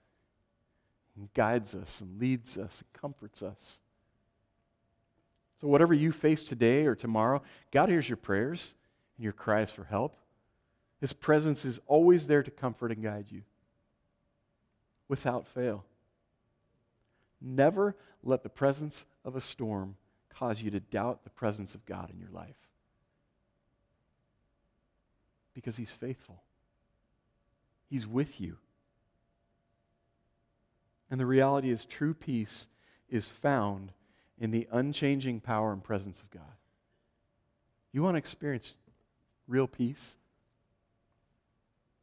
and 1.17 1.33
guides 1.35 1.75
us 1.75 2.01
and 2.01 2.21
leads 2.21 2.57
us 2.57 2.81
and 2.81 2.93
comforts 2.93 3.43
us. 3.43 3.81
So, 5.61 5.67
whatever 5.67 5.95
you 5.95 6.13
face 6.13 6.45
today 6.45 6.87
or 6.87 6.95
tomorrow, 6.95 7.43
God 7.73 7.89
hears 7.89 8.09
your 8.09 8.19
prayers 8.19 8.77
and 9.17 9.25
your 9.25 9.33
cries 9.33 9.73
for 9.73 9.83
help. 9.83 10.17
His 11.01 11.13
presence 11.13 11.65
is 11.65 11.81
always 11.89 12.29
there 12.29 12.45
to 12.45 12.53
comfort 12.53 12.93
and 12.93 13.03
guide 13.03 13.27
you 13.31 13.43
without 15.09 15.49
fail. 15.49 15.85
Never 17.41 17.97
let 18.23 18.43
the 18.43 18.49
presence 18.49 19.07
of 19.25 19.37
a 19.37 19.41
storm 19.41 19.97
cause 20.29 20.63
you 20.63 20.71
to 20.71 20.81
doubt 20.81 21.25
the 21.25 21.31
presence 21.31 21.75
of 21.75 21.87
God 21.87 22.11
in 22.11 22.19
your 22.19 22.31
life. 22.31 22.57
Because 25.55 25.77
He's 25.77 25.93
faithful, 25.93 26.43
He's 27.89 28.07
with 28.07 28.41
you. 28.41 28.59
And 31.11 31.19
the 31.19 31.27
reality 31.27 31.71
is, 31.71 31.85
true 31.85 32.13
peace 32.15 32.69
is 33.09 33.29
found 33.29 33.93
in 34.39 34.51
the 34.51 34.69
unchanging 34.71 35.41
power 35.41 35.73
and 35.73 35.83
presence 35.83 36.21
of 36.21 36.31
God. 36.31 36.43
You 37.93 38.03
want 38.03 38.15
to 38.15 38.19
experience 38.19 38.75
real 39.47 39.67
peace? 39.67 40.17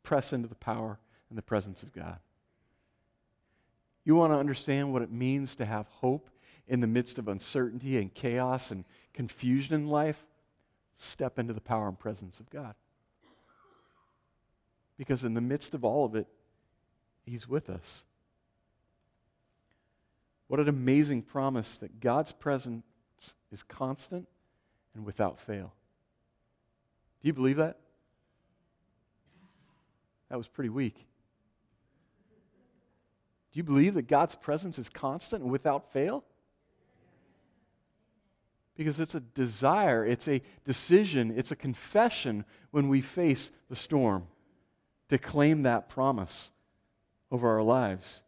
Press 0.04 0.34
into 0.34 0.48
the 0.48 0.56
power 0.56 1.00
and 1.30 1.38
the 1.38 1.43
presence 1.43 1.84
of 1.84 1.93
God. 1.93 2.17
You 4.06 4.15
want 4.15 4.32
to 4.32 4.38
understand 4.38 4.94
what 4.94 5.02
it 5.02 5.12
means 5.12 5.56
to 5.56 5.65
have 5.65 5.88
hope 5.88 6.30
in 6.68 6.80
the 6.80 6.88
midst 6.88 7.18
of 7.18 7.28
uncertainty 7.28 7.98
and 7.98 8.13
chaos 8.13 8.70
and 8.72 8.86
confusion 9.13 9.74
in 9.74 9.88
life? 9.88 10.24
Step 10.94 11.39
into 11.39 11.54
the 11.54 11.62
power 11.62 11.88
and 11.88 12.00
presence 12.00 12.39
of 12.39 12.50
God. 12.50 12.76
Because 14.98 15.24
in 15.24 15.34
the 15.34 15.41
midst 15.41 15.74
of 15.74 15.84
all 15.84 16.06
of 16.06 16.15
it, 16.15 16.28
He's 17.26 17.50
with 17.50 17.70
us. 17.70 18.06
What 20.48 20.60
an 20.60 20.70
amazing 20.70 21.24
promise 21.24 21.80
that 21.80 22.00
God's 22.00 22.32
presence 22.32 22.84
is 23.52 23.63
constant 23.63 24.28
and 24.94 25.04
without 25.04 25.39
fail. 25.39 25.74
Do 27.22 27.28
you 27.28 27.34
believe 27.34 27.58
that? 27.58 27.80
That 30.30 30.38
was 30.38 30.48
pretty 30.48 30.70
weak. 30.70 31.08
Do 33.56 33.60
you 33.60 33.63
believe 33.63 33.94
that 33.94 34.10
God's 34.10 34.36
presence 34.36 34.78
is 34.78 34.89
constant 34.89 35.41
and 35.41 35.50
without 35.50 35.89
fail? 35.94 36.26
Because 38.76 39.00
it's 39.00 39.15
a 39.15 39.22
desire, 39.22 40.06
it's 40.06 40.28
a 40.28 40.41
decision, 40.66 41.34
it's 41.38 41.51
a 41.51 41.56
confession 41.56 42.43
when 42.72 42.89
we 42.89 42.99
face 42.99 43.53
the 43.70 43.76
storm 43.78 44.28
to 45.08 45.18
claim 45.18 45.64
that 45.64 45.88
promise 45.88 46.51
over 47.32 47.49
our 47.49 47.64
lives. 47.64 48.24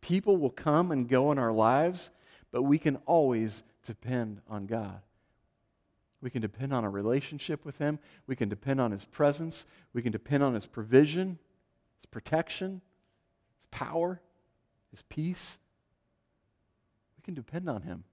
People 0.00 0.36
will 0.36 0.50
come 0.50 0.90
and 0.90 1.08
go 1.08 1.30
in 1.30 1.38
our 1.38 1.52
lives, 1.52 2.10
but 2.50 2.62
we 2.62 2.76
can 2.76 2.96
always 3.06 3.62
depend 3.84 4.40
on 4.48 4.66
God. 4.66 5.00
We 6.20 6.30
can 6.30 6.42
depend 6.42 6.72
on 6.72 6.82
a 6.82 6.90
relationship 6.90 7.64
with 7.64 7.78
Him. 7.78 8.00
We 8.26 8.34
can 8.34 8.48
depend 8.48 8.80
on 8.80 8.90
His 8.90 9.04
presence. 9.04 9.64
We 9.92 10.02
can 10.02 10.10
depend 10.10 10.42
on 10.42 10.54
His 10.54 10.66
provision, 10.66 11.38
His 11.98 12.06
protection, 12.06 12.80
His 13.58 13.66
power 13.70 14.20
his 14.94 15.02
peace. 15.02 15.58
We 17.18 17.22
can 17.24 17.34
depend 17.34 17.68
on 17.68 17.82
him. 17.82 18.04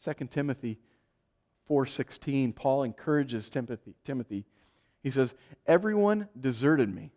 2 0.00 0.30
Timothy 0.30 0.78
4:16 1.68 2.52
Paul 2.54 2.84
encourages 2.84 3.50
Timothy 3.50 3.96
Timothy. 4.04 4.44
He 5.02 5.10
says 5.10 5.34
everyone 5.66 6.28
deserted 6.38 6.94
me 6.94 7.10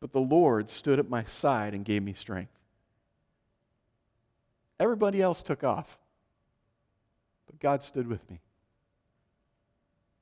but 0.00 0.12
the 0.12 0.22
Lord 0.22 0.70
stood 0.70 0.98
at 0.98 1.10
my 1.10 1.24
side 1.24 1.74
and 1.74 1.84
gave 1.84 2.02
me 2.02 2.14
strength. 2.14 2.58
Everybody 4.80 5.20
else 5.20 5.42
took 5.42 5.62
off 5.62 5.98
but 7.44 7.58
God 7.58 7.82
stood 7.82 8.06
with 8.06 8.30
me. 8.30 8.40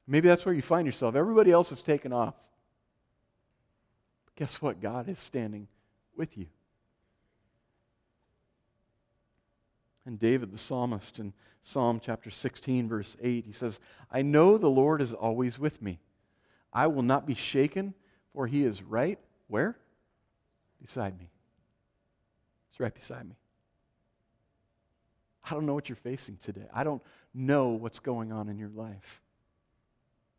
Maybe 0.09 0.27
that's 0.27 0.45
where 0.45 0.55
you 0.57 0.63
find 0.63 0.87
yourself. 0.87 1.15
Everybody 1.15 1.53
else 1.53 1.71
has 1.71 1.85
taken 1.85 2.13
off 2.13 2.35
guess 4.43 4.61
what? 4.61 4.81
God 4.81 5.09
is 5.09 5.21
standing 5.21 5.69
with 6.17 6.37
you. 6.37 6.47
And 10.05 10.19
David, 10.19 10.51
the 10.51 10.59
psalmist, 10.59 11.21
in 11.21 11.33
Psalm 11.63 12.01
chapter 12.03 12.29
16, 12.29 12.89
verse 12.89 13.17
8, 13.23 13.47
he 13.47 13.53
says, 13.53 13.79
I 14.11 14.23
know 14.23 14.59
the 14.59 14.69
Lord 14.69 15.01
is 15.01 15.15
always 15.15 15.61
with 15.61 15.81
me. 15.81 16.01
I 16.73 16.89
will 16.89 17.05
not 17.05 17.25
be 17.25 17.37
shaken, 17.37 17.95
for 18.33 18.49
he 18.49 18.65
is 18.65 18.83
right. 18.83 19.21
Where? 19.47 19.77
Beside 20.81 21.17
me. 21.21 21.31
He's 22.69 22.81
right 22.81 22.93
beside 22.93 23.29
me. 23.29 23.37
I 25.49 25.55
don't 25.55 25.67
know 25.67 25.75
what 25.75 25.89
you're 25.89 25.95
facing 25.95 26.39
today. 26.39 26.67
I 26.75 26.83
don't 26.83 27.03
know 27.33 27.69
what's 27.69 28.01
going 28.01 28.33
on 28.33 28.49
in 28.49 28.59
your 28.59 28.71
life. 28.75 29.21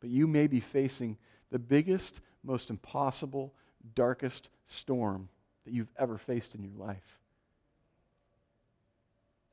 But 0.01 0.10
you 0.10 0.28
may 0.28 0.47
be 0.47 0.60
facing 0.60 1.16
the 1.51 1.60
biggest, 1.60 2.20
most 2.43 2.70
impossible, 2.70 3.54
darkest 3.96 4.50
storm 4.66 5.30
that 5.66 5.74
you've 5.74 5.92
ever 5.98 6.18
faced 6.18 6.56
in 6.56 6.64
your 6.64 6.74
life. 6.78 7.20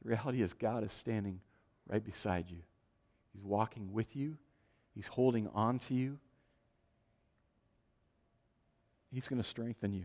The 0.03 0.11
reality 0.11 0.43
is, 0.43 0.55
God 0.55 0.85
is 0.85 0.93
standing 0.93 1.41
right 1.89 2.03
beside 2.03 2.51
you. 2.51 2.59
He's 3.33 3.45
walking 3.45 3.93
with 3.93 4.17
you, 4.17 4.37
He's 4.95 5.07
holding 5.07 5.49
on 5.55 5.79
to 5.81 5.95
you. 5.95 6.19
He's 9.13 9.29
going 9.29 9.43
to 9.43 9.49
strengthen 9.49 9.93
you. 9.93 10.05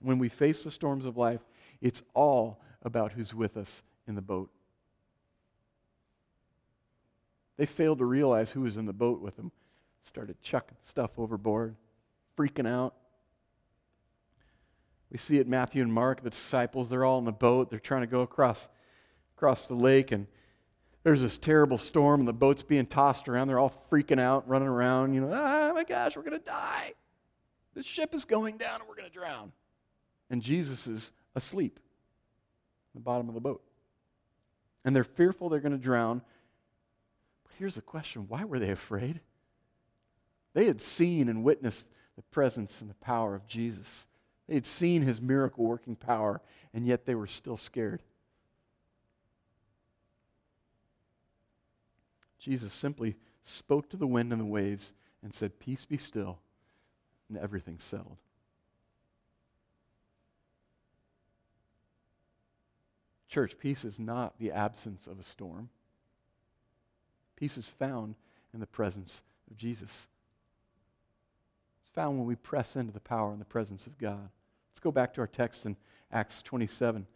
When 0.00 0.18
we 0.18 0.28
face 0.28 0.64
the 0.64 0.70
storms 0.70 1.06
of 1.06 1.16
life, 1.16 1.40
it's 1.80 2.02
all 2.12 2.60
about 2.82 3.12
who's 3.12 3.34
with 3.34 3.56
us 3.56 3.82
in 4.06 4.16
the 4.16 4.22
boat. 4.22 4.50
They 7.56 7.66
failed 7.66 7.98
to 7.98 8.04
realize 8.04 8.50
who 8.50 8.62
was 8.62 8.76
in 8.76 8.86
the 8.86 8.92
boat 8.92 9.20
with 9.20 9.36
them. 9.36 9.52
Started 10.02 10.40
chucking 10.42 10.78
stuff 10.82 11.12
overboard, 11.16 11.76
freaking 12.36 12.66
out. 12.66 12.94
We 15.10 15.18
see 15.18 15.38
it 15.38 15.46
Matthew 15.46 15.82
and 15.82 15.92
Mark, 15.92 16.22
the 16.22 16.30
disciples, 16.30 16.88
they're 16.88 17.04
all 17.04 17.18
in 17.18 17.26
the 17.26 17.32
boat. 17.32 17.68
They're 17.68 17.78
trying 17.78 18.00
to 18.00 18.06
go 18.06 18.22
across, 18.22 18.68
across 19.36 19.66
the 19.66 19.74
lake, 19.74 20.10
and 20.10 20.26
there's 21.02 21.20
this 21.20 21.36
terrible 21.36 21.78
storm, 21.78 22.20
and 22.20 22.28
the 22.28 22.32
boat's 22.32 22.62
being 22.62 22.86
tossed 22.86 23.28
around. 23.28 23.48
They're 23.48 23.58
all 23.58 23.74
freaking 23.90 24.20
out, 24.20 24.48
running 24.48 24.68
around, 24.68 25.14
you 25.14 25.20
know, 25.20 25.30
oh 25.32 25.74
my 25.74 25.84
gosh, 25.84 26.16
we're 26.16 26.22
going 26.22 26.38
to 26.38 26.44
die. 26.44 26.92
The 27.74 27.82
ship 27.82 28.14
is 28.14 28.24
going 28.24 28.58
down, 28.58 28.80
and 28.80 28.88
we're 28.88 28.94
going 28.94 29.08
to 29.08 29.14
drown. 29.14 29.52
And 30.30 30.40
Jesus 30.40 30.86
is 30.86 31.12
asleep 31.34 31.78
in 32.94 33.00
the 33.00 33.04
bottom 33.04 33.28
of 33.28 33.34
the 33.34 33.40
boat. 33.40 33.62
And 34.84 34.94
they're 34.94 35.04
fearful 35.04 35.48
they're 35.48 35.60
going 35.60 35.72
to 35.72 35.78
drown. 35.78 36.22
But 37.44 37.52
here's 37.58 37.74
the 37.74 37.82
question 37.82 38.26
why 38.28 38.44
were 38.44 38.58
they 38.58 38.70
afraid? 38.70 39.20
They 40.54 40.66
had 40.66 40.80
seen 40.80 41.28
and 41.28 41.44
witnessed 41.44 41.88
the 42.16 42.22
presence 42.22 42.80
and 42.80 42.90
the 42.90 42.94
power 42.94 43.34
of 43.34 43.46
Jesus. 43.46 44.06
They 44.48 44.54
had 44.54 44.66
seen 44.66 45.02
his 45.02 45.20
miracle 45.20 45.64
working 45.64 45.96
power, 45.96 46.40
and 46.74 46.86
yet 46.86 47.06
they 47.06 47.14
were 47.14 47.26
still 47.26 47.56
scared. 47.56 48.02
Jesus 52.38 52.72
simply 52.72 53.16
spoke 53.42 53.88
to 53.90 53.96
the 53.96 54.06
wind 54.06 54.32
and 54.32 54.40
the 54.40 54.46
waves 54.46 54.94
and 55.22 55.32
said, 55.32 55.60
Peace 55.60 55.84
be 55.84 55.96
still, 55.96 56.40
and 57.28 57.38
everything 57.38 57.78
settled. 57.78 58.18
Church, 63.28 63.56
peace 63.58 63.84
is 63.84 63.98
not 63.98 64.38
the 64.38 64.52
absence 64.52 65.06
of 65.06 65.18
a 65.18 65.22
storm. 65.22 65.70
Peace 67.36 67.56
is 67.56 67.70
found 67.70 68.16
in 68.52 68.60
the 68.60 68.66
presence 68.66 69.22
of 69.50 69.56
Jesus 69.56 70.08
found 71.92 72.18
when 72.18 72.26
we 72.26 72.36
press 72.36 72.76
into 72.76 72.92
the 72.92 73.00
power 73.00 73.32
and 73.32 73.40
the 73.40 73.46
presence 73.46 73.86
of 73.86 73.98
God. 73.98 74.30
Let's 74.70 74.80
go 74.80 74.92
back 74.92 75.14
to 75.14 75.20
our 75.20 75.26
text 75.26 75.66
in 75.66 75.76
Acts 76.10 76.42
27. 76.42 77.06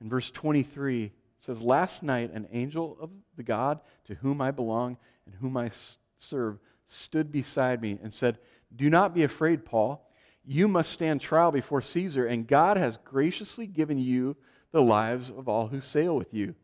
In 0.00 0.08
verse 0.08 0.30
23, 0.30 1.04
it 1.04 1.12
says, 1.38 1.62
Last 1.62 2.02
night 2.02 2.32
an 2.32 2.46
angel 2.52 2.96
of 3.00 3.10
the 3.36 3.42
God 3.42 3.80
to 4.04 4.14
whom 4.16 4.40
I 4.40 4.50
belong 4.50 4.96
and 5.26 5.34
whom 5.36 5.56
I 5.56 5.70
serve 6.16 6.58
stood 6.84 7.30
beside 7.32 7.82
me 7.82 7.98
and 8.02 8.12
said, 8.12 8.38
Do 8.74 8.88
not 8.88 9.14
be 9.14 9.22
afraid, 9.22 9.64
Paul. 9.64 10.04
You 10.44 10.68
must 10.68 10.92
stand 10.92 11.20
trial 11.20 11.52
before 11.52 11.82
Caesar, 11.82 12.24
and 12.26 12.46
God 12.46 12.76
has 12.76 12.96
graciously 13.04 13.66
given 13.66 13.98
you 13.98 14.36
the 14.70 14.82
lives 14.82 15.30
of 15.30 15.48
all 15.48 15.68
who 15.68 15.80
sail 15.80 16.16
with 16.16 16.32
you. 16.32 16.54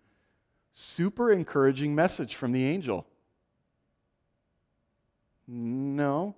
Super 0.73 1.31
encouraging 1.31 1.95
message 1.95 2.35
from 2.35 2.53
the 2.53 2.65
angel. 2.65 3.07
No, 5.47 6.35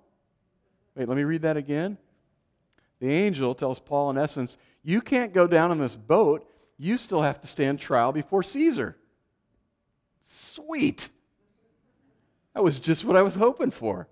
Wait, 0.97 1.07
let 1.07 1.15
me 1.15 1.23
read 1.23 1.43
that 1.43 1.57
again. 1.57 1.95
The 2.99 3.11
angel 3.11 3.53
tells 3.53 3.77
Paul, 3.77 4.09
in 4.09 4.17
essence, 4.17 4.57
you 4.81 4.99
can't 4.99 5.31
go 5.31 5.45
down 5.45 5.71
in 5.71 5.77
this 5.77 5.95
boat. 5.95 6.49
You 6.79 6.97
still 6.97 7.21
have 7.21 7.39
to 7.41 7.47
stand 7.47 7.79
trial 7.79 8.11
before 8.11 8.41
Caesar. 8.41 8.97
Sweet. 10.25 11.09
That 12.55 12.63
was 12.63 12.79
just 12.79 13.05
what 13.05 13.15
I 13.15 13.21
was 13.21 13.35
hoping 13.35 13.69
for. 13.69 14.07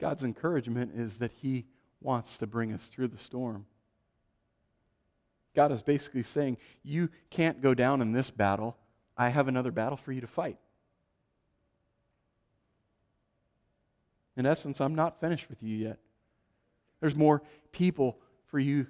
God's 0.00 0.24
encouragement 0.24 0.92
is 0.96 1.18
that 1.18 1.30
He 1.40 1.66
wants 2.00 2.38
to 2.38 2.46
bring 2.48 2.72
us 2.72 2.88
through 2.88 3.08
the 3.08 3.18
storm. 3.18 3.66
God 5.54 5.70
is 5.70 5.82
basically 5.82 6.24
saying, 6.24 6.56
You 6.82 7.08
can't 7.30 7.60
go 7.60 7.72
down 7.72 8.02
in 8.02 8.10
this 8.10 8.30
battle. 8.30 8.76
I 9.16 9.28
have 9.28 9.46
another 9.46 9.70
battle 9.70 9.96
for 9.96 10.10
you 10.10 10.20
to 10.20 10.26
fight. 10.26 10.58
In 14.38 14.46
essence, 14.46 14.80
I'm 14.80 14.94
not 14.94 15.20
finished 15.20 15.50
with 15.50 15.62
you 15.64 15.76
yet. 15.76 15.98
There's 17.00 17.16
more 17.16 17.42
people 17.72 18.18
for 18.46 18.60
you 18.60 18.86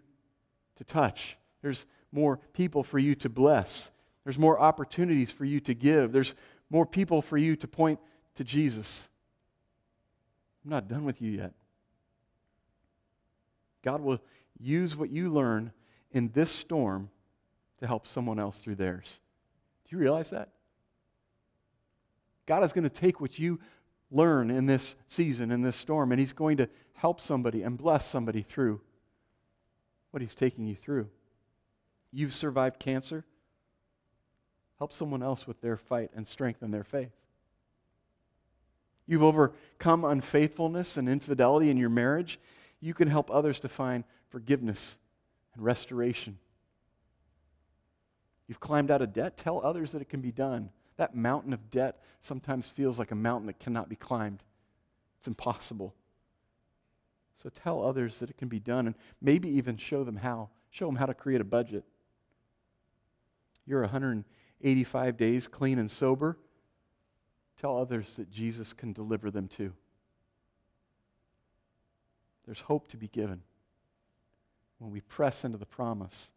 to 0.76 0.84
touch. 0.84 1.38
There's 1.62 1.86
more 2.12 2.36
people 2.52 2.84
for 2.84 2.98
you 2.98 3.14
to 3.16 3.30
bless. 3.30 3.90
There's 4.24 4.38
more 4.38 4.60
opportunities 4.60 5.30
for 5.30 5.46
you 5.46 5.58
to 5.60 5.74
give. 5.74 6.12
There's 6.12 6.34
more 6.68 6.84
people 6.84 7.22
for 7.22 7.38
you 7.38 7.56
to 7.56 7.66
point 7.66 7.98
to 8.34 8.44
Jesus. 8.44 9.08
I'm 10.64 10.70
not 10.70 10.86
done 10.86 11.04
with 11.04 11.22
you 11.22 11.30
yet. 11.30 11.54
God 13.82 14.02
will 14.02 14.20
use 14.60 14.94
what 14.94 15.08
you 15.08 15.30
learn 15.30 15.72
in 16.12 16.30
this 16.34 16.50
storm 16.50 17.08
to 17.78 17.86
help 17.86 18.06
someone 18.06 18.38
else 18.38 18.60
through 18.60 18.74
theirs. 18.74 19.20
Do 19.88 19.96
you 19.96 20.00
realize 20.00 20.28
that? 20.30 20.50
God 22.44 22.64
is 22.64 22.74
going 22.74 22.84
to 22.84 22.90
take 22.90 23.20
what 23.20 23.38
you 23.38 23.60
learn 24.10 24.50
in 24.50 24.66
this 24.66 24.96
season, 25.08 25.50
in 25.50 25.62
this 25.62 25.76
storm, 25.76 26.12
and 26.12 26.18
He's 26.18 26.32
going 26.32 26.56
to 26.58 26.68
help 26.94 27.20
somebody 27.20 27.62
and 27.62 27.76
bless 27.76 28.06
somebody 28.06 28.42
through 28.42 28.80
what 30.10 30.20
He's 30.20 30.34
taking 30.34 30.66
you 30.66 30.74
through. 30.74 31.08
You've 32.12 32.34
survived 32.34 32.78
cancer. 32.78 33.24
Help 34.78 34.92
someone 34.92 35.22
else 35.22 35.46
with 35.46 35.60
their 35.60 35.76
fight 35.76 36.10
and 36.14 36.26
strengthen 36.26 36.70
their 36.70 36.84
faith. 36.84 37.12
You've 39.06 39.22
overcome 39.22 40.04
unfaithfulness 40.04 40.96
and 40.96 41.08
infidelity 41.08 41.70
in 41.70 41.76
your 41.76 41.88
marriage. 41.88 42.38
You 42.80 42.94
can 42.94 43.08
help 43.08 43.30
others 43.30 43.58
to 43.60 43.68
find 43.68 44.04
forgiveness 44.30 44.98
and 45.54 45.64
restoration. 45.64 46.38
You've 48.46 48.60
climbed 48.60 48.90
out 48.90 49.02
of 49.02 49.12
debt. 49.12 49.36
Tell 49.36 49.60
others 49.64 49.92
that 49.92 50.02
it 50.02 50.08
can 50.08 50.20
be 50.20 50.30
done. 50.30 50.70
That 50.98 51.14
mountain 51.14 51.52
of 51.52 51.70
debt 51.70 52.02
sometimes 52.20 52.68
feels 52.68 52.98
like 52.98 53.10
a 53.10 53.16
mountain 53.16 53.46
that 53.46 53.58
cannot 53.58 53.88
be 53.88 53.96
climbed. 53.96 54.42
It's 55.16 55.28
impossible. 55.28 55.94
So 57.34 57.48
tell 57.48 57.82
others 57.82 58.18
that 58.18 58.30
it 58.30 58.36
can 58.36 58.48
be 58.48 58.58
done 58.58 58.86
and 58.86 58.96
maybe 59.22 59.48
even 59.48 59.76
show 59.76 60.04
them 60.04 60.16
how. 60.16 60.50
Show 60.70 60.86
them 60.86 60.96
how 60.96 61.06
to 61.06 61.14
create 61.14 61.40
a 61.40 61.44
budget. 61.44 61.84
You're 63.64 63.82
185 63.82 65.16
days 65.16 65.46
clean 65.46 65.78
and 65.78 65.90
sober. 65.90 66.36
Tell 67.56 67.78
others 67.78 68.16
that 68.16 68.30
Jesus 68.30 68.72
can 68.72 68.92
deliver 68.92 69.30
them 69.30 69.46
too. 69.46 69.72
There's 72.44 72.62
hope 72.62 72.88
to 72.88 72.96
be 72.96 73.08
given 73.08 73.42
when 74.78 74.90
we 74.90 75.00
press 75.00 75.44
into 75.44 75.58
the 75.58 75.66
promise 75.66 76.32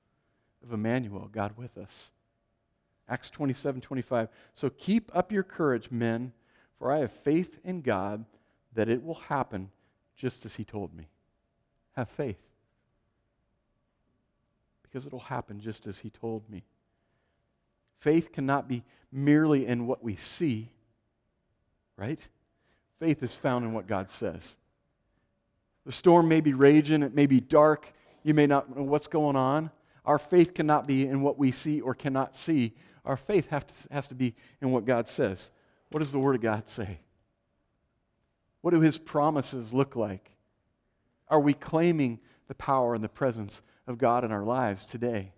of 0.64 0.74
Emmanuel, 0.74 1.30
God 1.32 1.58
with 1.58 1.78
us. 1.78 2.12
Acts 3.12 3.30
27 3.30 3.82
25. 3.82 4.30
So 4.54 4.70
keep 4.70 5.12
up 5.14 5.34
your 5.34 5.44
courage, 5.44 5.92
men, 5.92 6.32
for 6.80 6.90
I 6.90 7.00
have 7.00 7.12
faith 7.12 7.60
in 7.62 7.82
God 7.82 8.24
that 8.74 8.88
it 8.88 9.04
will 9.04 9.16
happen 9.16 9.70
just 10.16 10.46
as 10.46 10.56
He 10.56 10.64
told 10.64 10.96
me. 10.96 11.10
Have 11.98 12.10
faith. 12.10 12.40
Because 14.82 15.06
it 15.06 15.12
will 15.12 15.20
happen 15.20 15.60
just 15.60 15.88
as 15.88 16.00
He 16.00 16.10
told 16.10 16.50
me. 16.50 16.64
Faith 18.00 18.32
cannot 18.32 18.70
be 18.70 18.82
merely 19.12 19.68
in 19.68 19.88
what 19.88 20.02
we 20.02 20.16
see, 20.16 20.70
right? 21.98 22.20
Faith 22.98 23.22
is 23.22 23.36
found 23.36 23.66
in 23.66 23.74
what 23.74 23.88
God 23.88 24.10
says. 24.10 24.56
The 25.86 25.92
storm 25.92 26.30
may 26.30 26.40
be 26.40 26.54
raging, 26.54 27.04
it 27.04 27.14
may 27.14 27.26
be 27.26 27.42
dark, 27.42 27.92
you 28.24 28.34
may 28.34 28.48
not 28.48 28.74
know 28.74 28.84
what's 28.84 29.08
going 29.08 29.36
on. 29.36 29.70
Our 30.06 30.18
faith 30.18 30.54
cannot 30.54 30.88
be 30.88 31.08
in 31.08 31.22
what 31.22 31.38
we 31.38 31.52
see 31.52 31.82
or 31.82 31.94
cannot 31.94 32.36
see, 32.36 32.74
our 33.06 33.18
faith 33.18 33.50
to, 33.50 33.64
has 33.92 34.08
to 34.08 34.16
be 34.16 34.36
in 34.62 34.72
what 34.72 34.86
God 34.86 35.08
says. 35.08 35.52
What 35.90 36.00
does 36.00 36.12
the 36.12 36.20
Word 36.20 36.36
of 36.36 36.42
God 36.42 36.68
say? 36.68 37.00
What 38.62 38.72
do 38.72 38.82
His 38.82 38.98
promises 38.98 39.74
look 39.74 39.96
like? 39.96 40.32
Are 41.28 41.40
we 41.40 41.54
claiming 41.54 42.20
the 42.48 42.56
power 42.56 42.94
and 42.96 43.04
the 43.04 43.10
presence 43.10 43.62
of 43.88 43.98
God 43.98 44.24
in 44.24 44.32
our 44.32 44.44
lives 44.44 44.86
today? 44.86 45.34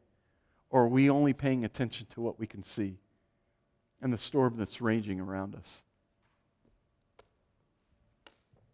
Or 0.70 0.84
are 0.84 0.88
we 0.88 1.10
only 1.10 1.34
paying 1.34 1.64
attention 1.64 2.08
to 2.14 2.22
what 2.22 2.40
we 2.40 2.48
can 2.48 2.64
see 2.64 2.98
and 4.02 4.12
the 4.12 4.18
storm 4.18 4.56
that's 4.58 4.82
raging 4.82 5.20
around 5.20 5.56
us? 5.56 5.84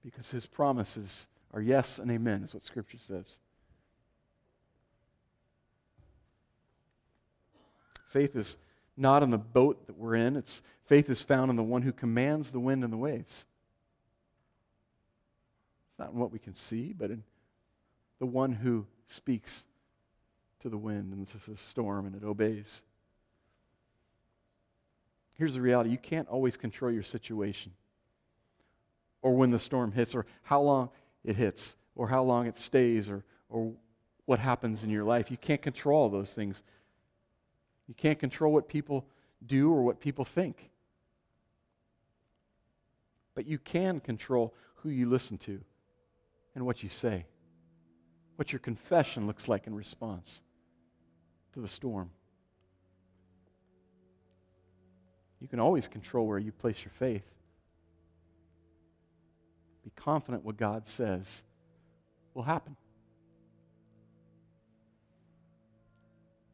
Because 0.04 0.32
his 0.32 0.46
promises 0.46 1.28
are 1.54 1.62
yes 1.62 2.00
and 2.00 2.10
amen, 2.10 2.44
is 2.44 2.54
what 2.54 2.66
Scripture 2.66 2.98
says. 2.98 3.40
Faith 8.10 8.36
is 8.36 8.57
not 8.97 9.24
in 9.24 9.30
the 9.30 9.38
boat 9.38 9.88
that 9.88 9.97
we're 9.97 10.16
in. 10.16 10.36
It's 10.36 10.62
faith 10.86 11.10
is 11.10 11.22
found 11.22 11.49
in 11.49 11.55
the 11.55 11.64
one 11.64 11.84
who 11.84 11.93
commands 11.93 12.49
the 12.51 12.60
wind 12.60 12.84
and 12.84 12.91
the 12.91 12.97
waves. 12.97 13.45
It's 15.89 15.99
not 15.99 16.12
in 16.12 16.18
what 16.18 16.32
we 16.32 16.39
can 16.39 16.55
see, 16.55 16.91
but 16.91 17.12
in 17.12 17.24
the 18.18 18.26
one 18.26 18.51
who 18.51 18.86
speaks 19.05 19.66
to 20.60 20.70
the 20.70 20.78
wind 20.78 21.14
and 21.14 21.28
to 21.28 21.49
the 21.49 21.55
storm 21.55 22.05
and 22.05 22.16
it 22.16 22.24
obeys. 22.24 22.82
Here's 25.38 25.53
the 25.53 25.62
reality 25.62 25.91
you 25.91 25.97
can't 25.97 26.28
always 26.28 26.57
control 26.57 26.91
your 26.91 27.03
situation 27.03 27.72
or 29.22 29.36
when 29.36 29.51
the 29.51 29.60
storm 29.60 29.91
hits 29.91 30.16
or 30.16 30.26
how 30.43 30.62
long 30.62 30.89
it 31.24 31.36
hits 31.36 31.78
or 31.95 32.07
how 32.07 32.24
long 32.24 32.47
it 32.47 32.57
stays 32.57 33.07
or, 33.07 33.24
or 33.49 33.72
what 34.26 34.39
happens 34.39 34.84
in 34.84 34.89
your 34.89 35.03
life. 35.03 35.32
You 35.32 35.38
can't 35.38 35.62
control 35.62 36.10
those 36.10 36.34
things. 36.34 36.64
You 37.90 37.96
can't 37.96 38.20
control 38.20 38.54
what 38.54 38.70
people 38.70 39.08
do 39.44 39.74
or 39.74 39.82
what 39.82 40.00
people 40.00 40.24
think. 40.24 40.70
But 43.34 43.48
you 43.48 43.58
can 43.58 44.00
control 44.00 44.54
who 44.76 44.90
you 44.90 45.10
listen 45.10 45.40
to 45.40 45.60
and 46.54 46.68
what 46.68 46.84
you 46.84 46.90
say, 46.90 47.26
what 48.36 48.54
your 48.54 48.60
confession 48.60 49.26
looks 49.26 49.48
like 49.48 49.66
in 49.66 49.74
response 49.74 50.44
to 51.54 51.62
the 51.62 51.68
storm. 51.68 52.12
You 55.42 55.48
can 55.48 55.60
always 55.60 55.88
control 55.88 56.28
where 56.28 56.38
you 56.38 56.52
place 56.52 56.84
your 56.84 56.92
faith. 56.92 57.26
Be 59.84 59.92
confident 59.96 60.46
what 60.46 60.58
God 60.58 60.86
says 60.86 61.44
will 62.36 62.44
happen. 62.44 62.76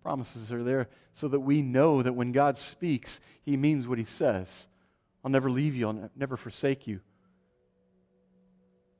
Promises 0.05 0.51
are 0.51 0.61
there 0.61 0.87
so 1.13 1.27
that 1.29 1.39
we 1.39 1.63
know 1.63 2.03
that 2.03 2.13
when 2.13 2.31
God 2.31 2.59
speaks, 2.59 3.19
He 3.41 3.57
means 3.57 3.87
what 3.87 3.97
He 3.97 4.05
says. 4.05 4.67
I'll 5.23 5.31
never 5.31 5.49
leave 5.49 5.73
you, 5.73 5.87
I'll 5.87 6.11
never 6.15 6.37
forsake 6.37 6.85
you. 6.85 6.99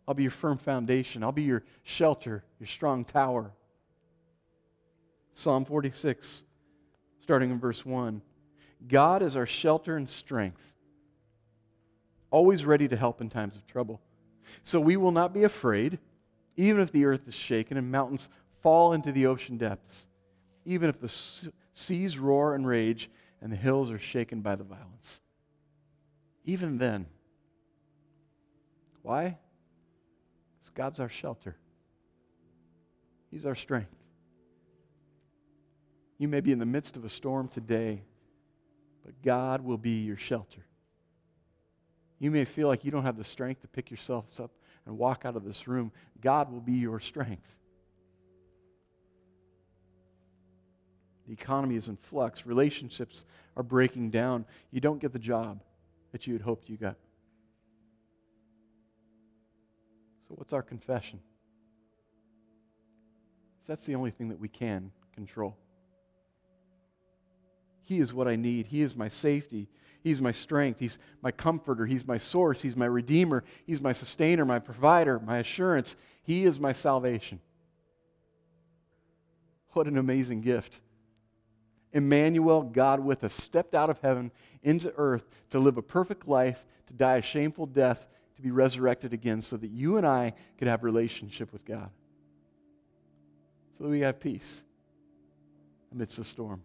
I'll 0.08 0.16
be 0.16 0.24
your 0.24 0.32
firm 0.32 0.58
foundation. 0.58 1.24
I'll 1.24 1.32
be 1.32 1.43
your 1.43 1.64
shelter, 1.84 2.43
your 2.60 2.66
strong 2.66 3.06
tower. 3.06 3.51
Psalm 5.34 5.64
46, 5.64 6.43
starting 7.22 7.51
in 7.51 7.60
verse 7.60 7.86
1. 7.86 8.24
God 8.88 9.22
is 9.22 9.36
our 9.36 9.45
shelter 9.45 9.97
and 9.97 10.10
strength, 10.10 10.74
always 12.32 12.66
ready 12.66 12.88
to 12.88 12.95
help 12.95 13.22
in 13.22 13.30
times 13.30 13.56
of 13.56 13.68
trouble. 13.68 14.01
So 14.64 14.80
we 14.80 14.97
will 14.97 15.12
not 15.12 15.36
be 15.36 15.43
afraid, 15.43 15.99
even 16.58 16.82
if 16.82 16.91
the 16.91 17.06
earth 17.06 17.28
is 17.28 17.36
shaken 17.36 17.78
and 17.78 17.91
mountains 17.91 18.28
fall 18.64 18.91
into 18.91 19.12
the 19.12 19.28
ocean 19.28 19.58
depths, 19.58 20.08
even 20.66 20.89
if 20.89 20.99
the 20.99 21.51
seas 21.74 22.18
roar 22.18 22.55
and 22.55 22.68
rage 22.68 23.09
and 23.41 23.51
the 23.51 23.55
hills 23.55 23.91
are 23.91 23.99
shaken 23.99 24.41
by 24.41 24.55
the 24.55 24.63
violence. 24.63 25.22
Even 26.43 26.78
then. 26.78 27.05
Why? 29.01 29.38
Because 30.57 30.72
God's 30.72 30.99
our 30.99 31.09
shelter, 31.09 31.55
He's 33.30 33.45
our 33.45 33.55
strength. 33.55 33.93
You 36.18 36.28
may 36.28 36.39
be 36.39 36.51
in 36.51 36.59
the 36.59 36.66
midst 36.66 36.95
of 36.95 37.03
a 37.03 37.09
storm 37.09 37.49
today, 37.49 38.03
but 39.03 39.22
God 39.22 39.61
will 39.61 39.78
be 39.78 40.03
your 40.03 40.16
shelter. 40.16 40.66
You 42.18 42.32
may 42.32 42.45
feel 42.45 42.70
like 42.70 42.86
you 42.86 42.91
don't 42.91 43.03
have 43.03 43.18
the 43.18 43.24
strength 43.26 43.61
to 43.61 43.68
pick 43.68 43.91
yourselves 43.91 44.39
up 44.39 44.51
and 44.86 44.97
walk 44.97 45.26
out 45.26 45.36
of 45.36 45.43
this 45.43 45.68
room. 45.68 45.91
God 46.22 46.51
will 46.51 46.61
be 46.61 46.74
your 46.74 47.01
strength. 47.01 47.57
The 51.28 51.34
economy 51.34 51.76
is 51.76 51.88
in 51.88 51.98
flux. 51.98 52.46
Relationships 52.46 53.26
are 53.58 53.64
breaking 53.64 54.12
down. 54.12 54.46
You 54.72 54.82
don't 54.82 55.00
get 55.00 55.14
the 55.14 55.20
job 55.20 55.62
that 56.12 56.28
you 56.28 56.34
had 56.34 56.42
hoped 56.42 56.70
you 56.70 56.78
got. 56.78 56.98
So, 60.28 60.36
what's 60.36 60.54
our 60.54 60.62
confession? 60.62 61.20
That's 63.68 63.86
the 63.86 63.96
only 63.96 64.12
thing 64.12 64.30
that 64.30 64.40
we 64.40 64.48
can 64.48 64.92
control. 65.14 65.58
He 67.82 68.00
is 68.00 68.14
what 68.14 68.28
I 68.28 68.36
need. 68.36 68.68
He 68.68 68.82
is 68.82 68.96
my 68.96 69.08
safety. 69.08 69.68
He's 70.04 70.22
my 70.22 70.32
strength. 70.32 70.80
He's 70.80 71.00
my 71.22 71.32
comforter. 71.32 71.86
He's 71.86 72.06
my 72.06 72.18
source. 72.18 72.62
He's 72.62 72.76
my 72.76 72.86
redeemer. 72.86 73.44
He's 73.66 73.82
my 73.82 73.92
sustainer, 73.92 74.46
my 74.46 74.60
provider, 74.60 75.20
my 75.20 75.38
assurance. 75.38 75.96
He 76.24 76.46
is 76.46 76.60
my 76.60 76.72
salvation. 76.72 77.40
What 79.74 79.88
an 79.88 79.98
amazing 79.98 80.42
gift. 80.42 80.80
Emmanuel, 81.96 82.62
God 82.62 83.00
with 83.00 83.24
us, 83.24 83.34
stepped 83.34 83.74
out 83.74 83.89
of 83.89 84.00
heaven 84.02 84.30
into 84.62 84.93
earth 84.98 85.26
to 85.50 85.60
live 85.60 85.78
a 85.78 85.82
perfect 85.82 86.28
life, 86.28 86.66
to 86.88 86.93
die 86.93 87.16
a 87.16 87.22
shameful 87.22 87.66
death, 87.66 88.06
to 88.36 88.41
be 88.41 88.52
resurrected 88.52 89.14
again 89.14 89.41
so 89.41 89.56
that 89.56 89.70
you 89.70 89.96
and 89.96 90.06
I 90.06 90.34
could 90.58 90.68
have 90.68 90.84
relationship 90.84 91.54
with 91.54 91.64
God. 91.66 91.89
So 93.78 93.86
that 93.86 93.89
we 93.89 94.02
have 94.02 94.20
peace 94.20 94.62
amidst 95.89 96.18
the 96.18 96.26
storm. 96.26 96.64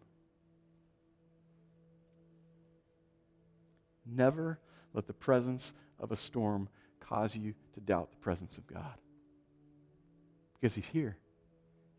Never 4.04 4.58
let 4.92 5.06
the 5.06 5.12
presence 5.12 5.72
of 6.00 6.10
a 6.10 6.16
storm 6.16 6.68
cause 6.98 7.36
you 7.36 7.54
to 7.74 7.80
doubt 7.80 8.10
the 8.10 8.16
presence 8.16 8.58
of 8.58 8.66
God. 8.66 8.94
Because 10.54 10.74
He's 10.74 10.86
here, 10.86 11.16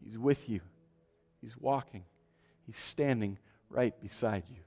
He's 0.04 0.18
with 0.18 0.50
you, 0.50 0.60
He's 1.40 1.56
walking, 1.58 2.04
He's 2.66 2.78
standing 2.78 3.38
right 3.70 4.00
beside 4.02 4.44
you. 4.50 4.62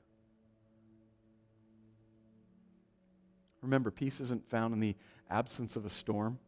Remember, 3.63 3.91
peace 3.91 4.21
isn't 4.21 4.49
found 4.51 4.75
in 4.75 4.81
the 4.81 4.95
absence 5.31 5.77
of 5.77 5.87
a 5.87 5.91
storm. 5.91 6.39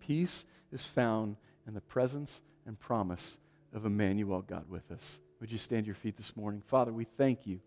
Peace 0.00 0.46
is 0.72 0.86
found 0.86 1.36
in 1.66 1.74
the 1.74 1.80
presence 1.80 2.40
and 2.66 2.78
promise 2.78 3.38
of 3.74 3.84
Emmanuel, 3.84 4.42
God 4.42 4.64
with 4.68 4.90
us. 4.90 5.20
Would 5.40 5.52
you 5.52 5.58
stand 5.58 5.86
your 5.86 5.94
feet 5.94 6.16
this 6.16 6.34
morning? 6.34 6.62
Father, 6.66 6.92
we 6.92 7.04
thank 7.04 7.46
you. 7.46 7.60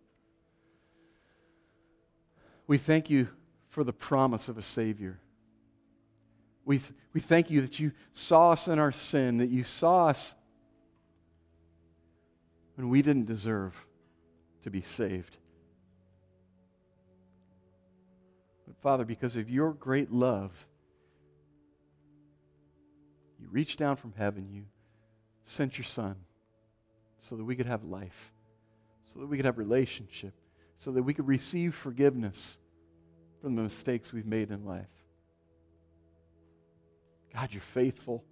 We 2.65 2.77
thank 2.77 3.09
you 3.09 3.27
for 3.67 3.83
the 3.83 3.93
promise 3.93 4.49
of 4.49 4.57
a 4.57 4.61
Savior. 4.61 5.19
We, 6.65 6.81
we 7.13 7.21
thank 7.21 7.49
you 7.49 7.61
that 7.61 7.79
you 7.79 7.91
saw 8.11 8.51
us 8.51 8.67
in 8.67 8.79
our 8.79 8.91
sin, 8.91 9.37
that 9.37 9.49
you 9.49 9.63
saw 9.63 10.07
us 10.07 10.35
when 12.79 12.87
we 12.87 13.01
didn't 13.01 13.25
deserve 13.25 13.75
to 14.61 14.69
be 14.69 14.79
saved. 14.79 15.35
But 18.65 18.77
Father, 18.77 19.03
because 19.03 19.35
of 19.35 19.49
your 19.49 19.73
great 19.73 20.13
love, 20.13 20.65
you 23.37 23.49
reached 23.51 23.79
down 23.79 23.97
from 23.97 24.13
heaven, 24.17 24.47
you 24.49 24.63
sent 25.43 25.77
your 25.77 25.83
Son 25.83 26.15
so 27.17 27.35
that 27.35 27.43
we 27.43 27.53
could 27.53 27.65
have 27.65 27.83
life, 27.83 28.31
so 29.03 29.19
that 29.19 29.27
we 29.27 29.35
could 29.35 29.45
have 29.45 29.57
relationship, 29.57 30.33
so 30.77 30.93
that 30.93 31.03
we 31.03 31.13
could 31.13 31.27
receive 31.27 31.75
forgiveness 31.75 32.59
from 33.41 33.57
the 33.57 33.63
mistakes 33.63 34.13
we've 34.13 34.25
made 34.25 34.51
in 34.51 34.63
life. 34.63 34.87
God, 37.33 37.49
you're 37.51 37.59
faithful. 37.59 38.23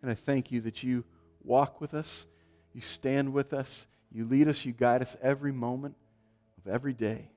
And 0.00 0.10
I 0.10 0.14
thank 0.14 0.50
you 0.50 0.62
that 0.62 0.82
you 0.82 1.04
walk 1.44 1.82
with 1.82 1.92
us, 1.92 2.26
you 2.74 2.80
stand 2.80 3.32
with 3.32 3.52
us, 3.52 3.86
you 4.10 4.24
lead 4.24 4.48
us, 4.48 4.64
you 4.64 4.72
guide 4.72 5.02
us 5.02 5.16
every 5.22 5.52
moment 5.52 5.96
of 6.58 6.72
every 6.72 6.92
day. 6.92 7.30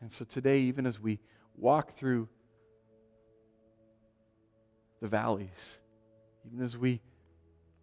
And 0.00 0.12
so 0.12 0.24
today, 0.24 0.60
even 0.60 0.86
as 0.86 1.00
we 1.00 1.18
walk 1.56 1.96
through 1.96 2.28
the 5.00 5.08
valleys, 5.08 5.80
even 6.46 6.62
as 6.62 6.76
we 6.76 7.00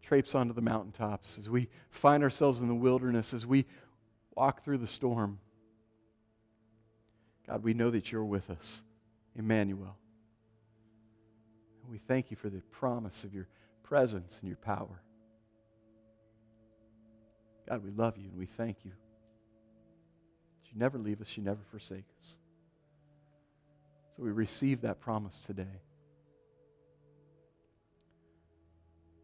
traipse 0.01 0.35
onto 0.35 0.53
the 0.53 0.61
mountaintops, 0.61 1.37
as 1.39 1.49
we 1.49 1.67
find 1.89 2.21
ourselves 2.21 2.61
in 2.61 2.67
the 2.67 2.75
wilderness, 2.75 3.33
as 3.33 3.45
we 3.45 3.65
walk 4.35 4.63
through 4.63 4.77
the 4.77 4.87
storm, 4.87 5.39
God, 7.47 7.63
we 7.63 7.73
know 7.73 7.89
that 7.89 8.11
you're 8.11 8.23
with 8.23 8.49
us, 8.49 8.83
Emmanuel. 9.35 9.97
And 11.81 11.91
we 11.91 11.97
thank 11.97 12.29
you 12.29 12.37
for 12.37 12.49
the 12.49 12.61
promise 12.71 13.23
of 13.23 13.33
your 13.33 13.47
presence 13.91 14.39
and 14.39 14.47
your 14.47 14.55
power. 14.55 15.01
God, 17.67 17.83
we 17.83 17.91
love 17.91 18.17
you 18.17 18.29
and 18.29 18.37
we 18.37 18.45
thank 18.45 18.85
you. 18.85 18.91
You 20.63 20.79
never 20.79 20.97
leave 20.97 21.19
us, 21.19 21.35
you 21.35 21.43
never 21.43 21.59
forsake 21.71 22.05
us. 22.17 22.37
So 24.15 24.23
we 24.23 24.31
receive 24.31 24.79
that 24.83 25.01
promise 25.01 25.41
today. 25.41 25.81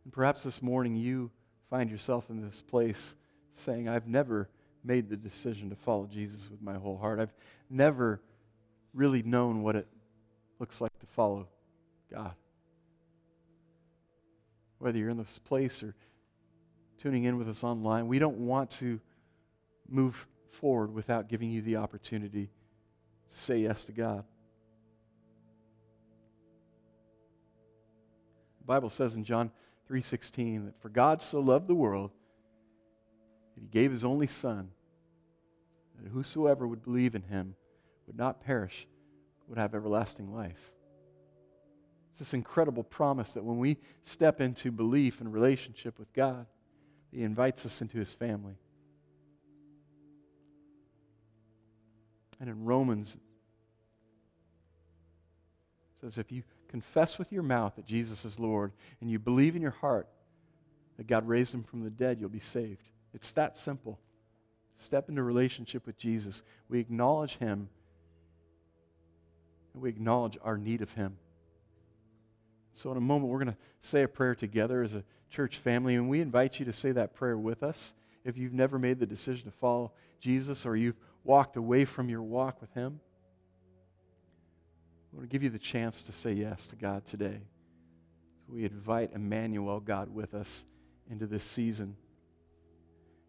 And 0.04 0.12
perhaps 0.12 0.44
this 0.44 0.62
morning 0.62 0.98
you 0.98 1.32
find 1.70 1.90
yourself 1.90 2.30
in 2.30 2.42
this 2.42 2.62
place 2.62 3.16
saying, 3.56 3.88
I've 3.88 4.10
never 4.10 4.50
made 4.84 5.10
the 5.10 5.16
decision 5.16 5.70
to 5.70 5.78
follow 5.78 6.08
Jesus 6.08 6.52
with 6.52 6.62
my 6.62 6.74
whole 6.74 6.98
heart. 6.98 7.22
I've 7.22 7.34
never 7.70 8.20
really 8.94 9.24
known 9.24 9.64
what 9.64 9.78
it 9.78 9.88
looks 10.60 10.82
like 10.82 10.92
to 11.00 11.06
follow 11.06 11.48
God. 12.12 12.34
Whether 14.80 15.00
you're 15.00 15.10
in 15.10 15.18
this 15.18 15.40
place 15.40 15.82
or 15.82 15.96
tuning 16.98 17.24
in 17.24 17.38
with 17.38 17.50
us 17.50 17.64
online, 17.64 18.08
we 18.08 18.20
don't 18.20 18.38
want 18.38 18.70
to 18.72 19.00
move 19.88 20.28
forward 20.52 20.94
without 20.94 21.28
giving 21.28 21.52
you 21.52 21.62
the 21.62 21.78
opportunity 21.78 22.50
to 23.30 23.36
say 23.36 23.60
yes 23.60 23.86
to 23.86 23.92
God. 23.92 24.24
The 28.60 28.66
Bible 28.66 28.90
says 28.90 29.16
in 29.16 29.24
John 29.24 29.52
3:16 29.88 30.66
that 30.66 30.82
for 30.82 30.90
God 30.90 31.22
so 31.22 31.40
loved 31.40 31.68
the 31.68 31.76
world 31.76 32.12
that 33.56 33.62
he 33.62 33.68
gave 33.68 33.92
his 33.92 34.04
only 34.04 34.28
son 34.28 34.72
that 35.96 36.10
whosoever 36.10 36.68
would 36.68 36.84
believe 36.84 37.16
in 37.16 37.24
him 37.24 37.56
would 38.06 38.18
not 38.18 38.42
perish 38.42 38.88
but 39.40 39.50
would 39.50 39.58
have 39.58 39.74
everlasting 39.74 40.34
life. 40.34 40.74
It's 42.18 42.32
this 42.32 42.34
incredible 42.34 42.82
promise 42.82 43.34
that 43.34 43.44
when 43.44 43.60
we 43.60 43.78
step 44.02 44.42
into 44.42 44.72
belief 44.72 45.22
and 45.22 45.32
relationship 45.32 46.00
with 46.00 46.12
God, 46.14 46.48
he 47.12 47.22
invites 47.22 47.64
us 47.64 47.80
into 47.80 48.00
his 48.00 48.12
family. 48.12 48.56
And 52.40 52.50
in 52.50 52.66
Romans, 52.66 53.20
it 55.94 56.02
says, 56.02 56.18
if 56.18 56.32
you 56.32 56.42
confess 56.70 57.20
with 57.20 57.32
your 57.32 57.44
mouth 57.44 57.76
that 57.76 57.86
Jesus 57.86 58.26
is 58.26 58.40
Lord 58.40 58.72
and 59.00 59.12
you 59.12 59.20
believe 59.20 59.56
in 59.56 59.62
your 59.62 59.70
heart 59.70 60.08
that 60.98 61.06
God 61.06 61.28
raised 61.28 61.54
him 61.54 61.62
from 61.62 61.84
the 61.84 61.92
dead, 61.92 62.20
you'll 62.20 62.30
be 62.30 62.40
saved. 62.40 62.90
It's 63.14 63.32
that 63.34 63.56
simple. 63.56 64.00
Step 64.74 65.08
into 65.08 65.22
relationship 65.22 65.86
with 65.86 66.00
Jesus. 66.00 66.42
We 66.68 66.80
acknowledge 66.80 67.36
him 67.36 67.70
and 69.76 69.84
we 69.84 69.90
acknowledge 69.90 70.40
our 70.42 70.58
need 70.58 70.82
of 70.82 70.94
him. 70.94 71.20
So, 72.78 72.92
in 72.92 72.98
a 72.98 73.02
moment, 73.02 73.32
we're 73.32 73.40
going 73.40 73.54
to 73.54 73.58
say 73.80 74.04
a 74.04 74.08
prayer 74.08 74.36
together 74.36 74.84
as 74.84 74.94
a 74.94 75.04
church 75.32 75.58
family, 75.58 75.96
and 75.96 76.08
we 76.08 76.22
invite 76.22 76.60
you 76.60 76.66
to 76.66 76.72
say 76.72 76.92
that 76.92 77.16
prayer 77.16 77.36
with 77.36 77.64
us. 77.64 77.96
If 78.24 78.38
you've 78.38 78.54
never 78.54 78.78
made 78.78 79.00
the 79.00 79.08
decision 79.08 79.46
to 79.46 79.52
follow 79.52 79.94
Jesus 80.20 80.64
or 80.64 80.76
you've 80.76 81.00
walked 81.24 81.58
away 81.58 81.86
from 81.86 82.08
your 82.08 82.22
walk 82.22 82.62
with 82.62 82.72
Him, 82.76 83.00
I 85.12 85.16
want 85.16 85.28
to 85.28 85.34
give 85.34 85.42
you 85.42 85.50
the 85.50 85.58
chance 85.58 86.04
to 86.04 86.12
say 86.12 86.34
yes 86.34 86.68
to 86.68 86.76
God 86.76 87.04
today. 87.04 87.40
We 88.48 88.64
invite 88.64 89.12
Emmanuel, 89.12 89.80
God, 89.80 90.14
with 90.14 90.36
us 90.36 90.64
into 91.10 91.26
this 91.26 91.44
season. 91.44 91.96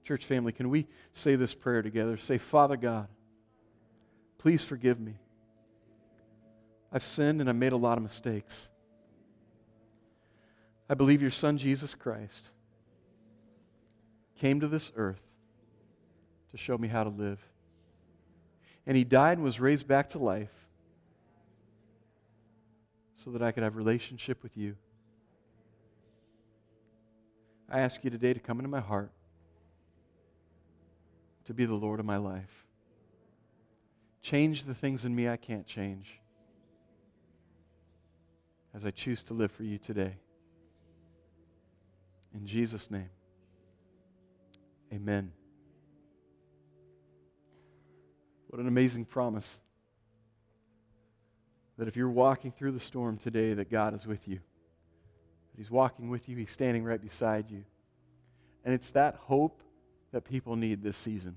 Church 0.05 0.26
family, 0.26 0.53
can 0.53 0.68
we 0.68 0.88
say 1.12 1.36
this 1.36 1.55
prayer 1.55 1.80
together? 1.80 2.18
Say, 2.18 2.36
Father 2.36 2.76
God, 2.76 3.09
please 4.36 4.62
forgive 4.62 5.01
me. 5.01 5.14
I've 6.92 7.03
sinned 7.03 7.40
and 7.40 7.49
I've 7.49 7.57
made 7.57 7.72
a 7.72 7.78
lot 7.78 7.96
of 7.96 8.03
mistakes. 8.03 8.68
I 10.89 10.95
believe 10.95 11.20
your 11.20 11.30
Son, 11.30 11.59
Jesus 11.59 11.95
Christ, 11.95 12.51
came 14.39 14.61
to 14.61 14.68
this 14.68 14.91
earth 14.97 15.20
to 16.51 16.57
show 16.57 16.78
me 16.78 16.89
how 16.89 17.05
to 17.05 17.11
live. 17.11 17.41
And 18.86 18.97
he 18.97 19.05
died 19.05 19.36
and 19.39 19.45
was 19.45 19.61
raised 19.61 19.86
back 19.86 20.09
to 20.11 20.18
life 20.18 20.53
so 23.14 23.30
that 23.32 23.43
I 23.43 23.53
could 23.53 23.62
have 23.62 23.76
relationship 23.76 24.43
with 24.43 24.57
you. 24.57 24.76
I 27.70 27.80
ask 27.80 28.03
you 28.03 28.11
today 28.11 28.32
to 28.32 28.41
come 28.41 28.59
into 28.59 28.70
my 28.70 28.80
heart, 28.80 29.11
to 31.45 31.53
be 31.53 31.66
the 31.66 31.74
Lord 31.74 32.01
of 32.01 32.07
my 32.07 32.16
life. 32.16 32.64
Change 34.22 34.64
the 34.64 34.74
things 34.74 35.05
in 35.05 35.14
me 35.14 35.28
I 35.28 35.36
can't 35.36 35.66
change 35.66 36.18
as 38.74 38.86
I 38.86 38.91
choose 38.91 39.22
to 39.24 39.34
live 39.34 39.51
for 39.51 39.64
you 39.64 39.76
today. 39.76 40.14
In 42.35 42.47
Jesus' 42.47 42.91
name, 42.91 43.11
amen. 44.93 45.33
What 48.49 48.61
an 48.61 48.68
amazing 48.68 49.05
promise 49.05 49.61
that 51.79 51.87
if 51.87 51.97
you're 51.97 52.11
walking 52.11 52.51
through 52.51 52.72
the 52.72 52.81
storm 52.81 53.16
today, 53.16 53.55
that 53.55 53.70
God 53.70 53.95
is 53.95 54.07
with 54.07 54.26
you. 54.26 54.37
That 54.37 55.59
He's 55.59 55.70
walking 55.70 56.11
with 56.11 56.29
you, 56.29 56.37
He's 56.37 56.51
standing 56.51 56.85
right 56.85 57.01
beside 57.01 57.51
you. 57.51 57.64
And 58.64 58.74
it's 58.74 58.91
that 58.93 59.14
hope 59.14 59.62
that 60.12 60.24
people 60.24 60.57
need 60.57 60.83
this 60.83 60.97
season. 60.97 61.37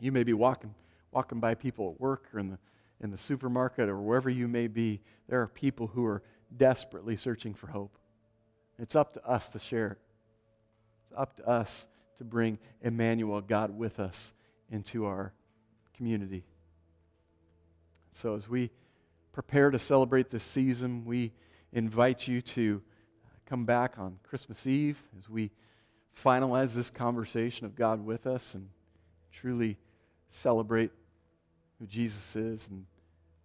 You 0.00 0.12
may 0.12 0.24
be 0.24 0.32
walking, 0.32 0.74
walking 1.12 1.40
by 1.40 1.54
people 1.54 1.92
at 1.94 2.00
work 2.00 2.28
or 2.34 2.40
in 2.40 2.50
the, 2.50 2.58
in 3.00 3.10
the 3.10 3.18
supermarket 3.18 3.88
or 3.88 3.98
wherever 3.98 4.28
you 4.28 4.48
may 4.48 4.66
be. 4.66 5.00
There 5.28 5.40
are 5.40 5.46
people 5.46 5.86
who 5.86 6.04
are 6.04 6.22
desperately 6.56 7.16
searching 7.16 7.54
for 7.54 7.68
hope. 7.68 7.96
It's 8.78 8.96
up 8.96 9.12
to 9.14 9.26
us 9.26 9.50
to 9.50 9.58
share 9.58 9.92
it. 9.92 9.98
It's 11.02 11.12
up 11.16 11.36
to 11.36 11.48
us 11.48 11.86
to 12.18 12.24
bring 12.24 12.58
Emmanuel, 12.80 13.40
God, 13.40 13.76
with 13.76 14.00
us 14.00 14.32
into 14.70 15.06
our 15.06 15.32
community. 15.96 16.44
So 18.10 18.34
as 18.34 18.48
we 18.48 18.70
prepare 19.32 19.70
to 19.70 19.78
celebrate 19.78 20.30
this 20.30 20.44
season, 20.44 21.04
we 21.04 21.32
invite 21.72 22.28
you 22.28 22.40
to 22.40 22.82
come 23.46 23.64
back 23.64 23.98
on 23.98 24.18
Christmas 24.22 24.66
Eve 24.66 24.98
as 25.18 25.28
we 25.28 25.50
finalize 26.22 26.74
this 26.74 26.90
conversation 26.90 27.66
of 27.66 27.74
God 27.74 28.04
with 28.04 28.26
us 28.26 28.54
and 28.54 28.68
truly 29.32 29.76
celebrate 30.28 30.92
who 31.78 31.86
Jesus 31.86 32.36
is 32.36 32.68
and 32.68 32.86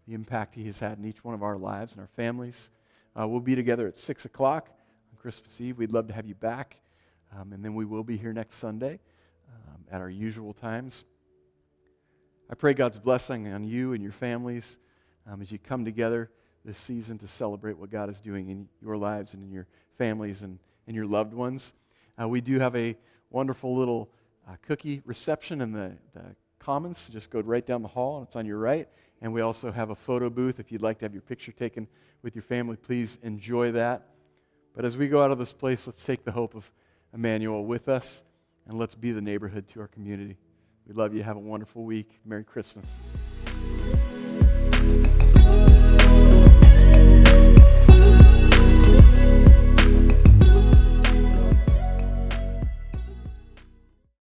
the 0.07 0.13
impact 0.13 0.55
he 0.55 0.65
has 0.65 0.79
had 0.79 0.97
in 0.97 1.05
each 1.05 1.23
one 1.23 1.33
of 1.33 1.43
our 1.43 1.57
lives 1.57 1.93
and 1.93 2.01
our 2.01 2.09
families. 2.15 2.71
Uh, 3.19 3.27
we'll 3.27 3.39
be 3.39 3.55
together 3.55 3.87
at 3.87 3.97
6 3.97 4.25
o'clock. 4.25 4.69
Christmas 5.19 5.59
Eve. 5.59 5.77
We'd 5.77 5.91
love 5.91 6.07
to 6.07 6.13
have 6.13 6.25
you 6.25 6.35
back. 6.35 6.77
Um, 7.37 7.51
and 7.51 7.63
then 7.63 7.75
we 7.75 7.83
will 7.83 8.05
be 8.05 8.15
here 8.15 8.31
next 8.31 8.55
Sunday 8.55 8.99
um, 9.53 9.83
at 9.91 9.99
our 9.99 10.09
usual 10.09 10.53
times. 10.53 11.03
I 12.49 12.55
pray 12.55 12.73
God's 12.73 12.97
blessing 12.97 13.47
on 13.49 13.65
you 13.65 13.91
and 13.91 14.01
your 14.01 14.13
families 14.13 14.79
um, 15.27 15.41
as 15.41 15.51
you 15.51 15.59
come 15.59 15.83
together 15.83 16.31
this 16.63 16.77
season 16.77 17.17
to 17.17 17.27
celebrate 17.27 17.77
what 17.77 17.89
God 17.91 18.09
is 18.09 18.21
doing 18.21 18.49
in 18.49 18.69
your 18.81 18.95
lives 18.95 19.33
and 19.33 19.43
in 19.43 19.51
your 19.51 19.67
families 19.97 20.41
and 20.41 20.57
in 20.87 20.95
your 20.95 21.05
loved 21.05 21.33
ones. 21.33 21.73
Uh, 22.19 22.27
we 22.27 22.39
do 22.39 22.57
have 22.57 22.75
a 22.77 22.95
wonderful 23.29 23.75
little 23.75 24.09
uh, 24.47 24.55
cookie 24.61 25.01
reception 25.05 25.59
in 25.59 25.73
the, 25.73 25.91
the 26.13 26.23
Commons. 26.59 27.09
Just 27.09 27.29
go 27.29 27.41
right 27.41 27.65
down 27.65 27.81
the 27.81 27.89
hall, 27.89 28.17
and 28.17 28.25
it's 28.25 28.37
on 28.37 28.45
your 28.45 28.57
right. 28.57 28.87
And 29.21 29.33
we 29.33 29.41
also 29.41 29.69
have 29.69 29.89
a 29.89 29.95
photo 29.95 30.29
booth. 30.29 30.61
If 30.61 30.71
you'd 30.71 30.81
like 30.81 30.99
to 30.99 31.05
have 31.05 31.13
your 31.13 31.21
picture 31.21 31.51
taken 31.51 31.87
with 32.21 32.35
your 32.35 32.43
family, 32.43 32.77
please 32.77 33.17
enjoy 33.21 33.73
that. 33.73 34.07
But 34.79 34.85
as 34.85 34.95
we 34.95 35.09
go 35.09 35.21
out 35.21 35.29
of 35.29 35.37
this 35.37 35.51
place, 35.51 35.87
let's 35.87 36.05
take 36.05 36.23
the 36.23 36.31
hope 36.31 36.55
of 36.55 36.71
Emmanuel 37.13 37.65
with 37.65 37.89
us 37.89 38.23
and 38.65 38.79
let's 38.79 38.95
be 38.95 39.11
the 39.11 39.19
neighborhood 39.19 39.67
to 39.73 39.81
our 39.81 39.89
community. 39.89 40.37
We 40.87 40.93
love 40.93 41.13
you. 41.13 41.21
Have 41.21 41.35
a 41.35 41.41
wonderful 41.41 41.83
week. 41.83 42.17
Merry 42.23 42.45
Christmas. 42.45 43.01